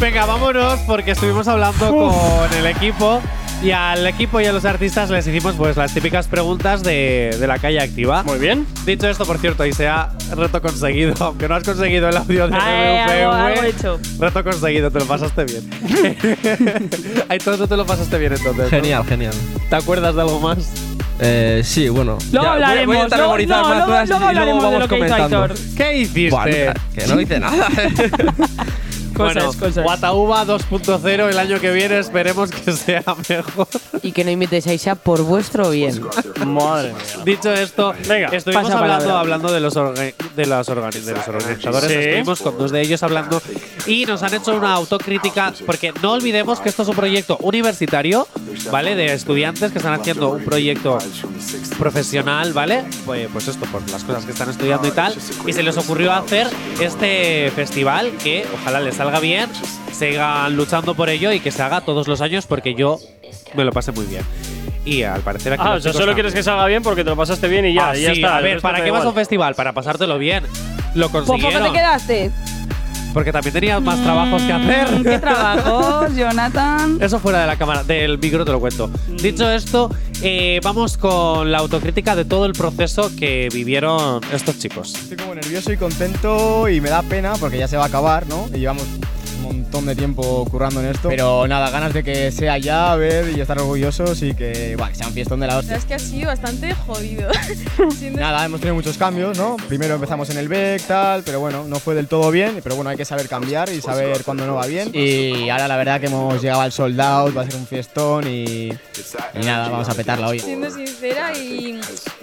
Venga, 0.00 0.24
vámonos 0.24 0.80
porque 0.80 1.10
estuvimos 1.10 1.46
hablando 1.48 1.88
con 1.94 2.52
el 2.58 2.66
equipo 2.66 3.20
y 3.62 3.70
al 3.70 4.06
equipo 4.06 4.40
y 4.40 4.44
a 4.46 4.52
los 4.52 4.64
artistas 4.64 5.08
les 5.10 5.26
hicimos 5.26 5.54
pues 5.56 5.76
las 5.76 5.92
típicas 5.92 6.28
preguntas 6.28 6.82
de, 6.82 7.34
de 7.40 7.46
la 7.46 7.58
calle 7.58 7.80
activa. 7.80 8.22
Muy 8.22 8.38
bien. 8.38 8.66
Dicho 8.84 9.08
esto, 9.08 9.24
por 9.24 9.38
cierto, 9.38 9.64
Isea, 9.64 10.10
reto 10.36 10.60
conseguido. 10.62 11.14
Aunque 11.20 11.48
no 11.48 11.54
has 11.54 11.64
conseguido 11.64 12.08
el 12.08 12.16
audio 12.16 12.48
de 12.48 12.56
Ay, 12.60 13.20
algo- 13.22 13.32
algo 13.32 13.62
hecho. 13.62 14.00
Reto 14.20 14.44
conseguido, 14.44 14.90
te 14.90 14.98
lo 14.98 15.06
pasaste 15.06 15.44
bien. 15.44 15.70
Ay, 17.28 17.38
todo 17.38 17.56
tú 17.58 17.66
te 17.66 17.76
lo 17.76 17.86
pasaste 17.86 18.18
bien 18.18 18.32
entonces. 18.34 18.64
¿no? 18.64 18.70
Genial, 18.70 19.04
genial. 19.06 19.34
¿Te 19.70 19.76
acuerdas 19.76 20.14
de 20.14 20.20
algo 20.20 20.38
más? 20.40 20.58
Eh, 21.18 21.62
sí, 21.64 21.88
bueno. 21.88 22.18
Luego 22.30 22.32
Ya, 22.32 22.38
voy- 22.40 22.42
voy 22.42 22.46
a 22.48 22.52
hablaremos. 22.52 22.94
intentar 22.96 23.18
luego, 23.20 23.32
memorizar 23.32 23.62
no, 23.62 23.68
más 23.68 23.76
luego, 23.78 23.90
cosas 23.92 24.08
luego 24.10 24.24
y 24.24 24.28
hablaremos 24.28 24.62
de 24.62 24.66
vamos 24.66 24.80
lo 24.80 24.88
que 24.88 24.96
hizo 24.98 25.04
comentando. 25.06 25.42
Aitor. 25.42 25.58
¿Qué 25.76 25.96
hiciste? 25.98 26.30
Buah, 26.30 26.44
que 26.44 27.06
no 27.08 27.20
hice 27.20 27.40
nada. 27.40 27.66
Cosas, 29.16 29.34
bueno, 29.44 29.52
cosas. 29.58 29.84
Guatauba 29.84 30.44
2.0 30.44 31.28
el 31.30 31.38
año 31.38 31.60
que 31.60 31.72
viene 31.72 31.98
esperemos 31.98 32.50
que 32.50 32.72
sea 32.72 33.02
mejor. 33.28 33.68
Y 34.02 34.12
que 34.12 34.24
no 34.24 34.30
imitéis 34.30 34.66
a 34.66 34.74
Isha 34.74 34.94
por 34.94 35.22
vuestro 35.22 35.70
bien. 35.70 36.00
Madre 36.44 36.92
mía. 36.92 37.24
Dicho 37.24 37.52
esto, 37.52 37.94
Venga, 38.06 38.28
estuvimos 38.28 38.70
hablando, 38.70 39.16
hablando 39.16 39.52
de 39.52 39.60
los, 39.60 39.76
orga- 39.76 39.94
de, 39.94 40.14
los 40.14 40.36
de 40.36 40.46
los 40.46 40.68
organizadores. 40.68 41.90
Sí. 41.90 41.94
Estuvimos 41.98 42.40
con 42.40 42.58
dos 42.58 42.70
de 42.70 42.80
ellos 42.82 43.02
hablando 43.02 43.40
y 43.86 44.04
nos 44.06 44.22
han 44.22 44.34
hecho 44.34 44.54
una 44.54 44.74
autocrítica 44.74 45.52
porque 45.64 45.92
no 46.02 46.12
olvidemos 46.12 46.60
que 46.60 46.68
esto 46.68 46.82
es 46.82 46.88
un 46.88 46.96
proyecto 46.96 47.36
universitario, 47.40 48.26
¿vale? 48.70 48.94
De 48.96 49.12
estudiantes 49.14 49.72
que 49.72 49.78
están 49.78 49.94
haciendo 49.94 50.30
un 50.32 50.44
proyecto 50.44 50.98
profesional, 51.78 52.52
¿vale? 52.52 52.84
Pues, 53.04 53.28
pues 53.32 53.48
esto, 53.48 53.66
por 53.66 53.88
las 53.90 54.04
cosas 54.04 54.24
que 54.24 54.32
están 54.32 54.50
estudiando 54.50 54.88
y 54.88 54.90
tal. 54.92 55.14
Y 55.46 55.52
se 55.52 55.62
les 55.62 55.76
ocurrió 55.76 56.12
hacer 56.12 56.48
este 56.80 57.50
festival 57.54 58.10
que 58.22 58.46
ojalá 58.60 58.80
les 58.80 58.96
salga 58.96 59.05
bien, 59.20 59.50
sigan 59.92 60.56
luchando 60.56 60.94
por 60.94 61.08
ello 61.08 61.32
y 61.32 61.40
que 61.40 61.50
se 61.50 61.62
haga 61.62 61.80
todos 61.80 62.06
los 62.08 62.20
años 62.20 62.46
porque 62.46 62.74
yo 62.74 62.98
me 63.54 63.64
lo 63.64 63.72
pasé 63.72 63.92
muy 63.92 64.06
bien. 64.06 64.22
Y 64.84 65.02
al 65.02 65.20
parecer 65.22 65.52
aquí 65.54 65.62
Ah, 65.64 65.74
los 65.74 65.78
o 65.78 65.82
sea, 65.82 65.92
solo 65.92 66.06
también. 66.06 66.14
quieres 66.16 66.34
que 66.34 66.42
salga 66.42 66.64
bien 66.66 66.82
porque 66.82 67.02
te 67.02 67.10
lo 67.10 67.16
pasaste 67.16 67.48
bien 67.48 67.64
y 67.66 67.74
ya, 67.74 67.90
Ah, 67.90 67.96
y 67.96 68.02
ya 68.02 68.14
sí, 68.14 68.20
está. 68.20 68.36
A 68.36 68.40
ver, 68.40 68.60
¿para 68.60 68.84
qué 68.84 68.90
vas 68.90 69.04
a 69.04 69.08
un 69.08 69.14
festival? 69.14 69.54
Para 69.54 69.72
pasártelo 69.72 70.18
bien. 70.18 70.44
Lo 70.94 71.08
¿Por 71.08 71.22
qué 71.22 71.26
consiguieron. 71.28 71.64
te 71.72 71.72
quedaste? 71.72 72.30
Porque 73.12 73.32
también 73.32 73.52
tenías 73.52 73.80
más 73.80 74.02
trabajos 74.02 74.42
que 74.42 74.52
hacer. 74.52 75.00
Mm, 75.00 75.02
¿Qué 75.02 75.18
trabajos, 75.18 76.14
Jonathan? 76.14 76.98
Eso 77.00 77.18
fuera 77.18 77.40
de 77.40 77.46
la 77.46 77.56
cámara, 77.56 77.82
del 77.82 78.18
micro 78.18 78.44
te 78.44 78.52
lo 78.52 78.60
cuento. 78.60 78.90
Dicho 79.08 79.50
esto, 79.50 79.90
eh, 80.22 80.60
vamos 80.62 80.98
con 80.98 81.50
la 81.50 81.58
autocrítica 81.58 82.14
de 82.14 82.24
todo 82.24 82.46
el 82.46 82.52
proceso 82.52 83.10
que 83.16 83.48
vivieron 83.52 84.20
estos 84.32 84.58
chicos. 84.58 84.94
Estoy 84.94 85.16
como 85.16 85.34
nervioso 85.34 85.72
y 85.72 85.76
contento 85.76 86.68
y 86.68 86.80
me 86.80 86.90
da 86.90 87.02
pena 87.02 87.34
porque 87.34 87.58
ya 87.58 87.68
se 87.68 87.76
va 87.76 87.84
a 87.84 87.86
acabar, 87.86 88.26
¿no? 88.26 88.48
Y 88.54 88.58
llevamos 88.58 88.84
montón 89.46 89.86
de 89.86 89.94
tiempo 89.94 90.44
currando 90.50 90.80
en 90.80 90.88
esto. 90.88 91.08
Pero 91.08 91.46
nada, 91.46 91.70
ganas 91.70 91.92
de 91.92 92.02
que 92.02 92.30
sea 92.32 92.58
ya, 92.58 92.92
a 92.92 92.96
ver 92.96 93.36
y 93.36 93.40
estar 93.40 93.58
orgullosos 93.58 94.22
y 94.22 94.34
que, 94.34 94.74
buah, 94.76 94.88
que 94.90 94.94
sea 94.96 95.06
un 95.06 95.12
fiestón 95.12 95.40
de 95.40 95.46
la 95.46 95.54
La 95.54 95.58
hostia. 95.60 95.74
verdad 95.76 95.84
es 95.84 95.88
que 95.88 95.94
ha 95.94 95.98
sido 96.10 96.26
bastante 96.28 96.74
jodido. 96.74 97.30
Nada, 98.12 98.44
hemos 98.44 98.60
tenido 98.60 98.74
muchos 98.74 98.96
cambios, 98.96 99.36
¿no? 99.36 99.56
Primero 99.68 99.94
empezamos 99.94 100.28
en 100.30 100.38
el 100.38 100.48
BEC, 100.48 100.82
tal, 100.82 101.22
pero 101.22 101.40
bueno, 101.40 101.64
no 101.66 101.78
fue 101.78 101.94
del 101.94 102.06
todo 102.08 102.30
bien, 102.30 102.60
pero 102.62 102.74
bueno, 102.76 102.90
hay 102.90 102.96
que 102.96 103.04
saber 103.04 103.28
cambiar 103.28 103.68
y 103.70 103.80
saber 103.80 104.24
cuándo 104.24 104.46
no 104.46 104.54
va 104.54 104.66
bien. 104.66 104.90
Y 104.92 105.48
ahora 105.50 105.68
la 105.68 105.76
verdad 105.76 106.00
que 106.00 106.06
hemos 106.06 106.40
llegado 106.42 106.60
al 106.62 106.72
sold 106.72 107.00
out, 107.00 107.36
va 107.36 107.42
a 107.42 107.44
ser 107.46 107.56
un 107.56 107.66
fiestón 107.66 108.26
y, 108.26 108.68
y 108.70 109.44
nada, 109.44 109.68
vamos 109.68 109.88
a 109.88 109.94
petarla 109.94 110.28
hoy. 110.28 110.40
Siendo 110.40 110.70
sincera 110.70 111.36
y. 111.36 111.80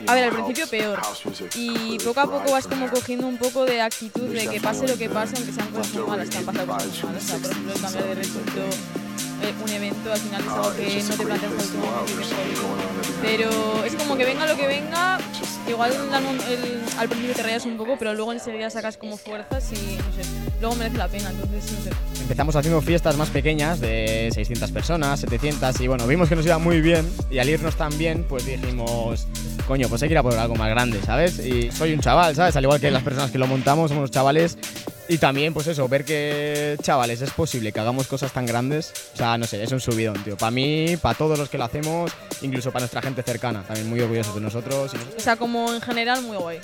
A 0.08 0.14
ver, 0.16 0.26
al 0.26 0.32
principio 0.32 0.68
peor. 0.68 1.00
Y 1.56 1.98
poco 2.00 2.20
a 2.20 2.24
poco 2.26 2.52
vas 2.52 2.68
como 2.68 2.88
cogiendo 2.90 3.28
un 3.28 3.38
poco 3.38 3.66
de 3.66 3.82
actitud 3.82 4.28
de 4.34 4.48
que 4.48 4.60
pase 4.60 4.88
lo 4.88 4.98
que 4.98 5.10
pase, 5.10 5.36
aunque 5.38 5.52
sean 5.54 5.68
cosas 5.70 5.94
muy 5.94 6.04
malas, 6.08 6.30
que 6.30 6.38
han 6.38 6.46
pasado 6.46 6.68
cosas 6.68 6.88
muy 6.88 7.04
malas. 7.04 7.13
O 7.16 7.20
sea, 7.22 7.38
por 7.38 7.52
ejemplo, 7.52 7.74
el 7.74 7.82
cambiar 7.82 8.06
de 8.06 8.16
recinto, 8.16 8.62
eh, 9.42 9.54
un 9.64 9.70
evento, 9.70 10.12
al 10.14 10.20
final 10.20 10.42
es 10.42 10.48
algo 10.48 10.76
que 10.76 11.04
no 11.04 11.16
te 11.16 11.26
planteas 11.26 11.52
es 11.54 11.70
jodido. 11.70 12.64
Pero 13.22 13.84
es 13.86 13.94
como 13.96 14.18
que 14.18 14.26
venga 14.26 14.46
lo 14.46 14.56
que 14.58 14.68
venga, 14.68 15.20
igual 15.68 15.92
el- 15.94 16.82
al 16.98 17.08
principio 17.10 17.36
te 17.36 17.44
rayas 17.44 17.66
un 17.66 17.78
poco, 17.78 17.96
pero 17.98 18.14
luego 18.14 18.34
enseguida 18.34 18.70
sacas 18.70 18.98
como 18.98 19.18
fuerzas 19.18 19.64
y 19.72 19.96
no 19.98 20.12
sé, 20.24 20.30
luego 20.60 20.76
merece 20.76 20.98
la 20.98 21.08
pena. 21.08 21.30
Entonces, 21.30 21.72
no 21.72 21.84
sé. 21.84 21.90
Empezamos 22.22 22.56
haciendo 22.56 22.82
fiestas 22.82 23.18
más 23.18 23.30
pequeñas 23.30 23.80
de 23.82 24.30
600 24.34 24.72
personas, 24.72 25.20
700 25.20 25.80
y 25.82 25.88
bueno, 25.88 26.08
vimos 26.08 26.30
que 26.30 26.36
nos 26.36 26.46
iba 26.46 26.58
muy 26.58 26.82
bien 26.82 27.10
y 27.30 27.40
al 27.40 27.50
irnos 27.50 27.76
tan 27.76 27.98
bien 27.98 28.26
pues 28.28 28.46
dijimos, 28.46 29.28
coño, 29.68 29.88
pues 29.90 30.02
hay 30.04 30.10
que 30.10 30.14
ir 30.14 30.18
a 30.18 30.24
por 30.24 30.34
algo 30.38 30.56
más 30.56 30.70
grande, 30.70 31.02
¿sabes? 31.06 31.40
Y 31.40 31.70
soy 31.72 31.94
un 31.94 32.00
chaval, 32.00 32.36
¿sabes? 32.36 32.56
Al 32.56 32.64
igual 32.64 32.80
que 32.80 32.92
las 32.92 33.04
personas 33.04 33.30
que 33.32 33.38
lo 33.38 33.48
montamos, 33.48 33.90
somos 33.90 34.02
unos 34.04 34.12
chavales 34.12 34.58
y 35.08 35.18
también 35.18 35.54
pues 35.54 35.68
eso, 35.68 35.88
ver 35.88 36.06
que 36.06 36.78
chavales 36.82 37.22
es 37.22 37.32
posible 37.32 37.72
que 37.72 37.80
hagamos 37.80 38.08
cosas 38.08 38.32
tan 38.32 38.46
grandes, 38.46 38.94
o 39.14 39.18
sea, 39.18 39.38
no 39.38 39.46
sé, 39.46 39.64
es 39.64 39.72
un 39.72 39.80
subidón, 39.80 40.24
tío. 40.24 40.38
Para 40.38 40.52
mí, 40.52 40.98
para 41.02 41.18
todos 41.18 41.38
los 41.38 41.50
que 41.50 41.58
lo 41.58 41.66
hacemos, 41.66 42.12
incluso 42.42 42.72
para 42.72 42.84
nuestra 42.84 43.02
gente 43.02 43.24
cercana, 43.24 43.64
también 43.64 43.90
muy 43.90 44.00
orgullosos 44.00 44.36
de 44.36 44.42
nosotros. 44.42 44.94
O 45.18 45.20
sea, 45.20 45.36
como 45.36 45.74
en 45.74 45.82
general, 45.82 46.22
muy 46.22 46.38
guay. 46.38 46.60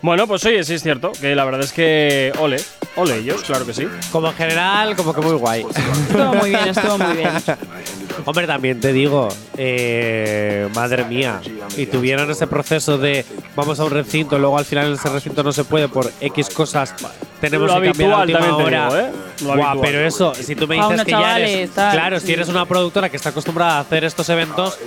Bueno, 0.00 0.26
pues 0.26 0.44
oye, 0.46 0.64
sí 0.64 0.74
es 0.74 0.82
cierto, 0.82 1.12
que 1.12 1.34
la 1.34 1.44
verdad 1.44 1.60
es 1.62 1.72
que 1.72 2.32
ole, 2.38 2.56
ole 2.96 3.18
ellos, 3.18 3.42
claro 3.42 3.66
que 3.66 3.74
sí. 3.74 3.86
Como 4.10 4.28
en 4.28 4.34
general, 4.34 4.96
como 4.96 5.12
que 5.12 5.20
muy 5.20 5.36
guay. 5.36 5.64
Estuvo 6.08 6.34
muy 6.34 6.50
bien, 6.50 6.68
estuvo 6.68 6.98
muy 6.98 7.16
bien. 7.16 7.30
Hombre, 8.24 8.46
también 8.46 8.78
te 8.80 8.92
digo, 8.92 9.28
eh, 9.56 10.68
madre 10.74 11.04
mía, 11.04 11.40
y 11.76 11.86
tuvieron 11.86 12.30
ese 12.30 12.46
proceso 12.46 12.98
de 12.98 13.24
vamos 13.56 13.80
a 13.80 13.84
un 13.84 13.90
recinto, 13.90 14.38
luego 14.38 14.58
al 14.58 14.64
final 14.64 14.88
en 14.88 14.92
ese 14.94 15.08
recinto 15.08 15.42
no 15.42 15.52
se 15.52 15.64
puede 15.64 15.88
por 15.88 16.10
X 16.20 16.50
cosas, 16.50 16.94
tenemos 17.40 17.68
Lo 17.68 17.80
que 17.80 17.88
cambiar 17.88 18.12
habitual 18.12 18.28
última 18.28 18.38
también 18.38 18.56
te 18.56 18.64
hora. 18.64 18.84
digo, 18.86 18.96
¿eh? 18.98 19.12
Lo 19.44 19.56
Guau, 19.56 19.80
pero 19.80 20.06
eso, 20.06 20.34
si 20.34 20.54
tú 20.54 20.68
me 20.68 20.76
dices 20.76 21.02
que 21.04 21.10
ya 21.10 21.16
chavales, 21.18 21.50
eres, 21.50 21.70
tal. 21.70 21.92
claro, 21.92 22.20
si 22.20 22.32
eres 22.32 22.48
una 22.48 22.66
productora 22.66 23.08
que 23.08 23.16
está 23.16 23.30
acostumbrada 23.30 23.78
a 23.78 23.80
hacer 23.80 24.04
estos 24.04 24.28
eventos, 24.28 24.78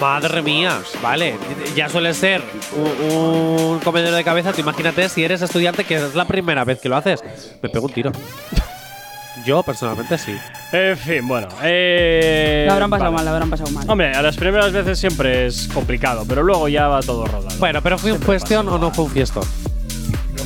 madre 0.00 0.42
mía, 0.42 0.80
vale, 1.00 1.36
ya 1.76 1.88
suele 1.88 2.14
ser 2.14 2.42
un, 2.74 3.14
un 3.14 3.78
comedero 3.80 4.16
de 4.16 4.24
cabeza, 4.24 4.41
tú 4.50 4.60
imagínate 4.62 5.08
si 5.08 5.22
eres 5.22 5.42
estudiante 5.42 5.84
que 5.84 5.96
es 5.96 6.14
la 6.14 6.24
primera 6.24 6.64
vez 6.64 6.80
que 6.80 6.88
lo 6.88 6.96
haces, 6.96 7.22
me 7.62 7.68
pego 7.68 7.86
un 7.86 7.92
tiro. 7.92 8.10
Yo 9.44 9.62
personalmente 9.62 10.18
sí. 10.18 10.36
En 10.72 10.96
fin, 10.96 11.26
bueno. 11.26 11.48
Eh, 11.62 12.64
La 12.66 12.74
habrán 12.74 12.90
pasado 12.90 13.10
vale. 13.10 13.16
mal, 13.16 13.24
la 13.24 13.30
habrán 13.32 13.50
pasado 13.50 13.70
mal. 13.70 13.84
Hombre, 13.90 14.14
a 14.14 14.22
las 14.22 14.36
primeras 14.36 14.72
veces 14.72 14.98
siempre 14.98 15.46
es 15.46 15.68
complicado, 15.72 16.24
pero 16.28 16.42
luego 16.42 16.68
ya 16.68 16.86
va 16.88 17.00
todo 17.00 17.26
rodado. 17.26 17.56
Bueno, 17.58 17.80
pero 17.82 17.98
¿fue 17.98 18.12
un 18.12 18.18
cuestión 18.20 18.68
o 18.68 18.78
no 18.78 18.90
fue 18.92 19.04
un 19.06 19.10
fiestón? 19.10 19.42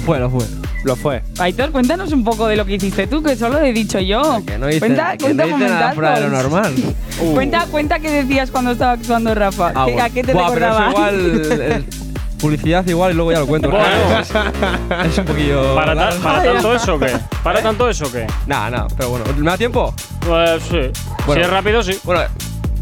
Fue, 0.05 0.19
lo 0.19 0.31
fue. 0.31 0.45
Lo 0.85 0.95
fue. 0.95 1.21
Aitor, 1.41 1.73
cuéntanos 1.73 2.13
un 2.13 2.23
poco 2.23 2.47
de 2.47 2.55
lo 2.57 2.65
que 2.65 2.75
hiciste 2.75 3.07
tú, 3.09 3.23
que 3.23 3.35
solo 3.35 3.59
he 3.59 3.73
dicho 3.73 3.99
yo. 3.99 4.41
Que 4.47 4.57
no 4.57 4.69
hice, 4.69 4.79
cuenta, 4.79 5.13
que 5.17 5.25
cuenta 5.25 5.47
no 5.47 5.57
hice 5.57 5.69
nada 5.69 5.93
fuera 5.93 6.15
de 6.15 6.21
lo 6.21 6.29
normal. 6.31 6.73
Cuenta, 7.35 7.67
cuenta 7.71 7.99
qué 7.99 8.11
decías 8.11 8.51
cuando 8.51 8.71
estaba 8.73 8.93
actuando 8.93 9.35
Rafa. 9.35 9.73
Ah, 9.75 9.85
¿Qué- 9.87 9.93
bueno. 9.93 10.05
¿A 10.05 10.11
qué 10.11 10.23
te 10.23 10.33
Buah, 10.35 10.53
pero 10.53 10.67
recordaba? 10.67 10.91
eso 10.91 11.17
igual. 11.17 11.87
eh, 12.37 12.41
publicidad 12.41 12.87
igual 12.87 13.13
y 13.13 13.15
luego 13.15 13.33
ya 13.33 13.39
lo 13.41 13.47
cuento. 13.47 13.71
Bueno. 13.71 13.87
es, 14.21 14.31
es 15.13 15.19
un 15.19 15.25
poquillo. 15.25 15.75
¿Para, 15.75 15.95
ta- 15.95 16.17
para 16.23 16.43
tanto 16.53 16.75
eso 16.75 16.95
o 16.95 16.99
qué? 16.99 17.13
¿Para 17.43 17.63
tanto 17.63 17.89
eso 17.89 18.07
o 18.07 18.13
qué? 18.13 18.27
Nada, 18.47 18.71
nada, 18.71 18.87
pero 18.97 19.11
bueno. 19.11 19.25
¿Me 19.37 19.51
da 19.51 19.57
tiempo? 19.57 19.95
Pues 20.21 20.63
sí. 20.65 20.91
Bueno. 21.27 21.35
si 21.35 21.47
es 21.47 21.51
rápido, 21.51 21.83
sí. 21.83 21.99
Bueno, 22.05 22.23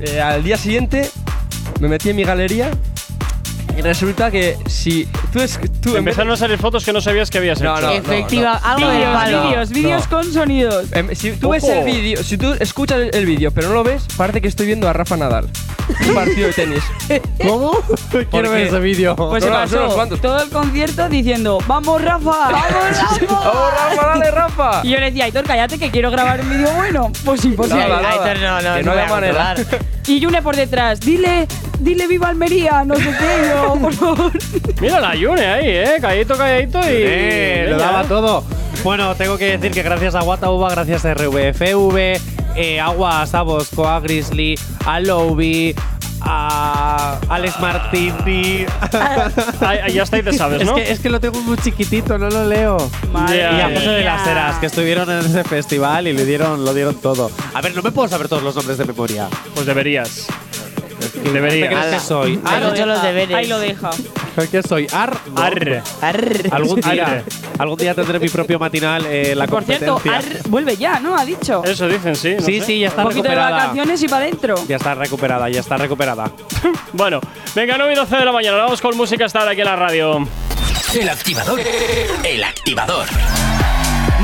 eh, 0.00 0.20
al 0.20 0.42
día 0.42 0.56
siguiente 0.56 1.10
me 1.80 1.88
metí 1.88 2.10
en 2.10 2.16
mi 2.16 2.24
galería 2.24 2.70
y 3.76 3.82
resulta 3.82 4.30
que 4.30 4.56
si 4.66 5.06
tú 5.32 5.40
es 5.40 5.58
tú 5.80 5.96
Empezaron 5.96 6.32
a 6.32 6.36
salir 6.36 6.58
fotos 6.58 6.84
que 6.84 6.92
no 6.92 7.00
sabías 7.00 7.28
que 7.30 7.38
habías 7.38 7.60
No, 7.60 7.76
hecho. 7.76 7.86
no, 7.88 7.92
Efectiva, 7.92 8.52
algo 8.62 8.88
de 8.88 8.96
Vídeos, 8.98 9.12
palo. 9.16 9.42
vídeos, 9.48 9.70
vídeos 9.70 10.02
no. 10.04 10.16
con 10.16 10.32
sonidos. 10.32 10.92
em, 10.92 11.12
si 11.14 11.32
tú 11.32 11.50
ves 11.50 11.64
Ojo. 11.64 11.72
el 11.72 11.84
vídeo, 11.84 12.22
si 12.22 12.38
tú 12.38 12.54
escuchas 12.60 12.98
el, 13.00 13.10
el 13.14 13.26
vídeo 13.26 13.50
pero 13.50 13.68
no 13.68 13.74
lo 13.74 13.82
ves, 13.84 14.04
parece 14.16 14.40
que 14.40 14.46
estoy 14.48 14.66
viendo 14.66 14.88
a 14.88 14.92
Rafa 14.92 15.16
Nadal. 15.16 15.48
Un 16.08 16.14
partido 16.14 16.46
de 16.48 16.52
tenis. 16.54 16.82
¿Cómo? 17.46 17.72
Quiero 18.30 18.50
ver 18.50 18.66
ese 18.66 18.78
vídeo. 18.80 19.14
Pues 19.16 19.44
No, 19.44 19.48
se 19.48 19.50
no, 19.50 19.54
pasó 19.60 19.74
son 19.74 19.82
unos 19.84 19.94
cuantos. 19.94 20.20
todo 20.20 20.42
el 20.42 20.50
concierto 20.50 21.08
diciendo 21.08 21.58
¡Vamos, 21.66 22.02
Rafa! 22.02 22.24
¡Vamos, 22.50 22.98
Rafa! 22.98 23.26
¡Vamos, 23.26 23.72
Rafa, 23.96 24.06
dale, 24.08 24.30
Rafa! 24.30 24.80
Y 24.84 24.90
yo 24.90 24.98
le 24.98 25.06
decía, 25.06 25.24
Aitor, 25.24 25.44
cállate 25.44 25.78
que 25.78 25.90
quiero 25.90 26.10
grabar 26.10 26.40
un 26.40 26.50
vídeo 26.50 26.70
bueno. 26.72 27.10
Pues 27.24 27.44
imposible. 27.44 27.80
Nada, 27.88 28.00
nada. 28.02 28.10
Aitor, 28.12 28.38
no, 28.38 28.60
no, 28.62 28.76
Que 28.76 28.82
no 28.82 28.90
no 28.90 28.92
voy 28.96 29.02
a 29.02 29.08
manera. 29.08 29.54
controlar. 29.54 29.84
Y 30.06 30.20
Yune 30.20 30.42
por 30.42 30.54
detrás, 30.54 31.00
dile, 31.00 31.46
dile 31.80 32.06
viva 32.06 32.28
Almería, 32.28 32.84
no 32.84 32.94
sé 32.94 33.04
qué, 33.18 33.48
yo, 33.48 33.74
por 33.80 33.92
favor. 33.94 34.32
Mira 34.78 35.00
la 35.00 35.14
Yune 35.14 35.46
ahí, 35.46 35.66
eh. 35.66 35.96
Calladito, 35.98 36.36
calladito 36.36 36.78
y. 36.80 36.84
Eh, 36.90 37.66
lo 37.70 37.76
Venga, 37.76 37.86
daba 37.86 38.02
eh. 38.02 38.06
todo. 38.08 38.44
Bueno, 38.82 39.14
tengo 39.14 39.38
que 39.38 39.56
decir 39.56 39.70
que 39.72 39.82
gracias 39.82 40.14
a 40.14 40.20
Guatauba, 40.20 40.68
gracias 40.72 41.06
a 41.06 41.14
RVFV, 41.14 42.20
eh, 42.56 42.80
Agua, 42.80 43.26
Sabos, 43.26 43.68
Coa 43.74 44.00
Grizzly, 44.00 44.58
a 44.86 45.00
Lobby, 45.00 45.74
a 46.20 47.18
Alex 47.28 47.58
Martini. 47.60 48.66
Ah, 49.60 49.88
ya 49.88 50.02
está 50.02 50.18
y 50.18 50.22
te 50.22 50.32
sabes, 50.32 50.64
¿no? 50.64 50.76
es, 50.76 50.84
que, 50.84 50.92
es 50.92 51.00
que 51.00 51.08
lo 51.10 51.20
tengo 51.20 51.40
muy 51.40 51.56
chiquitito, 51.56 52.18
no 52.18 52.28
lo 52.28 52.46
leo. 52.46 52.76
Madre 53.12 53.38
y 53.38 53.40
a. 53.42 53.70
José 53.74 53.88
de 53.90 54.04
las 54.04 54.26
Heras, 54.26 54.58
que 54.58 54.66
estuvieron 54.66 55.10
en 55.10 55.20
ese 55.20 55.42
festival 55.44 56.06
y 56.06 56.12
le 56.12 56.24
dieron, 56.24 56.64
lo 56.64 56.74
dieron 56.74 56.94
todo. 56.96 57.30
A 57.54 57.60
ver, 57.60 57.74
no 57.74 57.82
me 57.82 57.90
puedo 57.90 58.08
saber 58.08 58.28
todos 58.28 58.42
los 58.42 58.54
nombres 58.54 58.78
de 58.78 58.84
memoria. 58.84 59.28
Pues 59.54 59.66
deberías. 59.66 60.26
¿Qué 61.22 61.30
Deberías. 61.30 61.68
crees 61.68 61.94
que 61.94 62.00
soy? 62.00 62.40
Has 62.44 62.60
lo 62.60 63.00
deja. 63.00 63.36
Ahí 63.36 63.46
lo 63.46 63.58
deja. 63.58 63.90
¿Qué 64.50 64.62
soy? 64.62 64.86
¿Ar? 64.92 65.16
No. 65.32 65.40
Arre. 65.40 65.82
Arr. 66.00 66.48
Algún 66.50 66.80
día, 66.80 67.24
algún 67.58 67.76
día 67.76 67.94
tendré 67.94 68.18
mi 68.18 68.28
propio 68.28 68.58
matinal, 68.58 69.06
eh, 69.06 69.34
la 69.34 69.46
Por 69.46 69.62
cierto. 69.64 70.00
Ar 70.12 70.24
vuelve 70.48 70.76
ya, 70.76 70.98
¿no? 71.00 71.16
Ha 71.16 71.24
dicho. 71.24 71.62
Eso 71.64 71.86
dicen, 71.88 72.16
sí. 72.16 72.34
no 72.38 72.44
sí, 72.44 72.60
sé. 72.60 72.66
sí, 72.66 72.80
ya 72.80 72.88
está 72.88 73.02
Un 73.02 73.08
poquito 73.08 73.28
de 73.28 73.36
vacaciones 73.36 74.02
y 74.02 74.08
para 74.08 74.24
adentro. 74.24 74.56
Ya 74.68 74.76
está 74.76 74.94
recuperada, 74.94 75.48
ya 75.48 75.60
está 75.60 75.76
recuperada. 75.76 76.30
Bueno, 76.92 77.20
venga, 77.54 77.76
9 77.76 77.92
y 77.92 77.96
12 77.96 78.16
de 78.16 78.24
la 78.24 78.32
mañana. 78.32 78.56
Vamos 78.56 78.80
con 78.80 78.96
música 78.96 79.24
hasta 79.24 79.40
ahora 79.40 79.52
aquí 79.52 79.60
en 79.60 79.66
la 79.66 79.76
radio. 79.76 80.28
El 80.94 81.08
activador. 81.08 81.60
El 82.22 82.44
activador. 82.44 83.06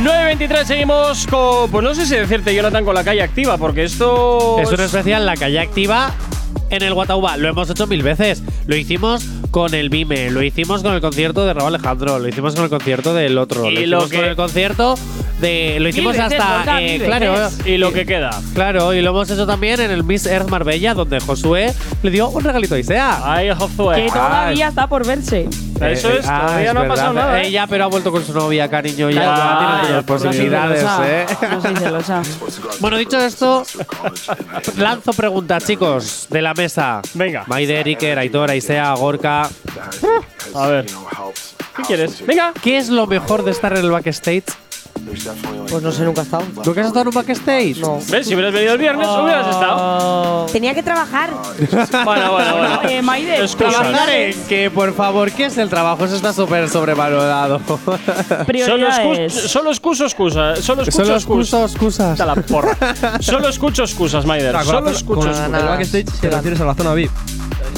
9.23 0.03 0.65
seguimos 0.65 1.27
con. 1.27 1.71
Pues 1.71 1.85
no 1.85 1.95
sé 1.95 2.07
si 2.07 2.15
decirte, 2.15 2.55
Jonathan, 2.55 2.85
con 2.85 2.95
la 2.95 3.05
calle 3.05 3.23
activa, 3.23 3.59
porque 3.59 3.85
esto. 3.85 4.59
Es 4.61 4.71
un 4.71 4.81
especial 4.81 5.27
La 5.27 5.37
Calle 5.37 5.59
Activa 5.59 6.15
en 6.71 6.83
el 6.83 6.95
Guatauba. 6.95 7.37
Lo 7.37 7.49
hemos 7.49 7.69
hecho 7.69 7.87
mil 7.87 8.03
veces. 8.03 8.43
Lo 8.67 8.77
hicimos 8.77 9.25
con 9.51 9.75
el 9.75 9.89
Vime, 9.91 10.31
lo 10.31 10.43
hicimos 10.43 10.83
con 10.83 10.95
el 10.95 11.01
concierto 11.01 11.45
de 11.45 11.53
Raúl 11.55 11.75
Alejandro, 11.75 12.19
lo 12.19 12.29
hicimos 12.29 12.55
con 12.55 12.65
el 12.65 12.71
concierto 12.71 13.15
del 13.15 13.37
otro, 13.39 13.69
Y 13.71 13.87
lo 13.87 13.99
lo 14.01 14.05
hicimos 14.07 14.11
que- 14.11 14.17
con 14.17 14.25
el 14.27 14.37
concierto 14.37 14.95
de. 15.41 15.79
Lo 15.81 15.89
hicimos 15.89 16.17
veces, 16.17 16.39
hasta. 16.41 16.81
Eh, 16.83 17.01
claro, 17.05 17.33
veces. 17.33 17.67
Y 17.67 17.79
lo 17.79 17.93
que 17.93 18.07
queda. 18.07 18.31
claro, 18.55 18.93
y 18.95 19.01
lo 19.03 19.11
hemos 19.11 19.31
hecho 19.31 19.47
también 19.47 19.81
en 19.81 19.91
el 19.91 20.05
Miss 20.05 20.27
Earth 20.27 20.49
Marbella, 20.51 20.95
donde 20.95 21.19
Josué 21.21 21.73
le 22.03 22.11
dio 22.11 22.29
un 22.29 22.45
regalito 22.45 22.75
a 22.75 22.79
Isea. 22.79 23.21
Ay, 23.25 23.51
Josué. 23.57 24.05
Que 24.05 24.09
todavía 24.09 24.69
está 24.69 24.87
por 24.87 25.07
verse. 25.07 25.49
Eso 25.81 26.11
es, 26.11 26.27
Ah, 26.29 26.43
todavía 26.47 26.69
es 26.69 26.75
no 26.75 26.81
ha 26.81 26.89
pasado 26.89 27.13
nada. 27.15 27.43
¿eh? 27.43 27.47
Ella, 27.49 27.67
pero 27.67 27.85
ha 27.85 27.87
vuelto 27.87 28.13
con 28.13 28.25
su 28.25 28.33
novia, 28.35 28.69
cariño. 28.69 29.11
Ya, 29.11 29.83
otras 29.83 30.05
pues, 30.05 30.23
posibilidades, 30.23 30.83
¿eh? 30.83 31.27
celosa. 31.29 31.49
No 31.51 31.63
soy 31.63 31.77
celosa. 31.77 32.23
Bueno, 32.81 32.97
dicho 32.99 33.19
esto, 33.21 33.65
lanzo 34.77 35.13
preguntas, 35.13 35.65
chicos, 35.65 36.27
de 36.31 36.43
la 36.43 36.55
mesa. 36.55 37.01
Venga. 37.15 37.45
Maider, 37.47 37.87
Iker, 37.87 38.19
Aitor, 38.19 38.51
Aisea, 38.51 38.93
Gorka. 38.95 39.49
A 40.55 40.67
ver. 40.67 40.87
¿Qué 41.77 41.83
quieres? 41.83 42.25
Venga. 42.27 42.53
¿Qué 42.63 42.77
es 42.79 42.89
lo 42.89 43.07
mejor 43.07 43.45
de 43.45 43.51
estar 43.53 43.73
en 43.73 43.85
el 43.85 43.91
backstage? 43.91 44.45
Pues 45.71 45.83
no 45.83 45.93
sé, 45.93 46.05
nunca 46.05 46.21
he 46.21 46.25
estado. 46.25 46.45
¿Nunca 46.65 46.81
has 46.81 46.87
estado 46.87 47.03
en 47.03 47.09
un 47.09 47.15
backstage? 47.15 47.77
No. 47.79 47.99
¿Ves? 48.09 48.27
Si 48.27 48.35
hubieras 48.35 48.53
venido 48.53 48.73
el 48.75 48.79
viernes, 48.79 49.07
hubieras 49.09 49.47
estado. 49.49 50.47
Tenía 50.47 50.75
que 50.75 50.83
trabajar. 50.83 51.31
Bueno, 52.05 52.33
bueno, 52.33 52.57
bueno. 52.57 52.81
Eh, 52.89 53.03
Maider, 53.03 53.43
Excusas. 53.43 53.75
Trabajar 53.75 54.11
en 54.11 54.35
que, 54.49 54.71
por 54.71 54.95
favor, 54.95 55.31
¿qué 55.33 55.47
es 55.47 55.59
el 55.59 55.69
trabajo? 55.69 56.05
Eso 56.05 56.17
está 56.17 56.33
súper 56.33 56.69
sobrevalorado. 56.69 57.61
Solo 57.67 58.45
prioridades. 58.47 59.35
escucho, 59.35 59.49
solo 59.49 59.71
escucho 59.71 60.05
excusas. 60.05 60.59
Solo 60.61 60.83
escucho 60.83 61.05
Solo 61.05 61.17
excusas. 61.17 61.23
excuso, 61.23 61.65
excusas. 61.65 62.13
Está 62.13 62.27
la 62.27 62.35
porra. 62.37 62.77
Solo 63.21 63.49
escucho 63.49 63.83
excusas, 63.85 64.25
Maider. 64.27 64.57
Ah, 64.57 64.65
Solo 64.65 64.91
escucho 64.91 65.29
excusas. 65.29 65.47
el 65.47 65.53
backstage 65.69 66.21
te 66.21 66.31
refieres 66.31 66.61
a 66.61 66.65
la 66.65 66.75
zona 66.75 66.95
VIP. 66.95 67.11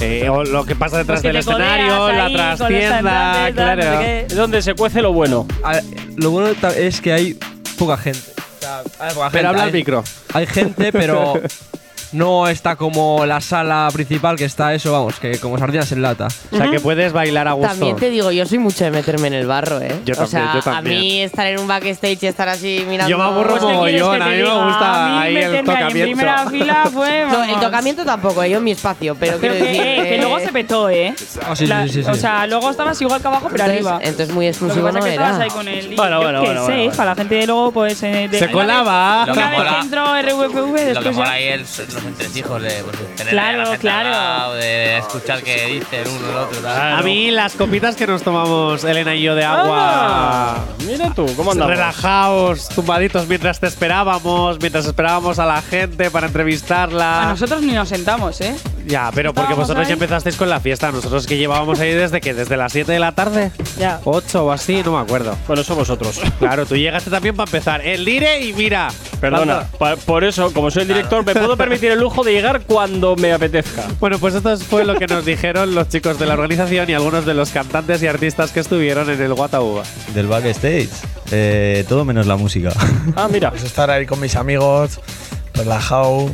Eh, 0.00 0.28
o 0.28 0.44
lo 0.44 0.64
que 0.64 0.74
pasa 0.74 0.98
detrás 0.98 1.20
Pues 1.20 1.22
que 1.22 1.28
del 1.28 1.36
escenario, 1.36 2.06
ahí 2.06 2.32
la 2.32 2.56
trastienda, 2.56 3.02
no 3.02 3.46
sé 3.46 3.52
claro. 3.52 4.00
Es 4.00 4.36
donde 4.36 4.62
se 4.62 4.74
cuece 4.74 5.02
lo 5.02 5.12
bueno. 5.12 5.46
A 5.62 5.80
lo 6.16 6.30
bueno 6.30 6.54
es 6.76 7.00
que 7.00 7.12
hay 7.12 7.38
poca 7.78 7.96
gente. 7.96 8.20
O 8.38 8.60
sea, 8.60 8.78
hay 8.98 9.14
poca 9.14 9.30
gente. 9.30 9.30
Pero 9.32 9.48
habla 9.48 9.62
al 9.64 9.72
micro. 9.72 10.04
Hay 10.32 10.46
gente, 10.46 10.92
pero 10.92 11.34
no 12.12 12.48
está 12.48 12.76
como 12.76 13.24
la 13.26 13.40
sala 13.40 13.88
principal 13.92 14.36
que 14.36 14.44
está 14.44 14.74
eso, 14.74 14.92
vamos, 14.92 15.18
que 15.18 15.38
como 15.38 15.58
sardinas 15.58 15.90
en 15.92 16.02
lata. 16.02 16.28
O 16.50 16.56
sea, 16.56 16.70
que 16.70 16.80
puedes 16.80 17.12
bailar 17.12 17.48
a 17.48 17.52
gusto. 17.52 17.70
También 17.70 17.96
te 17.96 18.10
digo, 18.10 18.30
yo 18.30 18.46
soy 18.46 18.58
mucho 18.58 18.84
de 18.84 18.90
meterme 18.90 19.28
en 19.28 19.34
el 19.34 19.46
barro, 19.46 19.80
¿eh? 19.80 19.94
Yo 20.04 20.14
o 20.14 20.16
también, 20.16 20.28
sea, 20.28 20.54
yo 20.54 20.60
también. 20.62 20.96
a 20.98 21.00
mí 21.00 21.22
estar 21.22 21.46
en 21.46 21.60
un 21.60 21.66
backstage 21.66 22.22
y 22.22 22.26
estar 22.26 22.48
así 22.48 22.84
mirando. 22.88 23.10
Yo 23.10 23.18
me 23.18 23.24
aburro 23.24 23.50
Pues, 23.50 23.62
¿qué 23.62 23.66
quieres 23.66 24.02
mogollón, 24.02 24.16
que 24.18 24.22
a 24.22 24.24
te 24.26 24.30
mí 24.30 24.36
me 24.36 24.42
diga? 24.42 24.64
gusta 24.66 25.04
A 25.06 25.08
mí 25.10 25.18
ahí 25.18 25.28
el 25.28 25.34
meterme 25.34 25.54
ahí 25.54 25.58
en 25.58 25.64
tocamiento. 25.66 26.04
primera 26.16 26.46
fila 26.50 26.90
fue. 26.92 27.22
No, 27.32 27.42
el 27.42 27.48
vamos. 27.50 27.60
tocamiento 27.60 28.04
tampoco, 28.04 28.44
yo 28.44 28.58
en 28.58 28.64
mi 28.64 28.70
espacio, 28.72 29.14
pero, 29.14 29.38
Pero 29.40 29.54
quiero 29.54 29.54
que, 29.54 29.72
decir. 29.72 29.82
eh, 29.86 30.02
que 30.08 30.14
eh, 30.16 30.18
luego 30.18 30.38
se 30.40 30.52
petó, 30.52 30.88
¿eh? 30.90 31.14
Ah, 31.48 31.56
sí, 31.56 31.66
La- 31.66 31.82
sí, 31.86 31.92
sí, 31.94 32.02
sí. 32.04 32.10
O 32.10 32.14
sea, 32.14 32.46
luego 32.46 32.70
estabas 32.70 33.00
igual 33.00 33.20
que 33.22 33.28
abajo, 33.28 33.48
pero 33.50 33.64
entonces, 33.64 33.86
arriba. 33.86 34.00
entonces 34.02 34.34
muy 34.34 34.44
Lo 34.46 34.50
que 34.50 34.50
exclusivo 34.50 34.86
pasa 34.86 34.98
es 34.98 35.04
no 35.04 35.06
que 35.08 35.10
estabas 35.12 35.34
era. 35.36 35.44
ahí 35.44 35.50
con 35.50 35.68
el. 35.68 35.96
Bueno, 35.96 36.20
bueno, 36.20 36.40
bueno, 36.42 36.66
sé, 36.66 36.72
bueno, 36.72 36.92
hija, 36.92 37.04
la 37.04 37.14
gente 37.14 37.46
luego, 37.46 37.72
pues. 37.72 38.02
eh, 38.02 38.28
de- 38.30 38.38
Se 38.38 38.50
colaba. 38.50 39.24
Lo 39.26 39.32
que 39.32 39.38
Una 39.38 39.48
vez 39.50 39.58
mola- 39.58 39.70
que 39.70 39.80
entró 39.80 40.16
RVPV, 40.16 40.66
Lo 40.66 40.74
que 40.74 40.84
después 40.84 41.16
mola 41.16 41.26
ya. 41.28 41.32
ahí 41.32 41.44
es 41.48 41.82
los 42.02 42.12
entresijos 42.12 42.62
de 42.62 42.82
pues, 42.84 43.16
tener 43.16 43.32
Claro, 43.32 43.62
a 43.62 43.64
la 43.70 43.76
claro. 43.78 44.10
lado, 44.10 44.54
de 44.54 44.98
escuchar 44.98 45.42
qué 45.42 45.66
dice 45.66 46.02
el 46.02 46.08
uno 46.08 46.30
el 46.30 46.36
otro. 46.36 46.58
tal. 46.60 46.92
A 46.98 47.02
mí 47.02 47.30
las 47.30 47.54
copitas 47.54 47.96
que 47.96 48.06
nos 48.06 48.22
tomamos 48.22 48.84
Elena 48.84 49.14
y 49.14 49.22
yo 49.22 49.34
de 49.34 49.44
agua. 49.44 49.76
Ah, 49.78 50.56
mira 50.86 51.12
tú, 51.14 51.26
¿cómo 51.36 51.52
andamos? 51.52 51.70
Relajados, 51.74 52.68
tumbaditos 52.68 53.26
mientras 53.28 53.60
te 53.60 53.66
esperábamos, 53.66 54.58
mientras 54.60 54.86
esperábamos 54.86 55.38
a 55.38 55.46
la 55.46 55.62
gente 55.62 56.10
para 56.10 56.26
A 56.26 56.28
entrevistarla. 56.28 57.26
nosotros 57.28 57.62
ni 57.62 57.72
nos 57.72 57.88
sentamos, 57.88 58.40
¿eh? 58.40 58.54
Ya, 58.86 59.10
pero 59.14 59.32
porque 59.32 59.54
vosotros 59.54 59.86
ya 59.86 59.92
empezasteis 59.94 60.36
con 60.36 60.48
la 60.50 60.58
fiesta. 60.58 60.90
Nosotros 60.90 61.26
que 61.26 61.36
llevábamos 61.36 61.78
ahí 61.78 61.92
desde 61.92 62.20
que 62.20 62.34
desde 62.34 62.56
las 62.56 62.72
7 62.72 62.90
de 62.90 62.98
la 62.98 63.12
tarde, 63.12 63.52
Ya. 63.78 64.00
8 64.04 64.44
o 64.46 64.50
así, 64.52 64.82
no 64.84 64.92
me 64.92 64.98
acuerdo. 65.00 65.36
Bueno, 65.46 65.62
eso 65.62 65.74
vosotros. 65.76 66.20
Claro, 66.42 66.66
tú 66.66 66.74
llegaste 66.76 67.08
también 67.10 67.36
para 67.36 67.48
empezar 67.48 67.80
el 67.86 68.04
dire 68.04 68.40
y 68.40 68.52
mira. 68.52 68.88
Perdona, 69.20 69.68
pa- 69.78 69.94
por 69.94 70.24
eso, 70.24 70.52
como 70.52 70.70
soy 70.72 70.82
el 70.82 70.88
director, 70.88 71.24
me 71.24 71.32
puedo 71.34 71.56
permitir 71.56 71.91
el 71.92 72.00
lujo 72.00 72.24
de 72.24 72.32
llegar 72.32 72.62
cuando 72.62 73.16
me 73.16 73.32
apetezca. 73.32 73.84
Bueno, 74.00 74.18
pues 74.18 74.34
esto 74.34 74.56
fue 74.58 74.84
lo 74.84 74.96
que 74.96 75.06
nos 75.06 75.24
dijeron 75.24 75.74
los 75.74 75.88
chicos 75.88 76.18
de 76.18 76.26
la 76.26 76.34
organización 76.34 76.88
y 76.90 76.94
algunos 76.94 77.24
de 77.26 77.34
los 77.34 77.50
cantantes 77.50 78.02
y 78.02 78.06
artistas 78.06 78.50
que 78.50 78.60
estuvieron 78.60 79.08
en 79.10 79.20
el 79.20 79.34
Guatauba. 79.34 79.82
Del 80.14 80.26
backstage. 80.26 80.88
Eh, 81.30 81.84
todo 81.88 82.04
menos 82.04 82.26
la 82.26 82.36
música. 82.36 82.72
Ah, 83.16 83.28
mira. 83.30 83.50
Pues 83.50 83.64
estar 83.64 83.90
ahí 83.90 84.06
con 84.06 84.20
mis 84.20 84.36
amigos, 84.36 85.00
relajado, 85.54 86.30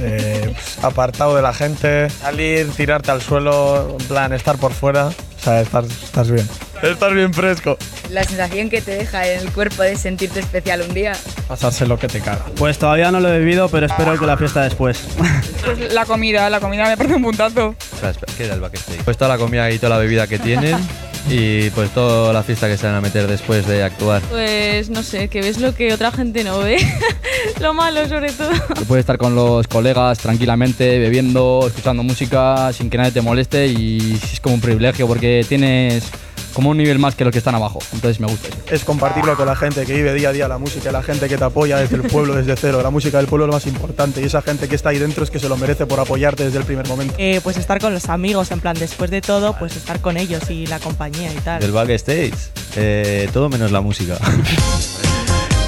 eh, 0.00 0.54
apartado 0.82 1.36
de 1.36 1.42
la 1.42 1.52
gente, 1.52 2.10
salir, 2.10 2.70
tirarte 2.70 3.10
al 3.10 3.22
suelo, 3.22 3.96
en 3.98 4.06
plan, 4.06 4.32
estar 4.32 4.56
por 4.56 4.72
fuera. 4.72 5.10
O 5.42 5.44
sea, 5.44 5.60
estás, 5.60 5.86
estás 5.86 6.30
bien. 6.30 6.48
Estás 6.84 7.12
bien 7.12 7.34
fresco. 7.34 7.76
La 8.10 8.22
sensación 8.22 8.70
que 8.70 8.80
te 8.80 8.92
deja 8.92 9.26
en 9.26 9.40
el 9.40 9.52
cuerpo 9.52 9.82
de 9.82 9.96
sentirte 9.96 10.38
especial 10.38 10.82
un 10.82 10.94
día. 10.94 11.14
Pasarse 11.48 11.84
lo 11.84 11.98
que 11.98 12.06
te 12.06 12.20
caga. 12.20 12.44
Pues 12.54 12.78
todavía 12.78 13.10
no 13.10 13.18
lo 13.18 13.28
he 13.28 13.40
bebido, 13.40 13.68
pero 13.68 13.86
espero 13.86 14.16
que 14.16 14.24
la 14.24 14.36
fiesta 14.36 14.62
después. 14.62 15.02
Pues 15.64 15.92
la 15.92 16.04
comida, 16.04 16.50
la 16.50 16.58
comida 16.58 16.88
me 16.88 16.96
parece 16.96 17.14
un 17.14 17.22
puntazo. 17.22 17.76
Espera, 17.78 18.10
espera, 18.10 18.32
¿Qué 18.36 18.44
era 18.44 18.54
el 18.54 18.60
backstage? 18.60 19.02
Pues 19.04 19.16
toda 19.16 19.28
la 19.28 19.38
comida 19.38 19.70
y 19.70 19.78
toda 19.78 19.90
la 19.90 19.98
bebida 19.98 20.26
que 20.26 20.40
tienen 20.40 20.76
y 21.28 21.70
pues 21.70 21.90
toda 21.90 22.32
la 22.32 22.42
fiesta 22.42 22.68
que 22.68 22.76
se 22.76 22.86
van 22.86 22.96
a 22.96 23.00
meter 23.00 23.26
después 23.26 23.66
de 23.66 23.82
actuar. 23.82 24.22
Pues 24.30 24.90
no 24.90 25.02
sé, 25.02 25.28
que 25.28 25.40
ves 25.40 25.58
lo 25.60 25.74
que 25.74 25.92
otra 25.92 26.10
gente 26.10 26.44
no 26.44 26.58
ve. 26.58 26.78
lo 27.60 27.74
malo 27.74 28.08
sobre 28.08 28.32
todo. 28.32 28.50
Puedes 28.88 29.02
estar 29.02 29.18
con 29.18 29.34
los 29.34 29.66
colegas 29.66 30.18
tranquilamente, 30.18 30.98
bebiendo, 30.98 31.64
escuchando 31.66 32.02
música, 32.02 32.72
sin 32.72 32.90
que 32.90 32.98
nadie 32.98 33.12
te 33.12 33.20
moleste 33.20 33.66
y 33.66 34.18
es 34.32 34.40
como 34.40 34.56
un 34.56 34.60
privilegio 34.60 35.06
porque 35.06 35.44
tienes 35.48 36.10
como 36.52 36.70
un 36.70 36.76
nivel 36.76 36.98
más 36.98 37.14
que 37.14 37.24
los 37.24 37.32
que 37.32 37.38
están 37.38 37.54
abajo. 37.54 37.78
Entonces 37.92 38.20
me 38.20 38.26
gusta 38.26 38.48
eso. 38.48 38.58
Es 38.70 38.84
compartirlo 38.84 39.36
con 39.36 39.46
la 39.46 39.56
gente 39.56 39.84
que 39.86 39.94
vive 39.94 40.12
día 40.14 40.30
a 40.30 40.32
día 40.32 40.48
la 40.48 40.58
música, 40.58 40.92
la 40.92 41.02
gente 41.02 41.28
que 41.28 41.36
te 41.36 41.44
apoya 41.44 41.76
desde 41.78 41.96
el 41.96 42.02
pueblo, 42.02 42.34
desde 42.34 42.56
cero. 42.56 42.80
La 42.82 42.90
música 42.90 43.18
del 43.18 43.26
pueblo 43.26 43.44
es 43.44 43.48
lo 43.48 43.52
más 43.54 43.66
importante 43.66 44.20
y 44.20 44.24
esa 44.24 44.42
gente 44.42 44.68
que 44.68 44.74
está 44.76 44.90
ahí 44.90 44.98
dentro 44.98 45.24
es 45.24 45.30
que 45.30 45.38
se 45.38 45.48
lo 45.48 45.56
merece 45.56 45.86
por 45.86 46.00
apoyarte 46.00 46.44
desde 46.44 46.58
el 46.58 46.64
primer 46.64 46.86
momento. 46.88 47.14
Eh, 47.18 47.40
pues 47.42 47.56
estar 47.56 47.80
con 47.80 47.92
los 47.94 48.08
amigos, 48.08 48.50
en 48.50 48.60
plan, 48.60 48.76
después 48.78 49.10
de 49.10 49.20
todo, 49.20 49.56
pues 49.58 49.76
estar 49.76 50.00
con 50.00 50.16
ellos 50.16 50.48
y 50.50 50.66
la 50.66 50.78
compañía 50.78 51.32
y 51.32 51.36
tal. 51.38 51.60
Del 51.60 51.72
backstage. 51.72 52.32
Eh, 52.76 53.28
todo 53.32 53.48
menos 53.48 53.70
la 53.70 53.80
música. 53.80 54.16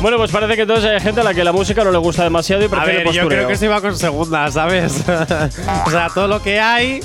Bueno, 0.00 0.18
pues 0.18 0.30
parece 0.30 0.54
que 0.54 0.62
entonces 0.62 0.90
hay 0.90 1.00
gente 1.00 1.22
a 1.22 1.24
la 1.24 1.32
que 1.32 1.42
la 1.42 1.52
música 1.52 1.82
no 1.82 1.90
le 1.90 1.96
gusta 1.96 2.24
demasiado 2.24 2.60
y 2.60 2.66
A 2.66 2.68
prefiere 2.68 2.98
ver, 2.98 3.06
yo 3.06 3.22
postureo. 3.22 3.28
creo 3.28 3.48
que 3.48 3.56
se 3.56 3.64
iba 3.64 3.80
con 3.80 3.96
segunda, 3.96 4.50
¿sabes? 4.50 4.96
o 5.86 5.90
sea, 5.90 6.10
todo 6.12 6.28
lo 6.28 6.42
que 6.42 6.60
hay 6.60 7.00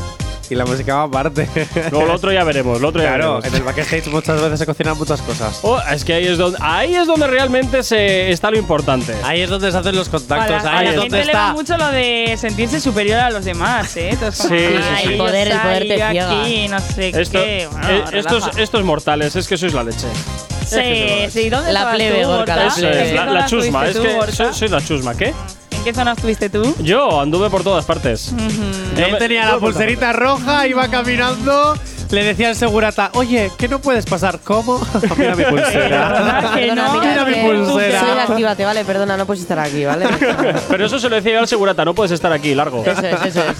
y 0.49 0.55
la 0.55 0.65
música 0.65 0.95
va 0.95 1.03
aparte. 1.03 1.47
Luego 1.91 2.05
lo 2.05 2.13
otro 2.13 2.31
ya 2.31 2.43
veremos, 2.43 2.79
lo 2.81 2.89
otro 2.89 3.01
ya 3.01 3.09
Claro, 3.15 3.35
veremos. 3.41 3.45
en 3.45 3.55
el 3.55 3.63
backstage 3.63 4.07
muchas 4.07 4.41
veces 4.41 4.59
se 4.59 4.65
cocinan 4.65 4.97
muchas 4.97 5.21
cosas. 5.21 5.59
Oh, 5.63 5.79
es 5.91 6.03
que 6.03 6.13
ahí 6.13 6.27
es 6.27 6.37
donde 6.37 6.57
ahí 6.61 6.95
es 6.95 7.07
donde 7.07 7.27
realmente 7.27 7.83
se 7.83 8.31
está 8.31 8.49
lo 8.51 8.57
importante. 8.57 9.15
Ahí 9.23 9.41
es 9.41 9.49
donde 9.49 9.71
se 9.71 9.77
hacen 9.77 9.95
los 9.95 10.07
A 10.07 10.11
contactos, 10.11 10.63
la, 10.63 10.69
a 10.71 10.77
ahí 10.79 10.85
la 10.85 10.91
es 10.93 10.99
gente 11.01 11.15
donde 11.17 11.25
le 11.25 11.33
va 11.33 11.39
está. 11.49 11.53
mucho 11.53 11.77
lo 11.77 11.91
de 11.91 12.35
sentirse 12.39 12.79
superior 12.79 13.19
a 13.19 13.29
los 13.29 13.45
demás, 13.45 13.95
¿eh? 13.97 14.09
Entonces, 14.11 14.41
como, 14.41 14.55
Sí, 14.59 14.65
sí, 14.67 14.83
"Ay, 14.95 15.03
sí. 15.05 15.11
El 15.13 15.17
poder, 15.17 15.47
el 15.49 15.59
poder 15.59 15.77
soy 15.79 15.87
te 15.87 15.95
ciega". 15.95 16.41
aquí, 16.41 16.67
no 16.67 16.79
sé 16.79 17.09
Esto- 17.21 17.39
qué. 17.43 17.67
Bueno, 17.71 17.87
eh, 17.89 18.03
estos, 18.13 18.57
estos 18.57 18.83
mortales, 18.83 19.35
es 19.35 19.47
que 19.47 19.57
sois 19.57 19.73
la 19.73 19.83
leche. 19.83 20.07
Sí, 20.67 21.29
sí, 21.31 21.49
¿dónde 21.49 21.71
La 21.73 21.91
plebe, 21.93 22.21
tú, 22.21 22.27
Gorka, 22.27 22.55
la 22.55 22.73
plebe. 22.73 22.99
¿En 23.01 23.05
es, 23.07 23.13
la, 23.15 23.25
la 23.25 23.45
chusma, 23.47 23.87
es 23.87 23.97
que 23.97 24.31
soy, 24.31 24.53
soy 24.53 24.67
la 24.69 24.81
chusma, 24.83 25.15
¿qué? 25.15 25.33
¿En 25.79 25.85
qué 25.85 25.93
zona 25.93 26.11
estuviste 26.11 26.49
tú? 26.49 26.75
Yo 26.79 27.21
anduve 27.21 27.49
por 27.49 27.63
todas 27.63 27.85
partes. 27.85 28.33
Él 28.97 29.17
tenía 29.17 29.45
la 29.49 29.59
pulserita 29.59 30.11
roja, 30.11 30.67
iba 30.67 30.89
caminando, 30.89 31.73
le 32.11 32.25
decía 32.25 32.49
al 32.49 32.57
segurata, 32.57 33.11
oye, 33.13 33.49
¿qué 33.57 33.69
no 33.69 33.79
puedes 33.79 34.05
pasar? 34.05 34.41
¿Cómo? 34.43 34.85
mira 35.17 35.37
mi 35.37 35.45
pulsera. 35.45 36.09
Perdona, 36.13 36.53
que 36.53 36.67
no, 36.67 36.99
mira, 36.99 37.11
mira 37.11 37.25
mi 37.25 37.33
que 37.33 37.41
pulsera. 37.43 37.99
Soy 38.01 38.19
Actívate, 38.19 38.65
¿vale? 38.65 38.83
Perdona, 38.83 39.15
no 39.15 39.25
puedes 39.25 39.41
estar 39.41 39.57
aquí, 39.57 39.85
¿vale? 39.85 40.05
Pero 40.69 40.85
eso 40.85 40.99
se 40.99 41.07
lo 41.07 41.15
decía 41.15 41.31
yo 41.31 41.39
al 41.39 41.47
segurata, 41.47 41.85
no 41.85 41.95
puedes 41.95 42.11
estar 42.11 42.33
aquí, 42.33 42.53
largo. 42.53 42.83
Eso 42.85 42.99
es, 42.99 43.25
eso 43.27 43.41
es. 43.41 43.57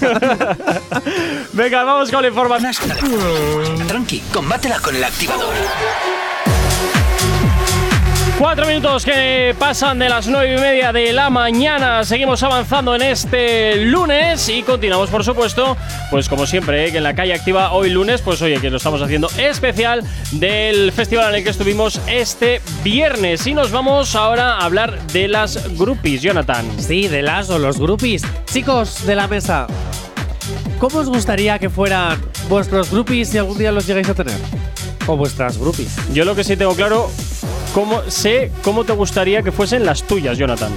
Venga, 1.54 1.84
vamos 1.84 2.10
con 2.10 2.20
la 2.20 2.28
información. 2.28 2.74
Tranqui, 3.88 4.20
combátela 4.30 4.78
con 4.78 4.94
el 4.94 5.04
activador. 5.04 5.54
Cuatro 8.40 8.66
minutos 8.66 9.04
que 9.04 9.54
pasan 9.58 9.98
de 9.98 10.08
las 10.08 10.26
nueve 10.26 10.56
y 10.56 10.58
media 10.58 10.94
de 10.94 11.12
la 11.12 11.28
mañana. 11.28 12.02
Seguimos 12.04 12.42
avanzando 12.42 12.94
en 12.94 13.02
este 13.02 13.84
lunes 13.84 14.48
y 14.48 14.62
continuamos, 14.62 15.10
por 15.10 15.22
supuesto, 15.22 15.76
pues 16.10 16.26
como 16.26 16.46
siempre, 16.46 16.86
¿eh? 16.86 16.90
que 16.90 16.96
en 16.96 17.02
la 17.02 17.14
calle 17.14 17.34
activa 17.34 17.72
hoy 17.72 17.90
lunes, 17.90 18.22
pues 18.22 18.40
oye, 18.40 18.58
que 18.58 18.70
lo 18.70 18.78
estamos 18.78 19.02
haciendo 19.02 19.28
especial 19.36 20.02
del 20.32 20.90
festival 20.90 21.28
en 21.28 21.34
el 21.34 21.44
que 21.44 21.50
estuvimos 21.50 22.00
este 22.06 22.62
viernes. 22.82 23.46
Y 23.46 23.52
nos 23.52 23.72
vamos 23.72 24.16
ahora 24.16 24.54
a 24.54 24.64
hablar 24.64 24.98
de 25.08 25.28
las 25.28 25.76
groupies, 25.76 26.22
Jonathan. 26.22 26.64
Sí, 26.78 27.08
de 27.08 27.20
las 27.20 27.50
o 27.50 27.58
los 27.58 27.78
groupies. 27.78 28.22
Chicos 28.46 29.04
de 29.04 29.16
la 29.16 29.28
mesa, 29.28 29.66
¿cómo 30.78 31.00
os 31.00 31.10
gustaría 31.10 31.58
que 31.58 31.68
fueran 31.68 32.18
vuestros 32.48 32.90
groupies 32.90 33.28
si 33.28 33.36
algún 33.36 33.58
día 33.58 33.70
los 33.70 33.86
llegáis 33.86 34.08
a 34.08 34.14
tener? 34.14 34.38
O 35.06 35.16
vuestras 35.16 35.58
groupies. 35.58 35.94
Yo 36.12 36.24
lo 36.24 36.34
que 36.36 36.44
sí 36.44 36.56
tengo 36.56 36.74
claro, 36.74 37.10
cómo, 37.74 38.02
sé 38.08 38.52
cómo 38.62 38.84
te 38.84 38.92
gustaría 38.92 39.42
que 39.42 39.50
fuesen 39.52 39.84
las 39.84 40.02
tuyas, 40.04 40.38
Jonathan. 40.38 40.70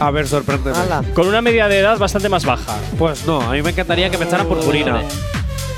A 0.00 0.10
ver, 0.10 0.26
sorpréndeme. 0.28 0.76
Con 1.14 1.26
una 1.28 1.40
media 1.42 1.68
de 1.68 1.78
edad 1.78 1.98
bastante 1.98 2.28
más 2.28 2.44
baja. 2.44 2.76
Pues 2.98 3.26
no, 3.26 3.40
a 3.40 3.52
mí 3.52 3.62
me 3.62 3.70
encantaría 3.70 4.10
que 4.10 4.18
me 4.18 4.24
echaran 4.24 4.46
purpurina. 4.46 5.02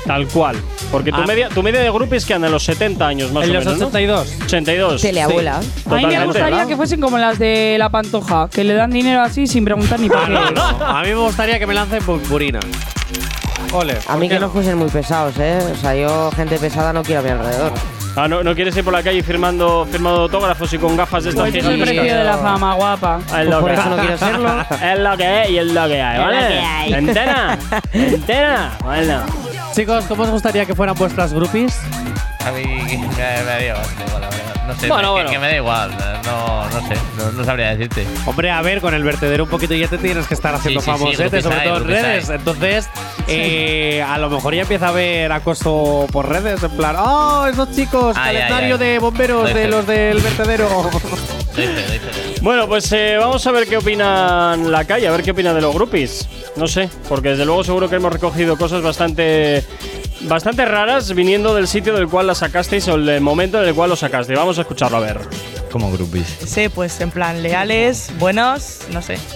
Tal 0.05 0.27
cual. 0.27 0.55
Porque 0.91 1.11
tu, 1.11 1.17
Ah. 1.21 1.25
media, 1.25 1.49
tu 1.49 1.63
media 1.63 1.79
de 1.81 1.89
groupies 1.89 2.25
que 2.25 2.35
anda 2.35 2.45
en 2.47 2.53
los 2.53 2.63
70 2.63 3.07
años 3.07 3.31
más 3.31 3.43
En 3.45 3.49
o 3.49 3.53
los 3.55 3.65
menos. 3.65 3.79
¿no? 3.79 3.87
82. 3.87 4.27
82. 4.45 5.01
Teleabuela. 5.01 5.55
A 5.57 5.59
mí 5.59 5.65
me 5.67 5.83
Totalmente. 5.83 6.25
gustaría 6.25 6.65
que 6.67 6.75
fuesen 6.75 7.01
como 7.01 7.17
las 7.17 7.39
de 7.39 7.75
la 7.79 7.89
pantoja, 7.89 8.47
que 8.51 8.63
le 8.63 8.75
dan 8.75 8.91
dinero 8.91 9.21
así 9.23 9.47
sin 9.47 9.65
preguntar 9.65 9.99
ni 9.99 10.07
por 10.09 10.23
qué. 10.25 10.31
No, 10.53 10.85
a 10.85 11.01
mí 11.01 11.07
me 11.09 11.15
gustaría 11.15 11.57
que 11.57 11.65
me 11.65 11.73
lancen 11.73 12.03
purpurina. 12.03 12.59
Ole. 13.73 13.97
A 14.07 14.17
mí 14.17 14.29
que 14.29 14.39
no 14.39 14.49
fuesen 14.49 14.77
muy 14.77 14.89
pesados, 14.89 15.35
¿eh? 15.39 15.59
O 15.71 15.75
sea, 15.75 15.95
yo, 15.95 16.31
gente 16.35 16.57
pesada, 16.57 16.93
no 16.93 17.03
quiero 17.03 17.21
a 17.21 17.23
mi 17.23 17.29
alrededor. 17.31 17.71
Ah, 18.17 18.27
¿no, 18.29 18.43
¿no 18.43 18.55
quieres 18.55 18.75
ir 18.77 18.83
por 18.85 18.93
la 18.93 19.03
calle 19.03 19.21
firmando, 19.23 19.85
firmando 19.91 20.21
autógrafos 20.21 20.71
y 20.71 20.77
con 20.77 20.95
gafas 20.95 21.25
de 21.25 21.31
estas 21.31 21.49
Pues 21.49 21.65
el 21.65 21.81
precio 21.81 22.15
de 22.17 22.23
la 22.23 22.37
fama, 22.37 22.73
guapa. 22.75 23.19
Es 23.37 23.45
lo 23.49 23.59
Pues 23.59 23.61
por 23.61 23.67
que 23.67 23.73
eso 23.75 23.89
no 23.89 23.95
hay. 23.95 24.01
quiero 24.01 24.17
serlo. 24.17 24.61
es 24.93 24.99
lo 24.99 25.17
que 25.17 25.43
es 25.43 25.49
y 25.49 25.57
es 25.57 25.65
lo 25.73 25.87
que 25.87 26.01
hay, 26.01 26.13
Es 26.15 26.19
lo 26.19 26.25
¿vale? 26.31 26.47
que 26.47 26.59
hay. 26.59 26.93
¿Entera? 26.93 27.57
¿Entera? 27.91 28.71
Bueno. 28.83 29.21
Chicos, 29.73 30.05
¿cómo 30.05 30.23
os 30.23 30.29
gustaría 30.29 30.65
que 30.65 30.73
fueran 30.73 30.95
vuestras 30.95 31.33
groupies? 31.33 31.77
A 32.45 32.51
mí 32.51 32.63
me, 32.63 32.87
me 32.87 33.65
igual, 33.67 34.21
la 34.21 34.29
verdad. 34.29 34.54
No 34.67 34.75
sé, 34.79 34.87
Bueno, 34.87 35.09
que, 35.09 35.11
bueno. 35.13 35.29
que 35.29 35.39
me 35.39 35.47
da 35.47 35.55
igual. 35.55 35.91
No, 36.25 36.65
no 36.69 36.87
sé, 36.87 36.95
no, 37.17 37.31
no 37.31 37.43
sabría 37.45 37.69
decirte. 37.75 38.05
Hombre, 38.25 38.49
a 38.51 38.61
ver, 38.61 38.81
con 38.81 38.93
el 38.93 39.03
vertedero 39.03 39.43
un 39.43 39.49
poquito 39.49 39.73
ya 39.75 39.87
te 39.87 39.97
tienes 39.97 40.25
que 40.27 40.33
estar 40.33 40.55
haciendo 40.55 40.81
Sí, 40.81 40.85
sí, 40.85 40.91
sí, 40.91 40.97
famosete, 40.99 41.23
groupies 41.23 41.43
sobre 41.43 41.59
todo 41.61 41.77
en 41.77 41.87
redes. 41.87 42.29
hay. 42.29 42.35
Entonces, 42.37 42.89
eh, 43.27 44.03
a 44.07 44.17
lo 44.17 44.29
mejor 44.29 44.55
ya 44.55 44.61
empieza 44.63 44.87
a 44.87 44.89
haber 44.89 45.31
acoso 45.31 46.07
por 46.11 46.27
redes, 46.29 46.63
en 46.63 46.71
plan, 46.71 46.95
¡oh, 46.97 47.45
esos 47.47 47.71
chicos! 47.75 48.15
Ay, 48.17 48.37
ay, 48.37 48.41
calendario 48.43 48.75
ay. 48.75 48.79
de 48.79 48.99
bomberos 48.99 49.43
Doy 49.43 49.53
de 49.53 49.61
fe. 49.61 49.67
los 49.67 49.85
del 49.87 50.19
vertedero. 50.19 50.67
Doy 51.55 51.67
fe, 51.67 51.73
doy 51.87 51.99
fe. 51.99 52.41
Bueno, 52.41 52.67
pues 52.67 52.91
eh, 52.91 53.15
vamos 53.19 53.45
a 53.47 53.51
ver 53.51 53.67
qué 53.67 53.77
opinan 53.77 54.71
la 54.71 54.83
calle, 54.85 55.07
a 55.07 55.11
ver 55.11 55.23
qué 55.23 55.31
opina 55.31 55.53
de 55.53 55.61
los 55.61 55.73
groupies. 55.73 56.27
No 56.55 56.67
sé, 56.67 56.89
porque 57.09 57.29
desde 57.29 57.45
luego 57.45 57.63
seguro 57.63 57.89
que 57.89 57.95
hemos 57.97 58.11
recogido 58.13 58.57
cosas 58.57 58.81
bastante 58.81 59.63
bastante 60.27 60.65
raras 60.65 61.13
viniendo 61.13 61.53
del 61.55 61.67
sitio 61.67 61.93
del 61.93 62.07
cual 62.07 62.27
las 62.27 62.39
sacasteis 62.39 62.87
o 62.87 62.95
el 62.95 63.21
momento 63.21 63.61
en 63.61 63.67
el 63.69 63.75
cual 63.75 63.89
lo 63.89 63.95
sacasteis. 63.95 64.37
Vamos 64.37 64.57
a 64.57 64.61
escucharlo 64.61 64.97
a 64.97 65.01
ver. 65.01 65.19
Como 65.71 65.91
groupies. 65.91 66.27
Sí, 66.45 66.69
pues 66.69 66.99
en 67.01 67.11
plan 67.11 67.43
leales, 67.43 68.11
buenos, 68.19 68.79
no 68.91 69.01
sé. 69.01 69.17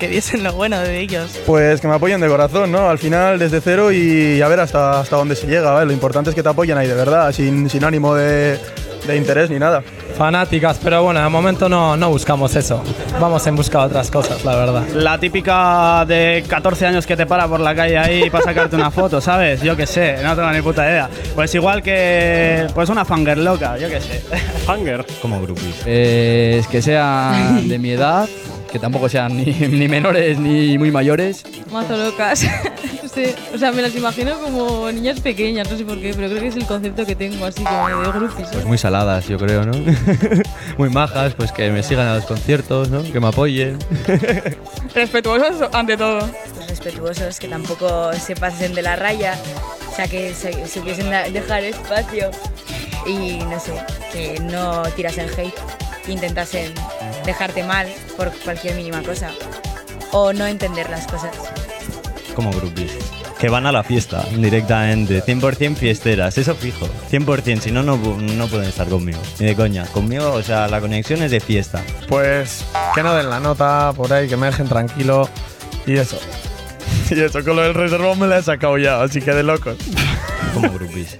Que 0.00 0.08
diesen 0.08 0.42
lo 0.42 0.52
bueno 0.52 0.80
de 0.80 0.98
ellos. 0.98 1.30
Pues 1.46 1.80
que 1.80 1.86
me 1.86 1.94
apoyen 1.94 2.20
de 2.20 2.28
corazón, 2.28 2.72
¿no? 2.72 2.90
Al 2.90 2.98
final 2.98 3.38
desde 3.38 3.60
cero 3.60 3.92
y 3.92 4.42
a 4.42 4.48
ver 4.48 4.58
hasta, 4.58 5.00
hasta 5.00 5.16
dónde 5.16 5.36
se 5.36 5.46
llega, 5.46 5.70
¿vale? 5.70 5.86
Lo 5.86 5.92
importante 5.92 6.30
es 6.30 6.36
que 6.36 6.42
te 6.42 6.48
apoyen 6.48 6.76
ahí 6.76 6.88
de 6.88 6.94
verdad, 6.94 7.32
sin, 7.32 7.70
sin 7.70 7.84
ánimo 7.84 8.14
de, 8.14 8.58
de 9.06 9.16
interés 9.16 9.48
ni 9.48 9.58
nada. 9.60 9.84
Fanáticas, 10.16 10.78
pero 10.82 11.02
bueno, 11.02 11.22
de 11.22 11.28
momento 11.28 11.68
no, 11.68 11.96
no 11.96 12.08
buscamos 12.08 12.56
eso. 12.56 12.82
Vamos 13.20 13.46
en 13.46 13.54
busca 13.54 13.80
de 13.80 13.84
otras 13.86 14.10
cosas, 14.10 14.42
la 14.44 14.56
verdad. 14.56 14.82
La 14.94 15.18
típica 15.18 16.04
de 16.06 16.42
14 16.48 16.86
años 16.86 17.06
que 17.06 17.16
te 17.16 17.26
para 17.26 17.46
por 17.46 17.60
la 17.60 17.74
calle 17.74 17.98
ahí 17.98 18.30
para 18.30 18.44
sacarte 18.44 18.76
una 18.76 18.90
foto, 18.90 19.20
¿sabes? 19.20 19.60
Yo 19.60 19.76
qué 19.76 19.86
sé, 19.86 20.16
no 20.22 20.34
tengo 20.34 20.50
ni 20.52 20.62
puta 20.62 20.88
idea. 20.88 21.10
Pues 21.34 21.54
igual 21.54 21.82
que 21.82 22.66
pues 22.74 22.88
una 22.88 23.04
fanger 23.04 23.36
loca, 23.38 23.76
yo 23.76 23.88
qué 23.88 24.00
sé. 24.00 24.20
Fanger. 24.64 25.04
Como 25.20 25.40
groupies. 25.42 25.76
Pues 25.84 26.66
que 26.68 26.80
sean 26.80 27.68
de 27.68 27.78
mi 27.78 27.90
edad, 27.90 28.26
que 28.76 28.80
tampoco 28.80 29.08
sean 29.08 29.34
ni, 29.34 29.44
ni 29.70 29.88
menores 29.88 30.38
ni 30.38 30.76
muy 30.76 30.90
mayores. 30.90 31.44
Mazo 31.72 31.96
locas. 31.96 32.44
no 33.02 33.08
sé, 33.14 33.34
o 33.54 33.56
sea, 33.56 33.72
me 33.72 33.80
las 33.80 33.94
imagino 33.96 34.38
como 34.38 34.92
niñas 34.92 35.18
pequeñas, 35.20 35.70
no 35.70 35.78
sé 35.78 35.84
por 35.86 35.98
qué, 35.98 36.12
pero 36.14 36.28
creo 36.28 36.42
que 36.42 36.48
es 36.48 36.56
el 36.56 36.66
concepto 36.66 37.06
que 37.06 37.16
tengo, 37.16 37.46
así 37.46 37.64
como 37.64 37.88
de 37.88 38.12
groupies. 38.12 38.48
Pues 38.52 38.66
muy 38.66 38.76
saladas, 38.76 39.26
yo 39.28 39.38
creo, 39.38 39.64
¿no? 39.64 39.72
muy 40.78 40.90
majas, 40.90 41.32
pues 41.34 41.52
que 41.52 41.70
me 41.70 41.82
sigan 41.82 42.06
a 42.06 42.16
los 42.16 42.26
conciertos, 42.26 42.90
¿no? 42.90 43.02
Que 43.02 43.18
me 43.18 43.28
apoyen. 43.28 43.78
Respetuosos 44.94 45.70
ante 45.72 45.96
todo. 45.96 46.28
Pues 46.54 46.68
respetuosos, 46.68 47.40
que 47.40 47.48
tampoco 47.48 48.12
se 48.12 48.36
pasen 48.36 48.74
de 48.74 48.82
la 48.82 48.96
raya, 48.96 49.38
o 49.90 49.96
sea, 49.96 50.06
que 50.06 50.34
se, 50.34 50.66
supiesen 50.68 51.08
dejar 51.32 51.64
espacio 51.64 52.30
y 53.06 53.38
no 53.38 53.58
sé, 53.58 53.72
que 54.12 54.38
no 54.40 54.82
tirasen 54.94 55.30
hate, 55.30 55.54
que 55.54 55.85
intentasen 56.08 56.72
dejarte 57.24 57.62
mal 57.64 57.86
por 58.16 58.30
cualquier 58.44 58.74
mínima 58.76 59.02
cosa 59.02 59.30
o 60.12 60.32
no 60.32 60.46
entender 60.46 60.88
las 60.90 61.06
cosas. 61.06 61.30
Como 62.34 62.50
groupies. 62.52 62.92
Que 63.38 63.50
van 63.50 63.66
a 63.66 63.72
la 63.72 63.82
fiesta 63.84 64.24
directamente, 64.34 65.22
100% 65.22 65.76
fiesteras, 65.76 66.38
eso 66.38 66.54
fijo, 66.54 66.88
100%, 67.10 67.60
si 67.60 67.70
no, 67.70 67.82
no, 67.82 67.98
pu- 67.98 68.16
no 68.16 68.46
pueden 68.48 68.66
estar 68.68 68.88
conmigo, 68.88 69.18
ni 69.38 69.46
de 69.46 69.54
coña. 69.54 69.84
Conmigo, 69.86 70.32
o 70.32 70.42
sea, 70.42 70.68
la 70.68 70.80
conexión 70.80 71.22
es 71.22 71.30
de 71.30 71.40
fiesta. 71.40 71.82
Pues 72.08 72.64
que 72.94 73.02
no 73.02 73.14
den 73.14 73.28
la 73.28 73.38
nota 73.40 73.92
por 73.94 74.10
ahí, 74.12 74.26
que 74.26 74.38
me 74.38 74.46
dejen 74.46 74.68
tranquilo 74.68 75.28
y 75.86 75.96
eso. 75.96 76.18
Y 77.10 77.20
eso, 77.20 77.44
con 77.44 77.54
lo 77.54 77.62
del 77.62 77.74
reservón 77.74 78.18
me 78.18 78.26
la 78.26 78.38
he 78.38 78.42
sacado 78.42 78.78
ya, 78.78 79.00
así 79.00 79.20
que 79.20 79.32
de 79.32 79.44
locos. 79.44 79.76
Como 80.54 80.70
groupies. 80.72 81.18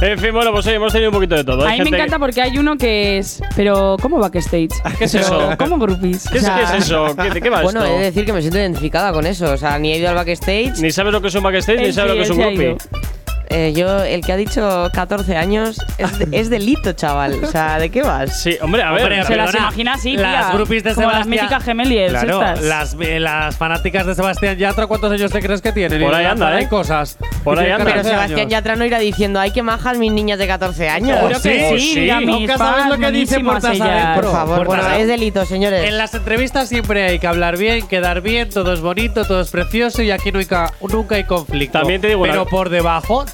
En 0.00 0.18
fin, 0.18 0.32
bueno, 0.32 0.52
pues 0.52 0.66
hoy 0.66 0.74
hemos 0.74 0.92
tenido 0.92 1.10
un 1.10 1.14
poquito 1.14 1.34
de 1.34 1.44
todo. 1.44 1.64
A 1.64 1.68
Hay 1.70 1.78
mí 1.78 1.78
me 1.78 1.84
gente- 1.90 1.96
encanta 1.98 2.18
porque 2.18 2.40
hay 2.42 2.56
uno 2.58 2.76
que 2.76 3.18
es. 3.18 3.42
Pero, 3.56 3.96
¿cómo 4.00 4.18
backstage? 4.18 4.68
¿Qué 4.98 5.04
es 5.04 5.12
Pero, 5.12 5.24
eso? 5.24 5.50
¿Cómo 5.58 5.78
groupies? 5.78 6.28
¿Qué 6.30 6.38
es, 6.38 6.48
qué 6.48 6.62
es 6.62 6.70
eso? 6.84 7.16
¿Qué- 7.16 7.30
¿De 7.30 7.40
qué 7.40 7.50
va 7.50 7.62
Bueno, 7.62 7.82
esto? 7.84 7.94
he 7.94 7.98
de 7.98 8.04
decir 8.04 8.24
que 8.24 8.32
me 8.32 8.40
siento 8.40 8.58
identificada 8.58 9.12
con 9.12 9.26
eso. 9.26 9.52
O 9.52 9.56
sea, 9.56 9.78
ni 9.78 9.92
he 9.92 9.98
ido 9.98 10.08
al 10.08 10.14
backstage. 10.14 10.78
Ni 10.80 10.90
sabes 10.90 11.12
lo 11.12 11.20
que 11.20 11.28
es 11.28 11.34
un 11.34 11.42
backstage, 11.42 11.78
ni 11.78 11.84
Él 11.86 11.94
sabes 11.94 12.10
lo 12.10 12.16
que 12.16 12.22
es 12.22 12.30
un 12.30 12.36
sí 12.36 12.42
ha 12.42 12.46
groupie. 12.46 12.66
ido. 12.70 12.76
Eh, 13.50 13.72
yo, 13.74 14.02
el 14.04 14.20
que 14.20 14.32
ha 14.32 14.36
dicho 14.36 14.90
14 14.92 15.36
años, 15.36 15.78
es, 15.96 16.18
de- 16.18 16.28
es 16.38 16.50
delito, 16.50 16.92
chaval. 16.92 17.42
O 17.42 17.46
sea, 17.46 17.78
¿de 17.78 17.88
qué 17.90 18.02
vas? 18.02 18.42
Sí, 18.42 18.56
hombre, 18.60 18.82
a 18.82 18.92
ver. 18.92 19.02
Hombre, 19.04 19.24
Se 19.24 19.36
las 19.36 19.54
imagina 19.54 19.94
así, 19.94 20.16
Las 20.16 20.52
groupies 20.52 20.84
de 20.84 20.94
como 20.94 21.06
las 21.08 21.22
Sebastián. 21.24 21.44
míticas 21.46 21.64
gemeliers 21.64 22.10
Claro, 22.12 22.42
estas. 22.42 22.62
las, 22.62 22.96
eh, 23.00 23.18
las 23.20 23.56
fanáticas 23.56 24.06
de 24.06 24.14
Sebastián 24.14 24.56
Yatra, 24.58 24.86
¿cuántos 24.86 25.12
años 25.12 25.30
te 25.32 25.40
crees 25.40 25.62
que 25.62 25.72
tienen? 25.72 26.02
Por 26.02 26.14
ahí 26.14 26.26
anda, 26.26 26.46
lanzar 26.46 26.52
¿eh? 26.54 26.64
ahí 26.64 26.66
cosas. 26.68 27.16
Por 27.42 27.58
ahí 27.58 27.70
anda. 27.70 27.84
Pero 27.84 27.96
14 27.96 28.10
Sebastián 28.10 28.40
años. 28.40 28.50
Yatra 28.52 28.76
no 28.76 28.84
irá 28.84 28.98
diciendo, 28.98 29.40
ay, 29.40 29.50
qué 29.50 29.62
majas 29.62 29.96
mis 29.98 30.12
niñas 30.12 30.38
de 30.38 30.46
14 30.46 30.88
años. 30.88 31.16
Seguro 31.16 31.40
que 31.40 31.78
sí, 31.80 32.00
mis 32.00 32.26
Nunca 32.26 32.58
sabes 32.58 32.86
lo 32.86 32.98
que 32.98 33.10
dice 33.12 33.36
adentro. 33.36 34.20
Por 34.22 34.30
favor, 34.32 34.66
bueno, 34.66 34.88
es 34.90 35.06
delito, 35.06 35.44
señores. 35.46 35.88
En 35.88 35.96
las 35.96 36.14
entrevistas 36.14 36.68
siempre 36.68 37.04
hay 37.06 37.18
que 37.18 37.26
hablar 37.26 37.56
bien, 37.56 37.86
quedar 37.86 38.20
bien, 38.20 38.50
todo 38.50 38.72
es 38.72 38.80
bonito, 38.80 39.24
todo 39.24 39.40
es 39.40 39.50
precioso 39.50 40.02
y 40.02 40.10
aquí 40.10 40.32
nunca, 40.32 40.72
nunca 40.80 41.14
hay 41.16 41.24
conflicto. 41.24 41.78
También 41.78 42.00
te 42.00 42.08
digo 42.08 42.22
Pero 42.22 42.46
por 42.46 42.68
debajo, 42.68 43.24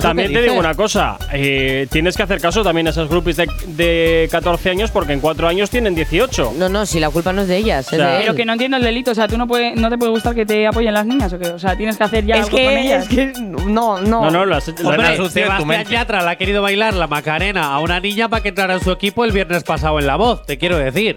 También 0.00 0.32
lo 0.32 0.38
te 0.38 0.42
digo 0.42 0.54
una 0.58 0.74
cosa, 0.74 1.16
eh, 1.32 1.86
tienes 1.90 2.16
que 2.16 2.22
hacer 2.22 2.40
caso 2.40 2.62
también 2.62 2.86
a 2.86 2.90
esas 2.90 3.08
groupies 3.08 3.36
de, 3.36 3.48
de 3.68 4.28
14 4.30 4.70
años 4.70 4.90
porque 4.90 5.12
en 5.12 5.20
4 5.20 5.48
años 5.48 5.70
tienen 5.70 5.94
18. 5.94 6.54
No, 6.56 6.68
no, 6.68 6.86
si 6.86 7.00
la 7.00 7.10
culpa 7.10 7.32
no 7.32 7.42
es 7.42 7.48
de 7.48 7.56
ellas, 7.56 7.86
O 7.86 7.90
sea, 7.96 8.06
de 8.08 8.16
él. 8.16 8.20
Pero 8.22 8.34
que 8.34 8.44
no 8.44 8.52
entiendo 8.52 8.76
el 8.76 8.82
delito. 8.82 9.10
O 9.10 9.14
sea, 9.14 9.28
¿tú 9.28 9.36
no, 9.38 9.46
puede, 9.46 9.74
no 9.76 9.88
te 9.90 9.98
puede 9.98 10.12
gustar 10.12 10.34
que 10.34 10.46
te 10.46 10.66
apoyen 10.66 10.94
las 10.94 11.06
niñas 11.06 11.32
o 11.32 11.58
sea, 11.58 11.76
tienes 11.76 11.96
que 11.96 12.04
hacer 12.04 12.24
ya 12.24 12.36
Es 12.36 12.44
algo 12.46 12.50
con 12.56 12.58
que, 12.66 12.80
ellas. 12.80 13.02
es 13.02 13.08
que, 13.08 13.32
no, 13.40 14.00
no. 14.00 14.00
No, 14.00 14.30
no, 14.30 14.44
las, 14.46 14.68
Hombre, 14.68 15.16
las- 15.18 15.32
Sebastián 15.32 15.84
Yatra 15.84 16.22
le 16.22 16.30
ha 16.30 16.36
querido 16.36 16.62
bailar 16.62 16.94
la 16.94 17.06
Macarena 17.06 17.74
a 17.74 17.80
una 17.80 18.00
niña 18.00 18.28
para 18.28 18.42
que 18.42 18.50
entrara 18.50 18.74
en 18.74 18.80
su 18.80 18.90
equipo 18.90 19.24
el 19.24 19.32
viernes 19.32 19.64
pasado 19.64 19.98
en 19.98 20.06
La 20.06 20.16
Voz, 20.16 20.44
te 20.46 20.58
quiero 20.58 20.78
decir. 20.78 21.16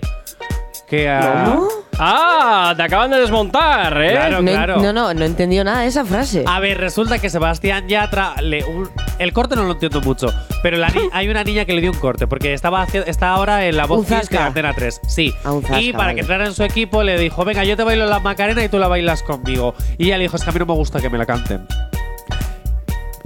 Que 0.87 1.09
ah, 1.09 1.59
Ah, 1.99 2.73
te 2.77 2.83
acaban 2.83 3.09
de 3.09 3.19
desmontar, 3.19 3.99
¿eh? 4.01 4.11
Claro, 4.11 4.41
no, 4.41 4.51
claro. 4.51 4.77
no, 4.81 4.93
no, 4.93 5.13
no 5.13 5.23
he 5.23 5.25
entendido 5.25 5.63
nada 5.63 5.81
de 5.81 5.87
esa 5.87 6.05
frase. 6.05 6.43
A 6.45 6.59
ver, 6.59 6.77
resulta 6.77 7.17
que 7.19 7.29
Sebastián 7.29 7.87
Yatra 7.87 8.35
le, 8.41 8.63
un- 8.65 8.89
el 9.17 9.33
corte 9.33 9.55
no 9.55 9.63
lo 9.63 9.71
entiendo 9.73 10.01
mucho, 10.01 10.27
pero 10.61 10.77
la 10.77 10.91
hay 11.13 11.27
una 11.29 11.43
niña 11.43 11.65
que 11.65 11.73
le 11.73 11.81
dio 11.81 11.91
un 11.91 11.97
corte 11.97 12.27
porque 12.27 12.53
estaba 12.53 12.85
está 13.05 13.29
ahora 13.29 13.65
en 13.65 13.77
la 13.77 13.85
voz 13.85 14.07
de. 14.07 14.15
Antena 14.37 14.73
3. 14.73 15.01
Sí. 15.07 15.33
Ah, 15.43 15.51
un 15.53 15.63
zasca, 15.63 15.81
y 15.81 15.91
para 15.91 16.03
vale. 16.05 16.15
que 16.15 16.21
entrara 16.21 16.45
en 16.45 16.53
su 16.53 16.63
equipo 16.63 17.01
le 17.03 17.17
dijo, 17.17 17.43
"Venga, 17.45 17.63
yo 17.63 17.75
te 17.75 17.83
bailo 17.83 18.05
la 18.05 18.19
Macarena 18.19 18.63
y 18.63 18.69
tú 18.69 18.77
la 18.77 18.87
bailas 18.87 19.23
conmigo." 19.23 19.73
Y 19.97 20.05
ella 20.05 20.17
le 20.17 20.23
dijo, 20.23 20.35
"Es 20.37 20.43
que 20.43 20.49
a 20.51 20.53
mí 20.53 20.59
no 20.59 20.65
me 20.67 20.73
gusta 20.73 20.99
que 21.01 21.09
me 21.09 21.17
la 21.17 21.25
canten." 21.25 21.65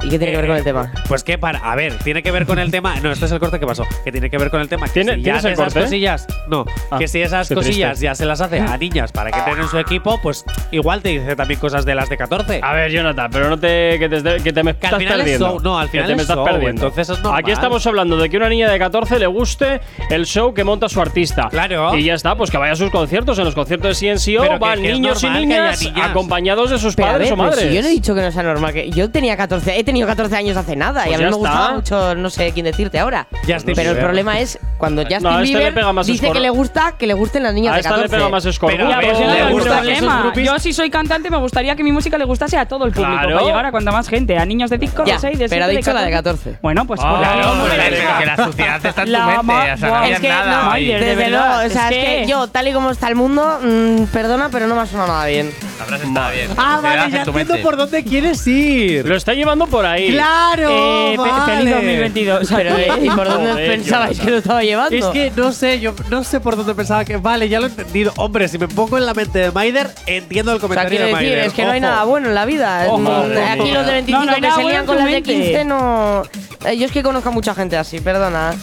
¿Y 0.03 0.09
qué 0.09 0.17
tiene 0.17 0.31
que 0.31 0.37
ver 0.37 0.47
con 0.47 0.57
el 0.57 0.63
tema? 0.63 0.91
Pues 1.07 1.23
que 1.23 1.37
para, 1.37 1.59
a 1.59 1.75
ver, 1.75 1.93
tiene 1.99 2.23
que 2.23 2.31
ver 2.31 2.45
con 2.45 2.57
el 2.59 2.71
tema. 2.71 2.95
No, 3.01 3.11
este 3.11 3.25
es 3.25 3.31
el 3.31 3.39
corte 3.39 3.59
que 3.59 3.67
pasó. 3.67 3.85
Que 4.03 4.11
tiene 4.11 4.29
que 4.29 4.37
ver 4.37 4.49
con 4.49 4.59
el 4.61 4.67
tema. 4.67 4.87
Que 4.87 4.93
¿Tiene- 4.93 5.13
si 5.15 5.19
ya 5.19 5.23
tienes 5.23 5.45
el 5.45 5.51
esas 5.53 5.65
corte? 5.65 5.81
cosillas. 5.81 6.27
No, 6.47 6.65
Ah, 6.89 6.97
que 6.97 7.07
si 7.07 7.21
esas 7.21 7.47
cosillas 7.49 7.91
triste. 7.91 8.05
ya 8.05 8.15
se 8.15 8.25
las 8.25 8.41
hace 8.41 8.59
a 8.59 8.77
niñas 8.77 9.11
para 9.11 9.31
que 9.31 9.51
en 9.51 9.67
su 9.67 9.77
equipo, 9.77 10.19
pues 10.23 10.43
igual 10.71 11.01
te 11.01 11.09
dice 11.09 11.35
también 11.35 11.59
cosas 11.59 11.85
de 11.85 11.93
las 11.95 12.09
de 12.09 12.17
14. 12.17 12.61
A 12.63 12.73
ver, 12.73 12.91
Jonathan, 12.91 13.29
pero 13.31 13.49
no 13.49 13.59
te 13.59 13.97
que 13.99 14.09
te, 14.09 14.21
que 14.43 14.53
te 14.53 14.63
me 14.63 14.75
Que 14.75 14.87
al 14.87 15.01
estás 15.01 15.11
es 15.11 15.17
perdiendo. 15.17 15.45
show, 15.49 15.59
no, 15.61 15.77
al 15.79 15.85
Que 15.87 15.91
final 15.91 16.07
te 16.07 16.11
me 16.15 16.15
es 16.17 16.21
estás 16.23 16.35
show, 16.37 16.45
perdiendo. 16.45 16.69
entonces 16.87 17.09
es 17.09 17.19
normal. 17.23 17.39
Aquí 17.41 17.51
estamos 17.51 17.85
hablando 17.85 18.17
de 18.17 18.29
que 18.29 18.37
una 18.37 18.49
niña 18.49 18.71
de 18.71 18.79
14 18.79 19.19
le 19.19 19.27
guste 19.27 19.81
el 20.09 20.25
show 20.25 20.53
que 20.53 20.63
monta 20.63 20.89
su 20.89 20.99
artista. 21.01 21.47
Claro. 21.49 21.95
Y 21.95 22.05
ya 22.05 22.15
está, 22.15 22.35
pues 22.35 22.49
que 22.49 22.57
vaya 22.57 22.73
a 22.73 22.75
sus 22.75 22.89
conciertos. 22.89 23.37
En 23.37 23.45
los 23.45 23.53
conciertos 23.55 23.99
de 23.99 24.07
CNCO 24.15 24.41
Pero 24.41 24.53
que- 24.53 24.59
van 24.59 24.81
que 24.81 24.91
niños 24.93 25.23
y 25.23 25.27
que 25.27 25.33
niñas, 25.39 25.81
niñas. 25.83 26.09
acompañados 26.09 26.69
de 26.71 26.79
sus 26.79 26.95
Pero 26.95 27.07
padres 27.09 27.29
ver, 27.29 27.33
o 27.33 27.37
madres. 27.37 27.59
si 27.69 27.75
yo 27.75 27.81
no 27.81 27.87
he 27.87 27.91
dicho 27.91 28.15
que 28.15 28.21
no 28.21 28.31
sea 28.31 28.43
normal. 28.43 28.73
Que 28.73 28.89
yo 28.89 29.09
tenía 29.11 29.37
14, 29.37 29.77
he 29.79 29.83
tenido 29.91 30.07
14 30.07 30.35
años 30.35 30.57
hace 30.57 30.75
nada 30.75 31.03
pues 31.03 31.11
y 31.11 31.13
a 31.15 31.17
mí 31.17 31.23
me 31.23 31.29
está. 31.29 31.37
gustaba 31.37 31.71
mucho, 31.73 32.15
no 32.15 32.29
sé 32.29 32.51
quién 32.53 32.65
decirte 32.65 32.99
ahora. 32.99 33.27
Justin 33.41 33.75
pero 33.75 33.75
Bieber. 33.75 33.97
el 33.97 34.03
problema 34.03 34.39
es 34.39 34.57
cuando 34.77 35.03
Justin 35.03 35.23
no, 35.23 35.41
Bieber 35.41 35.61
este 35.63 35.73
pega 35.73 35.93
más 35.93 36.07
dice 36.07 36.25
escor... 36.25 36.35
que 36.35 36.41
le 36.41 36.49
gusta 36.49 36.95
que 36.97 37.07
le 37.07 37.13
gusten 37.13 37.43
las 37.43 37.53
niñas 37.53 37.73
a 37.73 37.77
de 37.77 37.83
14. 37.83 38.03
le 38.03 38.09
pega 38.09 38.29
más 38.29 38.45
pero, 38.61 40.33
Yo 40.41 40.59
si 40.59 40.73
soy 40.73 40.89
cantante 40.89 41.29
me 41.29 41.37
gustaría 41.37 41.75
que 41.75 41.83
mi 41.83 41.91
música 41.91 42.17
le 42.17 42.25
gustase 42.25 42.57
a 42.57 42.65
todo 42.65 42.85
el 42.85 42.93
público 42.93 43.11
claro. 43.11 43.35
para 43.35 43.45
llegar 43.45 43.65
a 43.65 43.71
cuanta 43.71 43.91
más 43.91 44.07
gente, 44.07 44.37
a 44.37 44.45
niños 44.45 44.69
de 44.69 44.79
5, 44.79 45.03
de 45.03 45.19
6, 45.19 45.21
de 45.21 45.29
7, 45.29 45.49
Pero 45.49 45.65
ha 45.65 45.67
dicho 45.67 45.89
de 45.91 45.93
la 45.93 46.01
de 46.05 46.11
14. 46.11 46.59
Bueno, 46.61 46.85
pues 46.85 46.99
ah, 47.03 47.13
oh, 47.13 47.17
claro, 47.19 48.19
que 48.19 48.25
la 48.25 48.37
suciedad 48.37 48.85
está 48.85 49.03
en 49.03 49.11
tu 49.11 49.19
mente, 49.47 49.71
o 49.73 49.77
sea, 49.77 49.89
no 49.89 50.03
es 50.03 50.19
que, 50.19 50.29
nada. 50.29 50.75
desde 50.75 51.29
luego, 51.29 51.45
o 51.65 51.69
sea, 51.69 51.89
es 51.89 52.05
que 52.05 52.25
yo 52.27 52.47
tal 52.47 52.67
y 52.67 52.73
como 52.73 52.91
está 52.91 53.07
el 53.09 53.15
mundo, 53.15 53.59
mm, 53.61 54.03
perdona, 54.05 54.49
pero 54.49 54.67
no 54.67 54.75
me 54.75 54.81
ha 54.81 54.85
sonado 54.85 55.09
nada 55.09 55.25
bien. 55.25 55.51
La 55.79 55.85
frase 55.85 56.05
está 56.05 56.27
ah, 56.27 56.31
bien. 56.31 56.47
Ah, 56.57 56.79
vale, 56.81 57.11
ya 57.11 57.23
entiendo 57.23 57.57
por 57.61 57.77
dónde 57.77 58.03
quieres 58.03 58.45
ir. 58.47 59.05
Lo 59.05 59.15
está 59.15 59.33
llevando 59.33 59.67
por 59.67 59.80
ahí. 59.85 60.11
¡Claro! 60.11 60.69
Eh. 60.69 61.17
Feliz 61.45 61.71
2022. 61.71 62.51
Eh, 62.51 62.87
¿Y 63.03 63.09
por 63.09 63.27
dónde 63.27 63.53
pensabais 63.67 64.19
que 64.19 64.29
lo 64.29 64.37
estaba 64.37 64.63
llevando? 64.63 64.95
Es 64.95 65.05
que 65.07 65.31
no 65.35 65.51
sé, 65.51 65.79
yo 65.79 65.93
no 66.09 66.23
sé 66.23 66.39
por 66.39 66.55
dónde 66.55 66.75
pensaba 66.75 67.05
que. 67.05 67.17
Vale, 67.17 67.49
ya 67.49 67.59
lo 67.59 67.67
he 67.67 67.69
entendido. 67.69 68.13
Hombre, 68.17 68.47
si 68.47 68.57
me 68.57 68.67
pongo 68.67 68.97
en 68.97 69.05
la 69.05 69.13
mente 69.13 69.39
de 69.39 69.51
Maider, 69.51 69.91
entiendo 70.05 70.53
el 70.53 70.59
comentario 70.59 71.05
de 71.05 71.11
Maider. 71.11 71.39
es 71.39 71.53
que 71.53 71.65
no 71.65 71.71
hay 71.71 71.81
nada 71.81 72.03
bueno 72.03 72.27
en 72.27 72.35
la 72.35 72.45
vida. 72.45 72.83
Aquí 72.83 73.71
los 73.71 73.85
de 73.85 73.93
25 73.93 74.25
no, 74.25 74.31
no 74.31 74.41
que 74.41 74.51
se 74.51 74.63
lían 74.63 74.85
con 74.85 74.97
las 74.97 75.05
de 75.05 75.21
15 75.21 75.65
no. 75.65 76.23
Eh, 76.65 76.77
yo 76.77 76.85
es 76.85 76.91
que 76.91 77.03
conozco 77.03 77.29
a 77.29 77.31
mucha 77.31 77.55
gente 77.55 77.77
así, 77.77 77.99
perdona. 77.99 78.53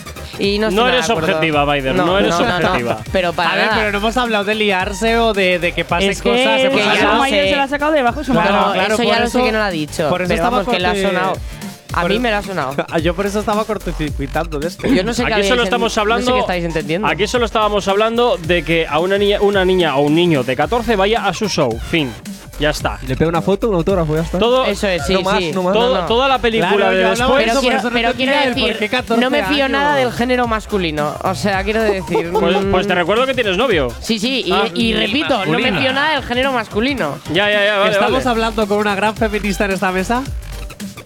No, 0.70 0.88
eres 0.88 1.10
objetiva, 1.10 1.64
Biden, 1.72 1.96
no, 1.96 2.18
eres 2.18 2.34
objetiva. 2.34 3.00
pero 3.12 3.34
A 3.36 3.54
ver, 3.54 3.68
pero 3.74 3.92
no 3.92 3.98
hemos 3.98 4.16
hablado 4.16 4.44
de 4.44 4.54
liarse 4.54 5.18
o 5.18 5.32
de, 5.32 5.58
de 5.58 5.72
que 5.72 5.84
pasen 5.84 6.14
cosas. 6.14 6.22
Que 6.24 6.84
ya 7.00 7.14
lo 7.14 7.24
sé. 7.24 7.50
se 7.50 7.56
la 7.56 7.62
ha 7.64 7.68
sacado 7.68 7.92
debajo 7.92 8.24
su 8.24 8.32
mano. 8.34 8.72
Claro, 8.72 8.94
eso 8.94 9.02
ya 9.02 9.20
lo 9.20 9.28
sé 9.28 9.42
que 9.42 9.52
no 9.52 9.58
lo 9.58 9.64
ha 9.64 9.70
dicho. 9.70 10.08
Por 10.08 10.22
eso 10.22 10.28
pero 10.28 10.42
vamos, 10.42 10.68
que 10.68 10.78
le 10.78 10.86
ha 10.86 10.94
sonado. 10.94 11.36
A 11.94 12.06
mí 12.06 12.18
me 12.18 12.30
la 12.30 12.38
ha 12.38 12.42
sonado. 12.42 12.74
Ah, 12.90 12.98
yo 12.98 13.14
por 13.14 13.26
eso 13.26 13.40
estaba 13.40 13.64
cortocircuitando 13.64 14.58
de 14.58 14.68
esto. 14.68 14.86
Yo 14.86 15.04
no 15.04 15.12
sé 15.12 15.24
qué 15.24 15.34
aquí 15.34 15.48
solo 15.48 15.62
estamos 15.62 15.96
hablando. 15.98 16.46
Aquí 17.04 17.26
solo 17.26 17.44
estábamos 17.44 17.86
hablando 17.88 18.36
de 18.38 18.62
que 18.62 18.86
a 18.86 18.98
una 18.98 19.18
niña, 19.18 19.40
una 19.40 19.64
niña 19.64 19.96
o 19.96 20.02
un 20.02 20.14
niño 20.14 20.42
de 20.42 20.56
14 20.56 20.96
vaya 20.96 21.26
a 21.26 21.34
su 21.34 21.48
show. 21.48 21.78
Fin. 21.90 22.10
Ya 22.58 22.70
está. 22.70 22.98
Le 23.06 23.16
pega 23.16 23.28
una 23.28 23.42
foto, 23.42 23.68
un 23.68 23.76
autógrafo, 23.76 24.14
ya 24.16 24.22
está. 24.22 24.38
Todo, 24.38 24.64
Eso 24.64 24.88
es, 24.88 25.06
sí, 25.06 25.12
no 25.14 25.22
más, 25.22 25.38
sí. 25.38 25.52
No 25.52 25.62
más. 25.62 26.06
Toda 26.06 26.28
la 26.28 26.38
película 26.38 26.76
claro, 26.76 26.96
de 26.96 27.04
después. 27.04 27.46
Pero, 27.46 27.60
quiero, 28.14 28.54
decir, 28.54 28.90
no 29.18 29.30
me 29.30 29.44
fío 29.44 29.68
nada 29.68 29.96
del 29.96 30.12
género 30.12 30.48
masculino. 30.48 31.14
O 31.22 31.34
sea, 31.34 31.62
quiero 31.64 31.82
decir. 31.82 32.28
Pues, 32.38 32.56
mm, 32.56 32.70
pues, 32.70 32.86
te 32.86 32.94
recuerdo 32.94 33.26
que 33.26 33.34
tienes 33.34 33.56
novio. 33.56 33.88
Sí, 34.00 34.18
sí, 34.18 34.42
y, 34.46 34.52
ah. 34.52 34.98
repito, 34.98 35.44
no 35.46 35.58
me 35.58 35.72
fío 35.72 35.92
nada 35.92 36.12
del 36.14 36.22
género 36.22 36.52
masculino. 36.52 37.18
Ya, 37.32 37.50
ya, 37.50 37.64
ya. 37.64 37.78
Vale, 37.78 37.92
¿Estamos 37.92 38.26
hablando 38.26 38.66
con 38.66 38.78
una 38.78 38.94
gran 38.94 39.16
feminista 39.16 39.64
en 39.64 39.72
esta 39.72 39.90
mesa? 39.90 40.22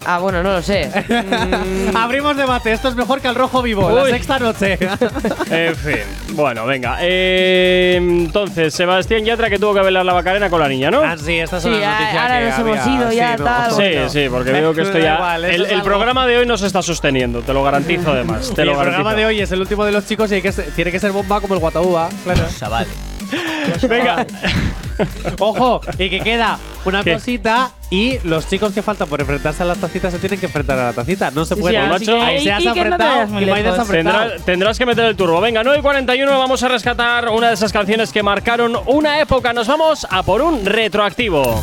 Ah, 0.05 0.19
bueno, 0.19 0.43
no 0.43 0.53
lo 0.53 0.63
sé. 0.63 0.91
Mm. 1.09 1.97
Abrimos 1.97 2.37
debate, 2.37 2.73
esto 2.73 2.89
es 2.89 2.95
mejor 2.95 3.21
que 3.21 3.29
el 3.29 3.35
rojo 3.35 3.63
vivo, 3.63 3.91
la 3.91 4.07
sexta 4.07 4.39
noche. 4.39 4.79
en 5.51 5.77
fin, 5.77 5.99
bueno, 6.33 6.67
venga. 6.67 6.99
Eh, 7.01 7.97
entonces, 7.99 8.75
Sebastián 8.75 9.25
Yatra 9.25 9.49
que 9.49 9.59
tuvo 9.59 9.75
que 9.75 9.81
velar 9.81 10.05
la 10.05 10.13
bacarena 10.13 10.51
con 10.51 10.61
la 10.61 10.69
niña, 10.69 10.91
¿no? 10.91 11.03
Ah, 11.03 11.17
sí, 11.17 11.39
esta 11.39 11.59
es 11.59 11.65
una 11.65 11.77
sí, 11.77 11.85
noticia. 11.85 12.23
Ahora 12.23 12.39
que 12.39 12.45
nos 12.47 12.59
hemos 12.59 12.87
ido 12.87 13.11
sí, 13.11 13.17
ya, 13.17 13.37
tal. 13.37 13.73
Sí, 13.73 13.93
sí, 14.09 14.29
porque 14.31 14.53
veo 14.53 14.75
que 14.75 14.83
esto 14.83 14.99
ya. 14.99 15.37
El, 15.37 15.83
programa 15.83 16.27
de 16.27 16.39
hoy 16.39 16.47
no 16.47 16.57
se 16.57 16.67
está 16.67 16.83
sosteniendo, 16.83 17.43
te 17.43 17.53
lo 17.53 17.63
garantizo 17.63 18.13
además. 18.13 18.53
Te 18.55 18.65
lo 18.65 18.73
el 18.73 18.77
garantizo. 18.79 19.03
programa 19.03 19.15
de 19.15 19.27
hoy 19.27 19.41
es 19.41 19.53
el 19.53 19.61
último 19.61 19.85
de 19.85 19.93
los 19.93 20.07
chicos 20.07 20.31
y 20.33 20.37
hay 20.37 20.43
que 20.43 20.53
ser, 20.53 20.71
tiene 20.73 20.91
que 20.91 21.01
ser 21.01 21.13
bomba 21.13 21.41
como 21.41 21.55
el 21.55 21.61
Guataúba, 21.61 22.09
claro. 22.25 22.47
Chavales. 22.59 23.12
Venga. 23.89 24.27
Ojo, 25.39 25.81
y 25.99 26.11
que 26.11 26.21
queda 26.21 26.59
una 26.85 27.03
¿Qué? 27.03 27.15
cosita 27.15 27.71
y 27.91 28.19
los 28.25 28.49
chicos 28.49 28.73
que 28.73 28.83
faltan 28.83 29.09
por 29.09 29.21
enfrentarse 29.21 29.63
a 29.63 29.67
la 29.67 29.75
tacita 29.75 30.11
se 30.11 30.19
tienen 30.19 30.39
que 30.39 30.47
enfrentar 30.47 30.79
a 30.79 30.85
la 30.85 30.93
tacita. 30.93 31.31
No 31.31 31.45
se 31.45 31.57
puede. 31.57 31.75
Sí, 31.99 32.11
ahí 32.11 32.45
se 32.45 32.53
has 32.53 32.67
apretado. 32.67 33.27
No 33.27 33.85
Tendrá, 33.85 34.37
tendrás 34.45 34.79
que 34.79 34.87
meter 34.87 35.05
el 35.07 35.17
turbo. 35.17 35.41
Venga, 35.41 35.63
9 35.63 35.79
y 35.79 36.23
vamos 36.23 36.63
a 36.63 36.69
rescatar 36.69 37.29
una 37.29 37.49
de 37.49 37.55
esas 37.55 37.73
canciones 37.73 38.13
que 38.13 38.23
marcaron 38.23 38.77
una 38.87 39.21
época. 39.21 39.53
Nos 39.53 39.67
vamos 39.67 40.07
a 40.09 40.23
por 40.23 40.43
un 40.43 40.65
retroactivo. 40.65 41.63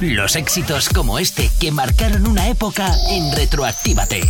Los 0.00 0.34
éxitos 0.34 0.88
como 0.88 1.18
este 1.18 1.50
que 1.60 1.70
marcaron 1.70 2.26
una 2.26 2.48
época 2.48 2.90
en 3.10 3.36
Retroactívate. 3.36 4.22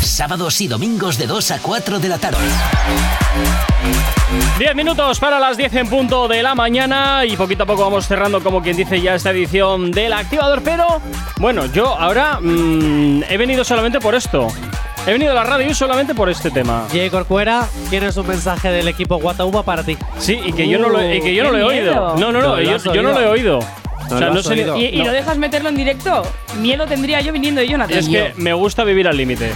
Sábados 0.00 0.62
y 0.62 0.68
domingos 0.68 1.18
de 1.18 1.26
2 1.26 1.50
a 1.50 1.58
4 1.58 1.98
de 1.98 2.08
la 2.08 2.16
tarde. 2.16 2.38
10 4.58 4.74
minutos 4.74 5.20
para 5.20 5.38
las 5.38 5.58
10 5.58 5.74
en 5.74 5.88
punto 5.90 6.26
de 6.26 6.42
la 6.42 6.54
mañana 6.54 7.26
y 7.26 7.36
poquito 7.36 7.64
a 7.64 7.66
poco 7.66 7.82
vamos 7.82 8.06
cerrando 8.06 8.42
como 8.42 8.62
quien 8.62 8.78
dice 8.78 8.98
ya 9.02 9.14
esta 9.14 9.30
edición 9.32 9.90
del 9.90 10.14
activador, 10.14 10.62
pero 10.62 11.02
bueno, 11.38 11.66
yo 11.66 11.98
ahora 11.98 12.38
mm, 12.40 13.24
he 13.28 13.36
venido 13.36 13.62
solamente 13.62 14.00
por 14.00 14.14
esto. 14.14 14.48
He 15.06 15.12
venido 15.12 15.32
a 15.32 15.34
la 15.34 15.44
radio 15.44 15.74
solamente 15.74 16.14
por 16.14 16.30
este 16.30 16.50
tema. 16.50 16.86
Diego 16.90 17.18
Corcuera, 17.18 17.68
tienes 17.90 18.16
un 18.16 18.26
mensaje 18.26 18.70
del 18.70 18.88
equipo 18.88 19.18
Guatauba 19.18 19.62
para 19.64 19.84
ti. 19.84 19.98
Sí, 20.18 20.32
y 20.32 20.38
no 20.38 20.48
y 20.48 20.52
que 20.52 20.68
yo 20.68 20.78
no 20.78 20.88
lo 21.50 21.58
he 21.58 21.62
oído. 21.62 22.16
No, 22.16 22.32
no, 22.32 22.40
no, 22.40 22.60
yo, 22.60 23.02
no 23.02 23.12
lo 23.12 23.20
he 23.20 23.26
oído. 23.26 23.60
¿Y, 24.76 25.02
lo 25.02 25.12
dejas 25.12 25.38
meterlo 25.38 25.68
en 25.68 25.76
directo? 25.76 26.22
Miedo 26.60 26.86
tendría 26.86 27.20
yo 27.20 27.32
viniendo 27.32 27.60
de 27.60 27.68
Jonathan. 27.68 27.98
Es 27.98 28.08
que 28.08 28.32
me 28.36 28.52
gusta 28.52 28.84
vivir 28.84 29.08
al 29.08 29.16
límite. 29.16 29.52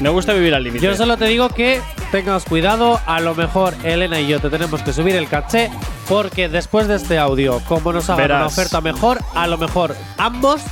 Me 0.00 0.08
gusta 0.08 0.32
vivir 0.32 0.54
al 0.54 0.64
límite. 0.64 0.84
Yo 0.84 0.96
solo 0.96 1.16
te 1.16 1.26
digo 1.26 1.48
que 1.48 1.80
tengas 2.10 2.44
cuidado, 2.44 3.00
a 3.06 3.20
lo 3.20 3.34
mejor 3.34 3.74
Elena 3.84 4.20
y 4.20 4.28
yo 4.28 4.40
te 4.40 4.50
tenemos 4.50 4.82
que 4.82 4.92
subir 4.92 5.16
el 5.16 5.28
caché 5.28 5.70
porque 6.08 6.48
después 6.48 6.88
de 6.88 6.96
este 6.96 7.18
audio, 7.18 7.60
como 7.68 7.92
nos 7.92 8.08
hagan 8.10 8.30
una 8.30 8.46
oferta 8.46 8.80
mejor, 8.80 9.18
a 9.34 9.46
lo 9.46 9.58
mejor 9.58 9.94
ambos 10.16 10.62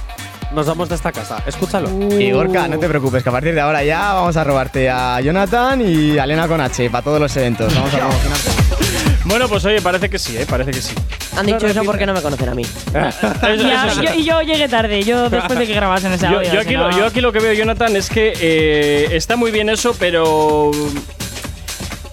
nos 0.54 0.66
vamos 0.66 0.88
de 0.88 0.94
esta 0.94 1.12
casa. 1.12 1.42
Escúchalo. 1.46 1.88
Y 2.18 2.30
Gorka, 2.30 2.68
no 2.68 2.78
te 2.78 2.88
preocupes, 2.88 3.22
que 3.22 3.28
a 3.28 3.32
partir 3.32 3.54
de 3.54 3.60
ahora 3.60 3.84
ya 3.84 4.14
vamos 4.14 4.36
a 4.36 4.44
robarte 4.44 4.88
a 4.88 5.20
Jonathan 5.20 5.80
y 5.80 6.18
a 6.18 6.24
Elena 6.24 6.48
con 6.48 6.60
H 6.60 6.88
para 6.90 7.04
todos 7.04 7.20
los 7.20 7.36
eventos. 7.36 7.74
Vamos 7.74 7.92
a 7.94 7.98
promocionar. 7.98 9.05
Bueno, 9.26 9.48
pues 9.48 9.64
oye, 9.64 9.80
parece 9.82 10.08
que 10.08 10.18
sí, 10.18 10.36
¿eh? 10.36 10.46
Parece 10.48 10.70
que 10.70 10.80
sí. 10.80 10.94
Han 11.36 11.46
dicho 11.46 11.66
eso 11.66 11.82
porque 11.84 12.06
no 12.06 12.12
me 12.14 12.22
conocen 12.22 12.48
a 12.48 12.54
mí. 12.54 12.62
Y 12.94 13.70
a- 13.70 13.92
yo, 14.02 14.14
y 14.14 14.24
yo 14.24 14.40
llegué 14.42 14.68
tarde, 14.68 15.02
yo 15.02 15.28
después 15.28 15.58
de 15.58 15.66
que 15.66 15.74
grabasen 15.74 16.12
esa 16.12 16.30
Yo, 16.30 16.38
audio, 16.38 16.52
yo 16.52 16.60
aquí 16.60 16.74
lo, 16.74 16.90
yo 16.90 17.06
aquí 17.06 17.20
lo 17.20 17.32
que 17.32 17.40
veo, 17.40 17.52
Jonathan, 17.52 17.96
es 17.96 18.08
que 18.08 18.32
eh, 18.40 19.08
está 19.12 19.36
muy 19.36 19.50
bien 19.50 19.68
eso, 19.68 19.94
pero. 19.98 20.70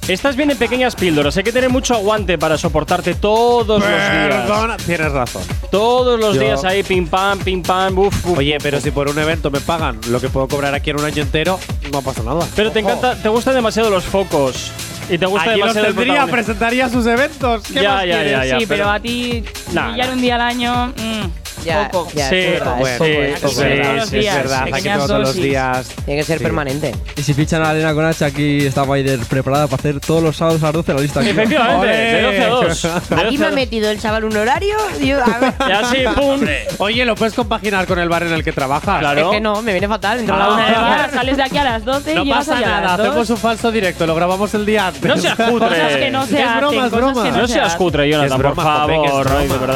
Estás 0.08 0.36
bien 0.36 0.52
en 0.52 0.58
pequeñas 0.58 0.96
píldoras. 0.98 1.38
Hay 1.38 1.44
que 1.44 1.54
tener 1.54 1.70
mucho 1.70 1.94
aguante 1.96 2.38
para 2.38 2.58
soportarte 2.58 3.14
todos 3.16 3.80
los 3.80 3.88
días. 3.88 4.78
Tienes 4.86 5.12
razón. 5.14 5.44
Todos 5.72 6.20
los 6.20 6.36
Yo- 6.36 6.42
días 6.42 6.64
ahí, 6.66 6.84
pim 6.84 7.08
pam, 7.08 7.40
pim 7.40 7.64
pam, 7.64 7.98
uf, 7.98 8.26
uf. 8.26 8.38
Oye, 8.40 8.58
pero 8.62 8.82
si 8.82 8.92
por 8.92 9.08
un 9.08 9.18
evento 9.18 9.50
me 9.50 9.62
pagan 9.62 10.00
lo 10.10 10.20
que 10.20 10.28
puedo 10.28 10.50
cobrar 10.50 10.74
aquí 10.76 10.90
en 10.90 11.00
un 11.00 11.06
año 11.06 11.22
entero, 11.22 11.58
no 11.92 12.02
pasa 12.02 12.22
nada. 12.22 12.46
Pero 12.54 12.72
te 12.72 12.80
encanta, 12.80 13.16
te 13.16 13.30
gustan 13.30 13.54
demasiado 13.56 13.90
los 13.90 14.04
focos. 14.04 14.72
Y 15.10 15.18
te 15.18 15.26
gusta 15.26 15.52
Aquí 15.52 15.60
los 15.60 15.74
demasiado 15.74 15.88
el 15.88 15.96
tendría, 15.96 16.28
presentaría 16.28 16.90
sus 16.90 17.06
eventos. 17.06 17.64
¿Qué 17.64 17.82
Ya, 17.82 17.96
más 17.96 18.08
ya, 18.08 18.46
ya, 18.46 18.60
sí, 18.60 18.66
pero, 18.68 18.90
a 18.90 19.00
ti, 19.00 19.44
pillar 19.68 20.12
un 20.12 20.22
día 20.22 20.36
al 20.36 20.42
año. 20.42 20.88
Mm. 20.88 21.43
Ya, 21.64 21.90
poco. 21.90 22.12
Ya, 22.14 22.30
sí, 22.30 22.36
es 22.36 22.64
bueno, 22.64 23.06
es 23.06 23.44
es 23.44 23.58
verdad. 23.58 24.06
Sí, 24.06 24.18
es 24.18 24.36
verdad, 24.36 25.08
todos 25.08 25.20
los 25.20 25.36
días. 25.36 25.88
Tiene 26.06 26.22
que 26.22 26.26
ser 26.26 26.42
permanente. 26.42 26.96
Y 27.16 27.24
si 27.24 27.34
fichan 27.34 27.64
a 27.64 27.72
Elena 27.72 27.94
Conacha, 27.94 28.26
aquí 28.26 28.66
está 28.66 28.84
Baider 28.84 29.20
preparada 29.22 29.68
para 29.68 29.80
hacer 29.80 30.00
todos 30.00 30.22
los 30.22 30.36
sábados 30.36 30.62
a 30.64 30.68
las 30.68 30.74
12 30.74 30.94
la 30.94 31.02
lista. 31.02 31.22
Efectivamente, 31.22 31.88
de 31.88 32.22
12 32.22 32.42
a 32.42 32.50
2. 32.50 32.86
Aquí 33.26 33.38
me 33.38 33.46
ha 33.48 33.52
metido 33.52 33.90
el 33.90 34.00
chaval 34.00 34.26
un 34.26 34.36
horario. 34.36 34.76
Ya 35.00 35.86
sí, 35.86 35.98
pum. 36.16 36.42
Oye, 36.80 37.06
¿lo 37.06 37.16
puedes 37.16 37.34
compaginar 37.34 37.88
con 37.88 38.00
el 38.00 38.10
bar 38.10 38.24
en 38.24 38.34
el 38.34 38.44
que 38.44 38.52
trabajas? 38.52 39.00
Claro. 39.00 39.22
Es 39.22 39.36
que 39.36 39.42
no, 39.42 39.62
me 39.62 39.72
viene 39.72 39.88
fatal. 39.88 40.20
Entre 40.20 40.36
ah, 40.36 40.40
la 40.40 40.54
una 40.54 40.66
ah, 40.66 40.70
de 40.70 40.76
ah, 40.76 41.10
sales 41.14 41.38
de 41.38 41.44
aquí 41.44 41.58
a 41.58 41.64
las 41.64 41.86
12 41.86 42.16
no 42.16 42.22
y 42.22 42.26
llegas 42.26 42.48
pasa 42.48 42.62
nada, 42.62 42.94
hacemos 42.96 43.30
un 43.30 43.38
falso 43.38 43.72
directo, 43.72 44.06
lo 44.06 44.16
grabamos 44.16 44.54
el 44.54 44.66
día 44.66 44.88
antes. 44.88 45.04
No 45.04 45.18
seas 45.18 45.36
cutre. 45.36 46.08
Es 46.08 46.58
broma, 46.58 46.86
es 46.86 46.92
broma. 46.92 47.32
No 47.32 47.48
seas 47.48 47.76
cutre, 47.76 48.10
Jonathan, 48.10 48.42
por 48.42 48.56
favor. 48.56 49.28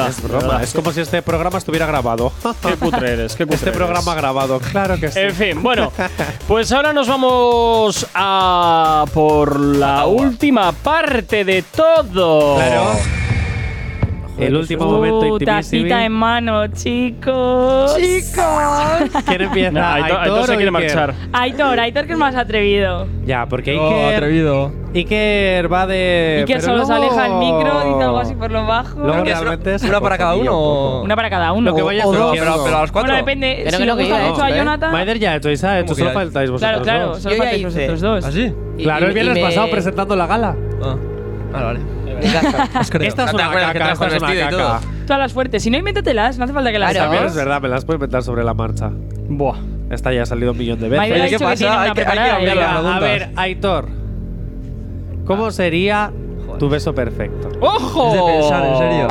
Es 0.07 0.21
broma, 0.21 0.63
es 0.63 0.73
como 0.73 0.91
si 0.91 1.01
este 1.01 1.21
programa 1.21 1.57
estuviera 1.57 1.76
hubiera 1.77 1.85
grabado. 1.85 2.31
Qué 2.61 2.75
putre 2.75 3.13
eres, 3.13 3.35
qué 3.35 3.45
putre 3.45 3.55
Este 3.55 3.69
eres. 3.69 3.77
programa 3.77 4.15
grabado, 4.15 4.59
claro 4.59 4.99
que 4.99 5.11
sí. 5.11 5.19
En 5.19 5.33
fin, 5.35 5.61
bueno, 5.63 5.91
pues 6.47 6.71
ahora 6.71 6.91
nos 6.91 7.07
vamos 7.07 8.07
a 8.15 9.05
por 9.13 9.59
la 9.59 10.05
última 10.07 10.71
parte 10.71 11.45
de 11.45 11.61
todo. 11.61 12.57
El 14.37 14.55
último 14.55 14.85
momento 14.85 15.33
uh, 15.33 15.39
Tacita 15.39 16.05
en 16.05 16.11
mano, 16.11 16.67
chicos. 16.67 17.97
¡Chicos! 17.97 19.23
¿Quién 19.25 19.41
empieza? 19.41 19.71
No, 19.71 19.85
Aitor, 19.85 20.19
Aitor 20.19 20.45
se 20.45 20.55
quiere 20.55 20.71
marchar. 20.71 21.13
Aitor, 21.33 21.79
Aitor 21.79 22.05
que 22.05 22.13
es 22.13 22.17
más 22.19 22.35
atrevido. 22.35 23.07
Ya, 23.25 23.47
porque 23.47 23.71
Iker… 23.71 23.83
Oh, 23.83 24.07
atrevido. 24.09 24.71
Iker 24.93 25.73
va 25.73 25.87
de… 25.87 26.45
Iker 26.47 26.61
solo 26.61 26.79
no. 26.79 26.85
se 26.85 26.93
aleja 26.93 27.25
el 27.25 27.33
micro, 27.33 27.93
dice 27.93 28.03
algo 28.03 28.19
así 28.19 28.35
por 28.35 28.51
lo 28.51 28.65
bajo. 28.67 28.99
Lo 28.99 29.13
que 29.23 29.33
una, 29.33 29.73
es 29.75 29.83
una 29.83 30.01
para 30.01 30.17
cada 30.17 30.35
uno. 30.35 31.01
Una 31.01 31.15
para 31.15 31.29
cada 31.31 31.51
uno. 31.53 31.71
Lo 31.71 31.75
que 31.75 31.81
vaya 31.81 32.05
o, 32.05 32.13
dos, 32.13 32.37
pero, 32.37 32.63
pero, 32.63 32.77
a 32.77 32.81
los 32.81 32.91
cuatro. 32.91 33.11
Bueno, 33.11 33.15
depende. 33.15 33.61
Pero 33.65 33.77
si 33.77 33.85
lo 33.85 33.97
que 33.97 34.03
gusta 34.03 34.19
no, 34.19 34.43
a 34.43 34.49
¿eh? 34.51 34.55
Jonathan… 34.55 34.91
Maider 34.91 35.19
ya 35.19 35.31
ha 35.31 35.35
hecho, 35.37 35.49
Isa. 35.49 35.79
Esto 35.79 35.95
solo 35.95 36.11
faltáis 36.11 36.51
vosotros 36.51 36.83
Claro, 36.83 36.83
claro. 36.83 37.19
Solo 37.19 37.35
faltáis 37.37 37.63
vosotros 37.63 38.01
dos. 38.01 38.25
¿Así? 38.25 38.53
Claro, 38.77 39.07
el 39.07 39.13
viernes 39.13 39.39
pasado 39.39 39.69
presentando 39.71 40.15
la 40.15 40.27
gala. 40.27 40.55
Ah, 40.83 40.95
vale. 41.63 41.96
Estas 42.21 43.31
son 43.31 43.39
las 43.39 43.71
que 43.71 43.79
trajo 43.79 44.05
el 44.05 44.11
vestido 44.11 44.47
y 44.47 44.49
todo. 44.49 44.79
Todas 45.05 45.19
las 45.19 45.33
fuertes. 45.33 45.63
Si 45.63 45.69
no, 45.69 45.77
invéntatelas. 45.77 46.37
No 46.37 46.43
hace 46.43 46.53
falta 46.53 46.71
que 46.71 46.79
las 46.79 46.93
También 46.93 47.25
es 47.25 47.35
verdad, 47.35 47.61
me 47.61 47.69
las 47.69 47.85
puedes 47.85 47.97
inventar 47.97 48.23
sobre 48.23 48.43
la 48.43 48.53
marcha. 48.53 48.91
Buah. 49.29 49.57
Esta 49.89 50.11
ya 50.11 50.23
ha 50.23 50.25
salido 50.25 50.51
un 50.51 50.57
millón 50.57 50.79
de 50.79 50.89
veces. 50.89 51.11
Oye, 51.11 51.29
¿qué 51.29 51.39
pasa? 51.39 51.81
Hay 51.83 51.91
que, 51.93 52.05
hay 52.05 52.45
que 52.45 52.61
A 52.61 52.99
ver, 52.99 53.29
Aitor. 53.35 53.87
¿Cómo 55.25 55.47
ah. 55.47 55.51
sería 55.51 56.11
tu 56.59 56.69
beso 56.69 56.93
perfecto? 56.93 57.49
¡Ojo! 57.61 58.07
Es 58.07 58.13
de 58.13 58.33
pensar, 58.33 58.65
en 58.65 58.77
serio. 58.77 59.07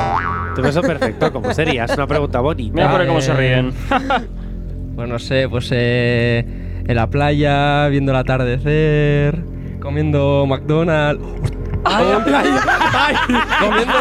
Tu 0.54 0.62
beso 0.62 0.82
perfecto, 0.82 1.32
¿cómo 1.32 1.52
sería? 1.52 1.84
Es 1.84 1.94
una 1.96 2.06
pregunta 2.06 2.40
bonita. 2.40 2.74
Mira 2.74 2.90
por 2.90 3.06
cómo 3.06 3.20
se 3.20 3.32
eh. 3.32 3.34
ríen. 3.34 3.74
bueno, 3.88 4.94
pues 4.96 5.08
no 5.08 5.18
sé, 5.18 5.48
pues 5.48 5.68
eh, 5.72 6.44
en 6.86 6.96
la 6.96 7.08
playa, 7.08 7.88
viendo 7.88 8.12
el 8.12 8.18
atardecer, 8.18 9.38
comiendo 9.80 10.46
McDonald's. 10.46 11.22
Ay, 11.88 12.06
ay, 12.34 12.54
ay, 12.92 13.14
Comiendo. 13.60 13.94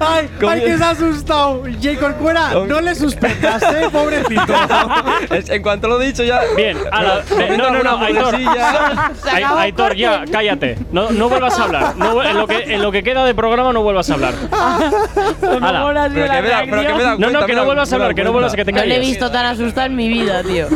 ay, 0.00 0.28
ay, 0.48 0.60
que 0.60 0.76
se 0.78 0.84
ha 0.84 0.90
asustado. 0.90 1.62
J. 1.82 1.98
Corcuera, 2.00 2.50
no 2.66 2.80
le 2.80 2.94
suspendas, 2.94 3.62
eh, 3.62 3.88
pobrecito. 3.92 4.52
Es- 5.30 5.48
en 5.50 5.62
cuanto 5.62 5.88
lo 5.88 6.00
he 6.00 6.06
dicho 6.06 6.22
ya. 6.24 6.40
Bien, 6.56 6.76
ala, 6.90 7.20
eh, 7.38 7.54
no, 7.56 7.70
no, 7.70 7.82
no, 7.82 7.98
Aitor. 7.98 8.34
hamburguesilla. 8.34 9.12
Ai- 9.32 9.44
Aitor, 9.58 9.94
ya, 9.96 10.24
cállate. 10.30 10.78
No, 10.90 11.10
no 11.10 11.28
vuelvas 11.28 11.58
a 11.58 11.64
hablar. 11.64 11.94
No 11.96 12.14
vu- 12.16 12.22
en, 12.28 12.36
lo 12.36 12.46
que, 12.46 12.74
en 12.74 12.82
lo 12.82 12.90
que 12.92 13.02
queda 13.02 13.24
de 13.24 13.34
programa 13.34 13.72
no 13.72 13.82
vuelvas 13.82 14.10
a 14.10 14.14
hablar. 14.14 14.34
Ala. 14.52 15.80
¿Cómo 15.82 15.88
ha 15.98 16.08
sido 16.08 16.14
Pero 16.14 16.32
que 16.32 16.42
me 16.42 16.48
da- 16.48 16.62
pero 16.68 16.82
que 16.82 16.94
me 16.94 17.02
da? 17.02 17.16
No, 17.18 17.30
no, 17.30 17.46
que 17.46 17.54
no 17.54 17.64
vuelvas 17.64 17.92
a 17.92 17.94
hablar, 17.96 18.14
que 18.14 18.24
no 18.24 18.32
vuelvas 18.32 18.52
a 18.52 18.56
que 18.56 18.64
te 18.64 18.72
No 18.72 18.78
le 18.80 18.86
he 18.86 18.88
calles. 18.96 19.08
visto 19.10 19.30
tan 19.30 19.46
asustado 19.46 19.86
en 19.86 19.96
mi 19.96 20.08
vida, 20.08 20.42
tío. 20.42 20.66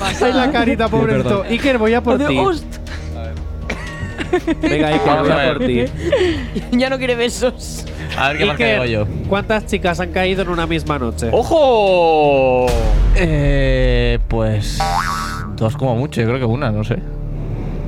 Ay, 0.00 0.32
la 0.32 0.50
carita, 0.52 0.88
pobrecito. 0.88 1.42
Iker, 1.48 1.78
voy 1.78 1.94
a 1.94 2.00
por 2.02 2.18
ti. 2.18 2.38
Host. 2.38 2.64
Venga, 4.60 4.88
Iker, 4.88 5.00
Vamos 5.06 5.22
voy 5.22 5.32
a 5.32 5.36
ver. 5.36 5.56
por 5.58 5.66
ti. 5.66 5.84
ya 6.72 6.90
no 6.90 6.98
quiere 6.98 7.14
besos. 7.14 7.84
A 8.18 8.28
ver 8.28 8.38
qué 8.38 8.44
más 8.46 8.56
caigo 8.56 8.84
yo. 8.84 9.00
Iker, 9.02 9.28
¿cuántas 9.28 9.66
chicas 9.66 10.00
han 10.00 10.10
caído 10.12 10.42
en 10.42 10.48
una 10.48 10.66
misma 10.66 10.98
noche? 10.98 11.28
¡Ojo! 11.32 12.66
Eh, 13.14 14.18
pues. 14.28 14.78
Dos 15.56 15.76
como 15.76 15.96
mucho, 15.96 16.20
yo 16.20 16.26
creo 16.28 16.38
que 16.38 16.44
una, 16.44 16.70
no 16.70 16.82
sé. 16.84 16.98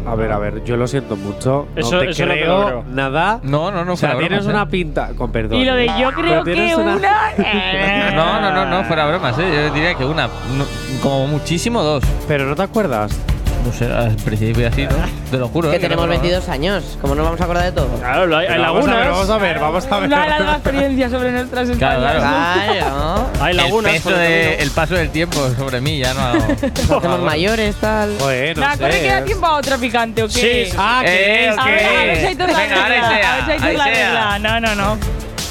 A 0.07 0.15
ver, 0.17 0.31
a 0.33 0.39
ver, 0.39 0.63
yo 0.65 0.77
lo 0.77 0.87
siento 0.87 1.17
mucho. 1.17 1.67
Eso- 1.75 1.93
no 1.95 2.01
te 2.01 2.11
eso 2.11 2.27
no 2.27 2.33
te 2.35 2.41
creo, 2.41 2.59
lo 2.61 2.67
creo. 2.67 2.85
nada. 2.93 3.41
No, 3.43 3.71
no, 3.71 3.87
no, 3.87 3.95
o 3.95 3.97
sea, 3.97 4.11
fuera 4.11 4.21
tienes 4.29 4.45
bromas, 4.45 4.55
una 4.55 4.63
¿eh? 4.65 4.71
pinta. 4.71 5.09
Con 5.17 5.33
perdón. 5.33 5.59
Y 5.59 5.65
lo 5.65 5.75
de 5.75 5.87
¿eh? 5.87 5.91
yo 5.99 6.13
creo 6.13 6.45
Pero 6.45 6.45
tienes 6.45 6.77
que 6.77 6.83
una. 6.83 7.11
eh. 7.39 8.11
No, 8.15 8.39
no, 8.41 8.51
no, 8.53 8.67
no, 8.67 8.85
fuera 8.85 9.07
bromas, 9.07 9.39
¿eh? 9.39 9.51
Yo 9.69 9.73
diría 9.75 9.95
que 9.95 10.05
una. 10.05 10.27
no- 10.27 10.67
como 11.03 11.27
muchísimo 11.27 11.83
dos. 11.83 12.05
Pero 12.29 12.45
no 12.45 12.55
te 12.55 12.63
acuerdas. 12.63 13.19
No 13.65 13.73
sé, 13.73 13.87
al 13.87 14.15
principio 14.17 14.69
así, 14.69 14.83
¿no? 14.85 14.91
Te 15.31 15.39
lo 15.39 15.49
juro. 15.49 15.71
Que 15.71 15.77
¿eh? 15.77 15.81
tenemos 15.81 16.05
no 16.05 16.09
me 16.11 16.17
acuerdo. 16.17 16.31
22 16.37 16.49
años. 16.55 16.99
¿Cómo 17.01 17.15
no 17.15 17.25
vamos 17.25 17.41
a 17.41 17.45
acordar 17.45 17.65
de 17.65 17.73
todo? 17.73 17.89
Claro, 17.99 18.27
lo 18.27 18.37
hay, 18.37 18.47
hay 18.47 18.53
Pero 18.59 18.63
vamos 18.75 18.85
a 18.85 18.87
ver, 18.87 18.97
lagunas. 18.97 19.09
vamos 19.17 19.31
a 19.31 19.39
ver, 19.39 19.59
vamos 19.59 19.87
a 19.87 19.99
ver. 20.01 20.07
Una 20.09 20.27
larga 20.27 20.53
experiencia 20.53 21.09
sobre 21.11 21.33
nuestras 21.33 21.71
Claro, 21.71 22.01
claro. 22.01 22.21
Claro. 22.21 23.31
Hay 23.41 23.51
El 23.53 23.57
lagunas. 23.57 23.93
peso 23.95 24.11
el 24.11 24.17
de, 24.19 24.43
camino. 24.43 24.63
el 24.63 24.71
paso 24.71 24.95
del 24.95 25.11
tiempo 25.11 25.49
sobre 25.57 25.81
mí 25.81 25.99
ya 25.99 26.13
no. 26.15 26.35
Nos 26.35 26.91
hacemos 26.91 27.21
mayores, 27.21 27.75
tal. 27.77 28.15
Joder, 28.21 28.57
no 28.57 28.63
Nada, 28.65 28.77
¿corre 28.77 28.93
sé. 28.93 29.01
queda 29.03 29.25
tiempo 29.25 29.47
a 29.47 29.57
otra 29.57 29.79
picante 29.79 30.23
o 30.23 30.27
qué? 30.29 30.33
Sí, 30.67 30.71
sí. 30.71 30.77
Ah, 30.79 31.01
que 31.05 31.15
Eh, 31.15 31.49
es, 31.49 31.59
A 31.59 31.65
ver, 31.65 31.85
a 31.85 31.89
ver 31.91 32.09
que 32.11 32.15
si 32.17 32.21
es. 32.23 32.27
hay 32.29 32.35
toda 32.37 32.53
la 32.53 32.59
Venga, 32.59 32.75
ahora 32.77 32.89
regla. 32.89 33.09
sea, 33.09 33.33
A 33.33 33.37
ver 33.37 33.45
si 33.45 33.51
hay 33.51 33.57
toda 33.59 33.69
ahí 33.71 33.77
la 33.77 33.85
sea. 33.85 33.93
regla. 34.35 34.39
No, 34.39 34.61
no, 34.61 34.75
no. 34.75 34.99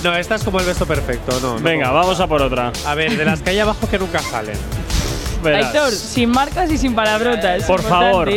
No, 0.04 0.14
esta 0.18 0.36
es 0.36 0.44
como 0.44 0.60
el 0.60 0.66
beso 0.66 0.86
perfecto, 0.86 1.40
no. 1.42 1.56
no. 1.58 1.64
Venga, 1.64 1.90
vamos 1.90 2.20
a 2.20 2.28
por 2.28 2.42
otra. 2.42 2.72
A 2.86 2.94
ver, 2.94 3.16
de 3.18 3.26
las 3.26 3.42
que 3.42 3.52
hay 3.52 3.60
abajo 3.60 3.90
que 3.90 3.98
nunca 3.98 4.20
salen. 4.20 4.58
Verás. 5.44 5.66
Aitor, 5.68 5.92
sin 5.92 6.30
marcas 6.32 6.72
y 6.72 6.78
sin 6.78 6.96
palabrotas. 6.96 7.64
Por 7.66 7.82
favor. 7.82 8.30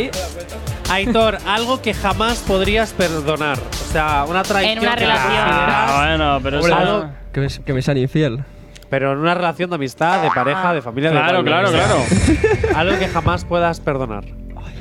Aitor, 0.89 1.37
algo 1.47 1.81
que 1.81 1.93
jamás 1.93 2.37
podrías 2.39 2.93
perdonar. 2.93 3.57
O 3.59 3.91
sea, 3.91 4.25
una 4.27 4.43
traición. 4.43 4.77
En 4.77 4.83
una 4.83 4.95
que 4.95 5.01
relación. 5.01 5.31
consideras- 5.33 5.89
Ah, 5.89 6.05
bueno, 6.07 6.39
pero 6.43 6.57
Hombre, 6.59 6.73
eso- 6.73 6.81
algo- 6.81 7.09
que, 7.33 7.39
me, 7.41 7.47
que 7.47 7.73
me 7.73 7.81
sean 7.81 7.97
infiel. 7.97 8.43
Pero 8.89 9.11
en 9.11 9.17
una 9.19 9.33
relación 9.33 9.69
de 9.69 9.75
amistad, 9.75 10.21
de 10.21 10.29
pareja, 10.31 10.73
de 10.73 10.81
familia, 10.81 11.09
de 11.11 11.17
Claro, 11.17 11.43
claro, 11.43 11.67
sea. 11.69 11.83
claro. 11.85 11.99
Algo 12.75 12.97
que 12.99 13.07
jamás 13.09 13.43
puedas 13.43 13.81
perdonar. 13.81 14.23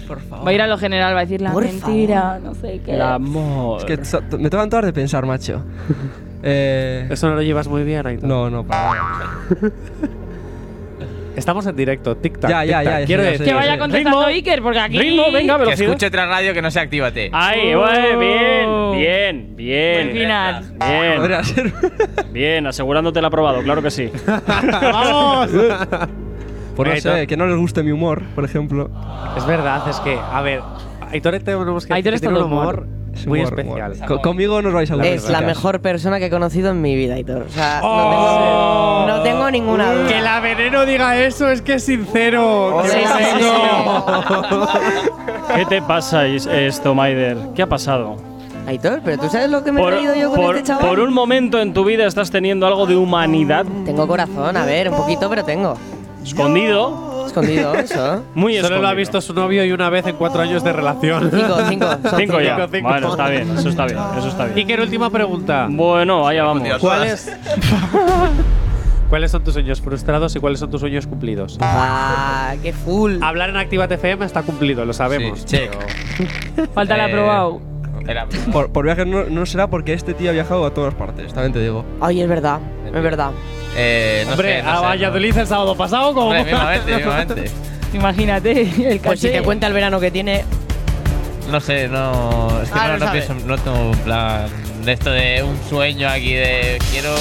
Va 0.09 0.51
a 0.51 0.53
ir 0.53 0.63
a 0.63 0.69
lo 0.69 0.79
general, 0.79 1.17
va 1.17 1.19
a 1.19 1.23
decir 1.23 1.41
la 1.41 1.51
Por 1.51 1.65
mentira, 1.65 2.39
no 2.41 2.55
sé 2.55 2.81
qué. 2.85 2.95
El 2.95 3.03
amor. 3.03 3.81
Es 3.81 3.85
que 3.85 4.05
so- 4.05 4.21
me 4.39 4.49
tengo 4.49 4.59
tanto 4.63 4.81
de 4.83 4.93
pensar, 4.93 5.27
macho. 5.27 5.63
Eh, 6.49 7.09
Eso 7.11 7.29
no 7.29 7.35
lo 7.35 7.43
llevas 7.43 7.67
muy 7.67 7.83
bien, 7.83 8.07
Aitor. 8.07 8.29
no, 8.29 8.49
no, 8.49 8.63
para 8.65 8.93
nada. 8.93 9.31
Estamos 11.37 11.67
en 11.67 11.77
directo, 11.77 12.17
tic-tac. 12.17 12.49
Ya, 12.49 12.65
ya, 12.65 12.83
ya, 12.83 13.01
ya 13.01 13.07
Quiero 13.07 13.23
decir. 13.23 13.47
Que 13.47 13.55
vaya 13.55 13.79
contestando 13.79 14.21
Ritmo. 14.21 14.35
Iker, 14.35 14.63
porque 14.63 14.79
aquí. 14.79 14.99
Ritmo, 14.99 15.31
venga, 15.31 15.55
Que 15.55 15.65
velocidad. 15.65 15.89
escuche 15.89 16.07
otra 16.07 16.27
radio 16.27 16.55
que 16.55 16.63
no 16.63 16.71
sea 16.71 16.83
Actívate. 16.83 17.31
Ahí, 17.33 17.75
güey, 17.75 18.17
bien, 18.17 18.93
bien, 18.93 19.57
bien. 19.57 20.07
Buen 20.07 20.17
final. 20.17 20.65
Bien, 20.79 21.17
Podría 21.17 21.45
ser. 21.45 21.73
bien, 22.33 22.67
asegurándote 22.67 23.19
el 23.19 23.25
aprobado, 23.25 23.63
claro 23.63 23.83
que 23.83 23.91
sí. 23.91 24.11
¡Vamos! 24.47 25.51
Por 26.75 26.89
no 26.89 26.97
sé, 26.97 27.27
que 27.27 27.37
no 27.37 27.47
les 27.47 27.57
guste 27.57 27.83
mi 27.83 27.91
humor, 27.91 28.23
por 28.35 28.45
ejemplo. 28.45 28.91
es 29.37 29.47
verdad, 29.47 29.89
es 29.89 29.99
que, 30.01 30.19
a 30.19 30.43
ver, 30.43 30.61
Aitor 31.11 31.39
tenemos 31.39 31.87
que 31.87 31.95
Aitor 31.95 32.13
que 32.13 32.15
es 32.17 32.21
tiene 32.21 32.35
un 32.37 32.41
todo 32.43 32.47
humor. 32.53 32.75
humor 32.81 33.06
Es 33.17 33.27
muy 33.27 33.41
especial. 33.41 33.95
conmigo 34.23 34.61
no 34.63 34.69
os 34.69 34.75
vais 34.75 34.91
a 34.91 34.95
aburrir. 34.95 35.13
Es 35.13 35.29
la 35.31 35.41
mejor 35.41 35.81
persona 35.81 36.19
que 36.19 36.27
he 36.27 36.31
conocido 36.31 36.71
en 36.71 36.81
mi 36.83 36.95
vida, 36.95 37.15
Aitor. 37.15 37.43
O 37.49 37.51
sea, 37.51 37.81
Oh. 37.83 39.05
no, 39.07 39.15
tengo, 39.15 39.17
no 39.19 39.23
tengo 39.23 39.51
ninguna 39.51 39.93
duda. 39.93 40.09
Que 40.09 40.21
la 40.21 40.41
veneno 40.41 40.85
diga 40.85 41.17
eso 41.19 41.49
es 41.49 41.63
que 41.63 41.75
es 41.75 41.85
sincero. 41.85 42.83
Sí, 42.85 42.91
¡Qué 42.91 42.99
sí, 43.07 43.07
sí, 43.39 43.45
bonito! 43.45 44.69
¿Qué 45.55 45.65
te 45.67 45.83
pasa 45.83 46.27
esto, 46.27 46.95
Maider? 46.95 47.37
¿Qué 47.55 47.63
ha 47.63 47.67
pasado? 47.69 48.17
Aitor, 48.67 49.01
pero 49.05 49.19
tú 49.23 49.29
sabes 49.29 49.49
lo 49.49 49.63
que 49.63 49.71
me 49.73 49.81
he 49.81 49.85
Por, 49.85 49.93
traído 49.93 50.15
yo 50.17 50.31
con 50.31 50.41
por- 50.41 50.57
este 50.57 50.69
chaval. 50.69 50.89
por 50.89 50.99
un 51.01 51.13
momento 51.15 51.61
en 51.61 51.73
tu 51.73 51.85
vida 51.85 52.05
estás 52.07 52.31
teniendo 52.33 52.67
algo 52.67 52.85
de 52.87 52.97
humanidad 52.97 53.65
Tengo 53.85 54.09
corazón, 54.09 54.57
a 54.57 54.65
ver, 54.67 54.89
un 54.91 54.97
poquito, 54.97 55.29
pero 55.31 55.45
tengo. 55.45 55.75
escondido. 56.25 57.16
Escondido, 57.27 57.75
eso. 57.75 58.25
Muy 58.35 58.55
Solo 58.55 58.67
escondido. 58.67 58.83
lo 58.83 58.89
ha 58.89 58.95
visto 58.95 59.21
su 59.21 59.35
novio 59.35 59.65
y 59.65 59.73
una 59.73 59.91
vez 59.91 60.07
en 60.07 60.17
cuatro 60.17 60.41
años 60.43 60.63
de 60.65 60.73
relación. 60.73 61.31
Cinco, 61.31 61.57
cinco. 61.69 61.87
son 61.87 62.01
Cinco 62.19 62.41
ya. 62.41 62.57
Cinco, 62.57 62.69
cinco. 62.73 62.89
Bueno, 62.89 63.11
está 63.11 63.29
bien, 63.29 63.51
eso 63.59 63.69
está 63.69 63.85
bien, 63.87 63.99
eso 64.19 64.29
está 64.29 64.45
bien. 64.47 64.57
Iker, 64.59 64.81
última 64.81 65.11
pregunta. 65.11 65.67
Bueno, 65.71 66.27
allá 66.27 66.45
vamos. 66.45 66.69
¿Cuáles, 66.81 67.31
¿Cuáles 69.09 69.31
son 69.31 69.45
tus 69.45 69.55
sueños 69.55 69.81
frustrados 69.81 70.35
y 70.35 70.41
cuáles 70.41 70.59
son 70.59 70.71
tus 70.71 70.81
sueños 70.81 71.07
cumplidos? 71.07 71.57
Ah, 71.61 72.55
qué 72.63 72.73
full. 72.73 73.19
Hablar 73.23 73.51
en 73.51 73.57
Activa 73.57 73.85
FM 73.85 74.25
está 74.25 74.43
cumplido, 74.43 74.85
lo 74.85 74.93
sabemos. 74.93 75.41
Sí, 75.41 75.47
check. 75.47 76.71
Falta 76.75 76.95
el 76.97 77.01
Eh, 77.01 77.05
aprobado. 77.13 77.61
Por, 78.53 78.71
por 78.71 78.85
viajes 78.85 79.07
no, 79.07 79.25
no 79.25 79.47
será 79.47 79.69
porque 79.69 79.93
este 79.93 80.15
tío 80.15 80.31
ha 80.31 80.33
viajado 80.33 80.65
a 80.65 80.73
todas 80.73 80.95
partes, 80.95 81.33
también 81.33 81.53
te 81.53 81.61
digo. 81.61 81.85
Ay, 82.01 82.21
es 82.23 82.29
verdad, 82.29 82.61
es 82.87 82.93
verdad. 83.03 83.31
Eh, 83.77 84.23
no 84.27 84.33
Hombre, 84.33 84.57
sé, 84.57 84.63
no 84.63 84.71
a 84.71 84.77
sé, 84.77 84.83
Valladolid 84.83 85.37
el 85.39 85.47
sábado 85.47 85.77
pasado, 85.77 86.15
como. 86.15 86.27
Hombre, 86.29 86.45
mismamente, 86.45 86.97
mismamente. 86.97 87.51
Imagínate, 87.93 88.61
el 88.93 89.01
Pues 89.01 89.21
si 89.21 89.27
caché. 89.29 89.39
te 89.39 89.43
cuenta 89.45 89.67
el 89.67 89.73
verano 89.73 90.01
que 90.01 90.11
tiene. 90.11 90.45
No 91.51 91.61
sé, 91.61 91.89
no. 91.89 92.49
Es 92.63 92.71
que 92.71 92.79
Ah, 92.79 92.89
no, 92.89 92.99
no 92.99 93.07
no 93.07 93.13
pienso. 93.13 93.35
No 93.35 93.59
tengo 93.59 93.91
un 93.91 93.99
plan 93.99 94.49
de 94.85 94.93
esto 94.93 95.11
de 95.11 95.43
un 95.43 95.59
sueño 95.69 96.09
aquí 96.09 96.33
de. 96.35 96.79
Quiero 96.91 97.15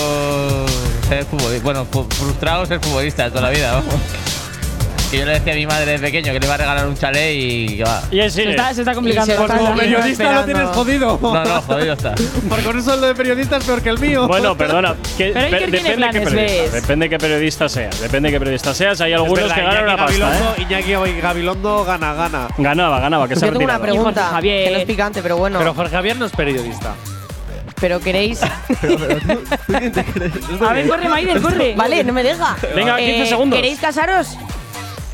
ser 1.08 1.26
futbolista. 1.26 1.64
Bueno, 1.64 1.86
frustrado 1.86 2.66
ser 2.66 2.80
futbolista 2.80 3.30
toda 3.30 3.42
la 3.42 3.50
vida, 3.52 3.74
vamos. 3.74 3.94
Que 5.12 5.20
yo 5.20 5.26
le 5.26 5.34
decía 5.34 5.54
a 5.54 5.56
mi 5.56 5.68
madre 5.68 5.92
de 5.94 6.00
pequeño 6.00 6.34
que 6.34 6.40
le 6.40 6.46
iba 6.46 6.56
a 6.56 6.58
regalar 6.58 6.88
un 6.88 6.98
chalet 6.98 7.34
y 7.36 7.78
que 7.78 7.84
va. 7.84 8.02
Y 8.12 8.20
así 8.22 8.42
Se 8.42 8.50
está, 8.50 8.74
se 8.74 8.82
está 8.82 8.92
Y 8.92 8.96
complicando. 8.96 9.26
se 9.36 9.42
está 9.42 9.58
Como 9.58 9.76
periodista 9.76 10.32
lo 10.34 10.46
tienes 10.46 10.68
jodido. 10.70 11.20
No, 11.22 11.44
no, 11.46 11.62
jodido 11.62 11.94
está. 11.94 12.16
Porque 12.50 12.64
con 12.64 12.76
un 12.76 12.84
sueldo 12.84 13.06
de 13.08 13.16
periodista 13.16 13.58
es 13.58 13.64
peor 13.66 13.82
que 13.82 13.90
el 13.90 14.00
mío. 14.00 14.28
Bueno, 14.28 14.58
perdona. 14.58 14.96
Que, 15.18 15.32
Pero 15.34 15.48
tiene 15.48 15.60
depende 15.68 15.82
qué 15.90 15.96
planes, 15.96 16.24
periodista. 16.30 16.62
¿ves? 16.64 16.72
Depende 16.74 17.10
qué 17.10 17.18
periodista 17.20 17.70
seas. 17.70 18.02
Depende 18.02 18.32
qué 18.32 18.40
periodista 18.40 18.74
seas. 18.74 19.00
Hay 19.02 19.14
Es 19.14 19.20
algunos 19.20 19.44
verdad, 19.44 19.56
que 19.56 19.62
ganan 19.62 19.76
Iñaki 19.84 19.94
una 19.94 19.98
pasta, 20.06 20.20
Gabilondo, 20.26 20.56
¿eh? 20.58 20.62
Iñaki 20.64 21.22
Gabilondo 21.22 21.86
gana, 21.86 22.14
gana. 22.14 22.48
Ganaba, 22.58 23.00
ganaba, 23.00 23.28
que 23.28 23.36
se 23.36 23.46
Yo 23.46 23.52
tengo 23.52 23.66
una 23.66 23.80
pregunta 23.80 24.22
Jorge 24.22 24.36
Javier. 24.36 24.64
que 24.68 24.72
no 24.74 24.78
es 24.80 24.86
picante, 24.86 25.22
pero 25.22 25.38
bueno. 25.38 25.60
Pero 25.60 25.74
Jorge 25.76 25.96
Javier 25.96 26.18
no 26.18 26.26
es 26.26 26.32
periodista. 26.32 26.96
Pero 27.80 28.00
queréis. 28.00 28.42
A 30.68 30.74
ver, 30.74 30.88
corre, 30.88 31.10
Maider, 31.10 31.42
corre. 31.42 31.74
Vale, 31.78 32.04
no 32.04 32.14
me 32.14 32.24
deja. 32.24 32.56
Venga, 32.76 32.98
15 32.98 33.22
Eh, 33.22 33.26
segundos. 33.28 33.58
¿Queréis 33.60 33.80
casaros? 33.80 34.38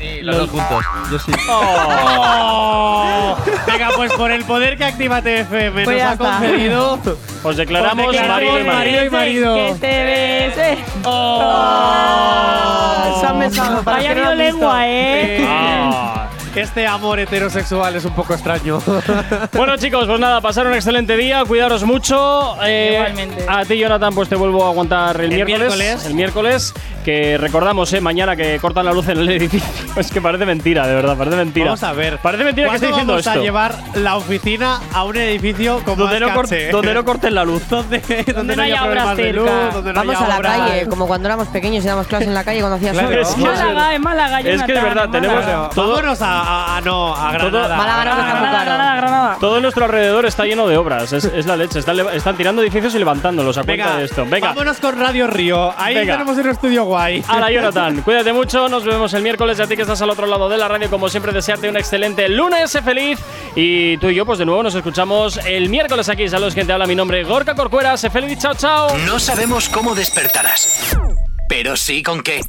Sí, 0.02 0.20
los 0.22 0.36
dos 0.36 0.50
juntos. 0.50 0.84
Yo 1.10 1.18
sí. 1.18 1.32
¡Oh! 1.48 3.36
Venga, 3.66 3.90
pues 3.96 4.12
por 4.14 4.30
el 4.32 4.44
poder 4.44 4.76
que 4.76 4.84
Actívate 4.84 5.40
FM 5.40 5.84
Pues 5.84 5.96
nos 5.96 6.02
ya 6.02 6.10
ha 6.10 6.12
está. 6.14 6.38
concedido. 6.38 6.98
Os 7.44 7.56
declaramos 7.56 8.06
Os 8.06 8.12
declaramos 8.12 8.52
marido 8.52 8.60
y 8.60 8.64
marido. 8.64 9.04
y 9.04 9.10
marido. 9.10 9.54
Que 9.54 9.74
te 9.80 10.04
bese. 10.04 10.78
Ah, 11.04 13.16
se 13.20 13.26
han 13.26 13.38
besado. 13.38 13.82
para 13.82 13.96
Vaya 13.98 14.14
los 14.14 14.18
que 14.18 14.24
no 14.24 14.30
habido 14.30 14.30
han 14.30 14.38
visto. 14.38 14.52
lengua, 14.58 14.88
eh. 14.88 15.46
Ah. 15.48 16.21
Este 16.54 16.86
amor 16.86 17.18
heterosexual 17.18 17.96
es 17.96 18.04
un 18.04 18.12
poco 18.12 18.34
extraño. 18.34 18.78
Bueno, 19.54 19.76
chicos, 19.76 20.06
pues 20.06 20.18
nada, 20.20 20.40
pasar 20.40 20.66
un 20.66 20.74
excelente 20.74 21.16
día, 21.16 21.44
cuidaros 21.44 21.84
mucho. 21.84 22.56
Eh, 22.64 22.94
Igualmente. 22.98 23.44
A 23.48 23.64
ti, 23.64 23.78
Jonathan, 23.78 24.14
pues 24.14 24.28
te 24.28 24.34
vuelvo 24.34 24.64
a 24.64 24.68
aguantar 24.70 25.16
el, 25.20 25.32
El 25.32 25.44
miércoles, 25.44 25.60
miércoles. 25.76 26.04
El 26.06 26.14
miércoles, 26.14 26.74
que 27.04 27.38
recordamos, 27.38 27.92
eh, 27.92 28.00
mañana 28.00 28.34
que 28.36 28.58
cortan 28.60 28.84
la 28.86 28.92
luz 28.92 29.08
en 29.08 29.18
el 29.18 29.28
edificio. 29.30 29.68
Es 29.96 30.10
que 30.10 30.20
parece 30.22 30.46
mentira, 30.46 30.86
de 30.86 30.94
verdad, 30.94 31.16
parece 31.16 31.36
mentira. 31.36 31.66
Vamos 31.66 31.82
a 31.82 31.92
ver. 31.92 32.18
Parece 32.18 32.44
mentira 32.44 32.66
que 32.66 32.70
¿Cuándo 32.78 32.86
esté 32.86 32.86
diciendo 32.88 33.12
vamos 33.12 33.26
esto. 33.26 33.38
a 33.38 33.42
llevar 33.42 33.74
la 33.94 34.16
oficina 34.16 34.80
a 34.94 35.04
un 35.04 35.16
edificio 35.16 35.80
con 35.84 35.98
donde, 35.98 36.18
no 36.20 36.28
donde 36.72 36.94
no 36.94 37.04
corten 37.04 37.34
la 37.34 37.44
luz. 37.44 37.62
donde, 37.68 37.98
donde 38.34 38.56
no 38.56 38.62
no 38.62 38.62
haya 38.62 38.84
obras 38.84 39.16
de 39.16 39.32
luz, 39.32 39.48
cerca. 39.48 39.70
donde 39.74 39.92
no 39.92 40.00
Vamos 40.00 40.16
haya 40.16 40.24
a 40.24 40.28
la 40.28 40.36
obras. 40.38 40.58
calle, 40.58 40.86
como 40.88 41.06
cuando 41.06 41.28
éramos 41.28 41.48
pequeños 41.48 41.84
y 41.84 41.86
dábamos 41.86 42.06
clases 42.08 42.28
en 42.28 42.34
la 42.34 42.44
calle 42.44 42.60
cuando 42.60 42.76
hacía 42.76 42.92
Claro, 42.92 43.08
sol. 43.08 43.18
es 43.20 43.28
que- 43.34 43.42
Málaga, 43.42 43.94
en 43.94 44.02
Málaga. 44.02 44.40
Es 44.40 44.62
que 44.62 44.72
de 44.72 44.80
verdad, 44.80 45.04
en 45.04 45.10
tenemos- 45.12 45.44
vámonos 45.76 46.22
a, 46.22 46.41
a, 46.42 46.76
a- 46.76 46.80
no, 46.80 47.14
a 47.14 47.32
Todo- 47.38 47.50
Granada. 47.50 47.76
Málaga 47.76 48.04
no, 48.04 48.16
que 48.16 48.22
está 48.22 48.34
muy 48.40 48.48
caro. 48.50 48.64
Granada, 48.64 48.96
Granada. 48.96 49.36
Todo 49.40 49.60
nuestro 49.60 49.84
alrededor 49.84 50.26
está 50.26 50.44
lleno 50.44 50.66
de 50.68 50.76
obras. 50.76 51.12
Es, 51.12 51.24
es 51.24 51.46
la 51.46 51.56
leche. 51.56 51.78
Están, 51.78 52.36
tirando 52.36 52.62
edificios 52.62 52.94
y 52.94 52.98
levantándolos 52.98 53.56
a 53.58 53.62
cuenta 53.64 53.84
Venga, 53.86 53.98
de 53.98 54.04
esto. 54.04 54.24
Venga. 54.28 54.48
vámonos 54.48 54.78
con 54.78 54.98
Radio 54.98 55.26
Río. 55.26 55.72
Ahí 55.76 55.94
Venga. 55.94 56.14
tenemos 56.14 56.36
un 56.38 56.48
estudio 56.48 56.84
guay. 56.84 57.22
Hola 57.28 57.50
Jonathan, 57.50 58.02
cuídate 58.02 58.32
mucho, 58.32 58.68
nos 58.68 58.84
vemos 58.84 59.12
el 59.14 59.22
miércoles 59.22 59.58
y 59.58 59.62
a 59.62 59.66
ti 59.66 59.76
que 59.76 59.82
estás 59.82 60.00
al 60.02 60.10
otro 60.10 60.26
lado 60.26 60.48
de 60.48 60.56
la 60.58 60.68
radio, 60.68 60.88
como 60.90 61.08
siempre, 61.08 61.32
desearte 61.32 61.68
un 61.68 61.76
excelente 61.76 62.28
lunes, 62.28 62.70
sé 62.70 62.82
feliz 62.82 63.18
y 63.54 63.96
tú 63.98 64.08
y 64.08 64.14
yo 64.14 64.26
pues 64.26 64.38
de 64.38 64.44
nuevo 64.46 64.62
nos 64.62 64.74
escuchamos 64.74 65.38
el 65.44 65.68
miércoles 65.68 66.08
aquí, 66.08 66.28
saludos 66.28 66.54
que 66.54 66.64
te 66.64 66.72
habla 66.72 66.86
mi 66.86 66.94
nombre, 66.94 67.22
Gorka 67.24 67.54
Corcuera, 67.54 67.96
sé 67.96 68.10
feliz, 68.10 68.38
chao 68.38 68.54
chao. 68.54 68.96
No 69.06 69.18
sabemos 69.18 69.68
cómo 69.68 69.94
despertarás, 69.94 70.96
pero 71.48 71.76
sí 71.76 72.02
con 72.02 72.22
qué. 72.22 72.40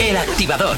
El 0.00 0.16
activador. 0.16 0.76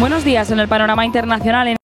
Buenos 0.00 0.24
días 0.24 0.48
en 0.52 0.60
el 0.60 0.68
panorama 0.68 1.04
internacional. 1.04 1.66
En 1.66 1.77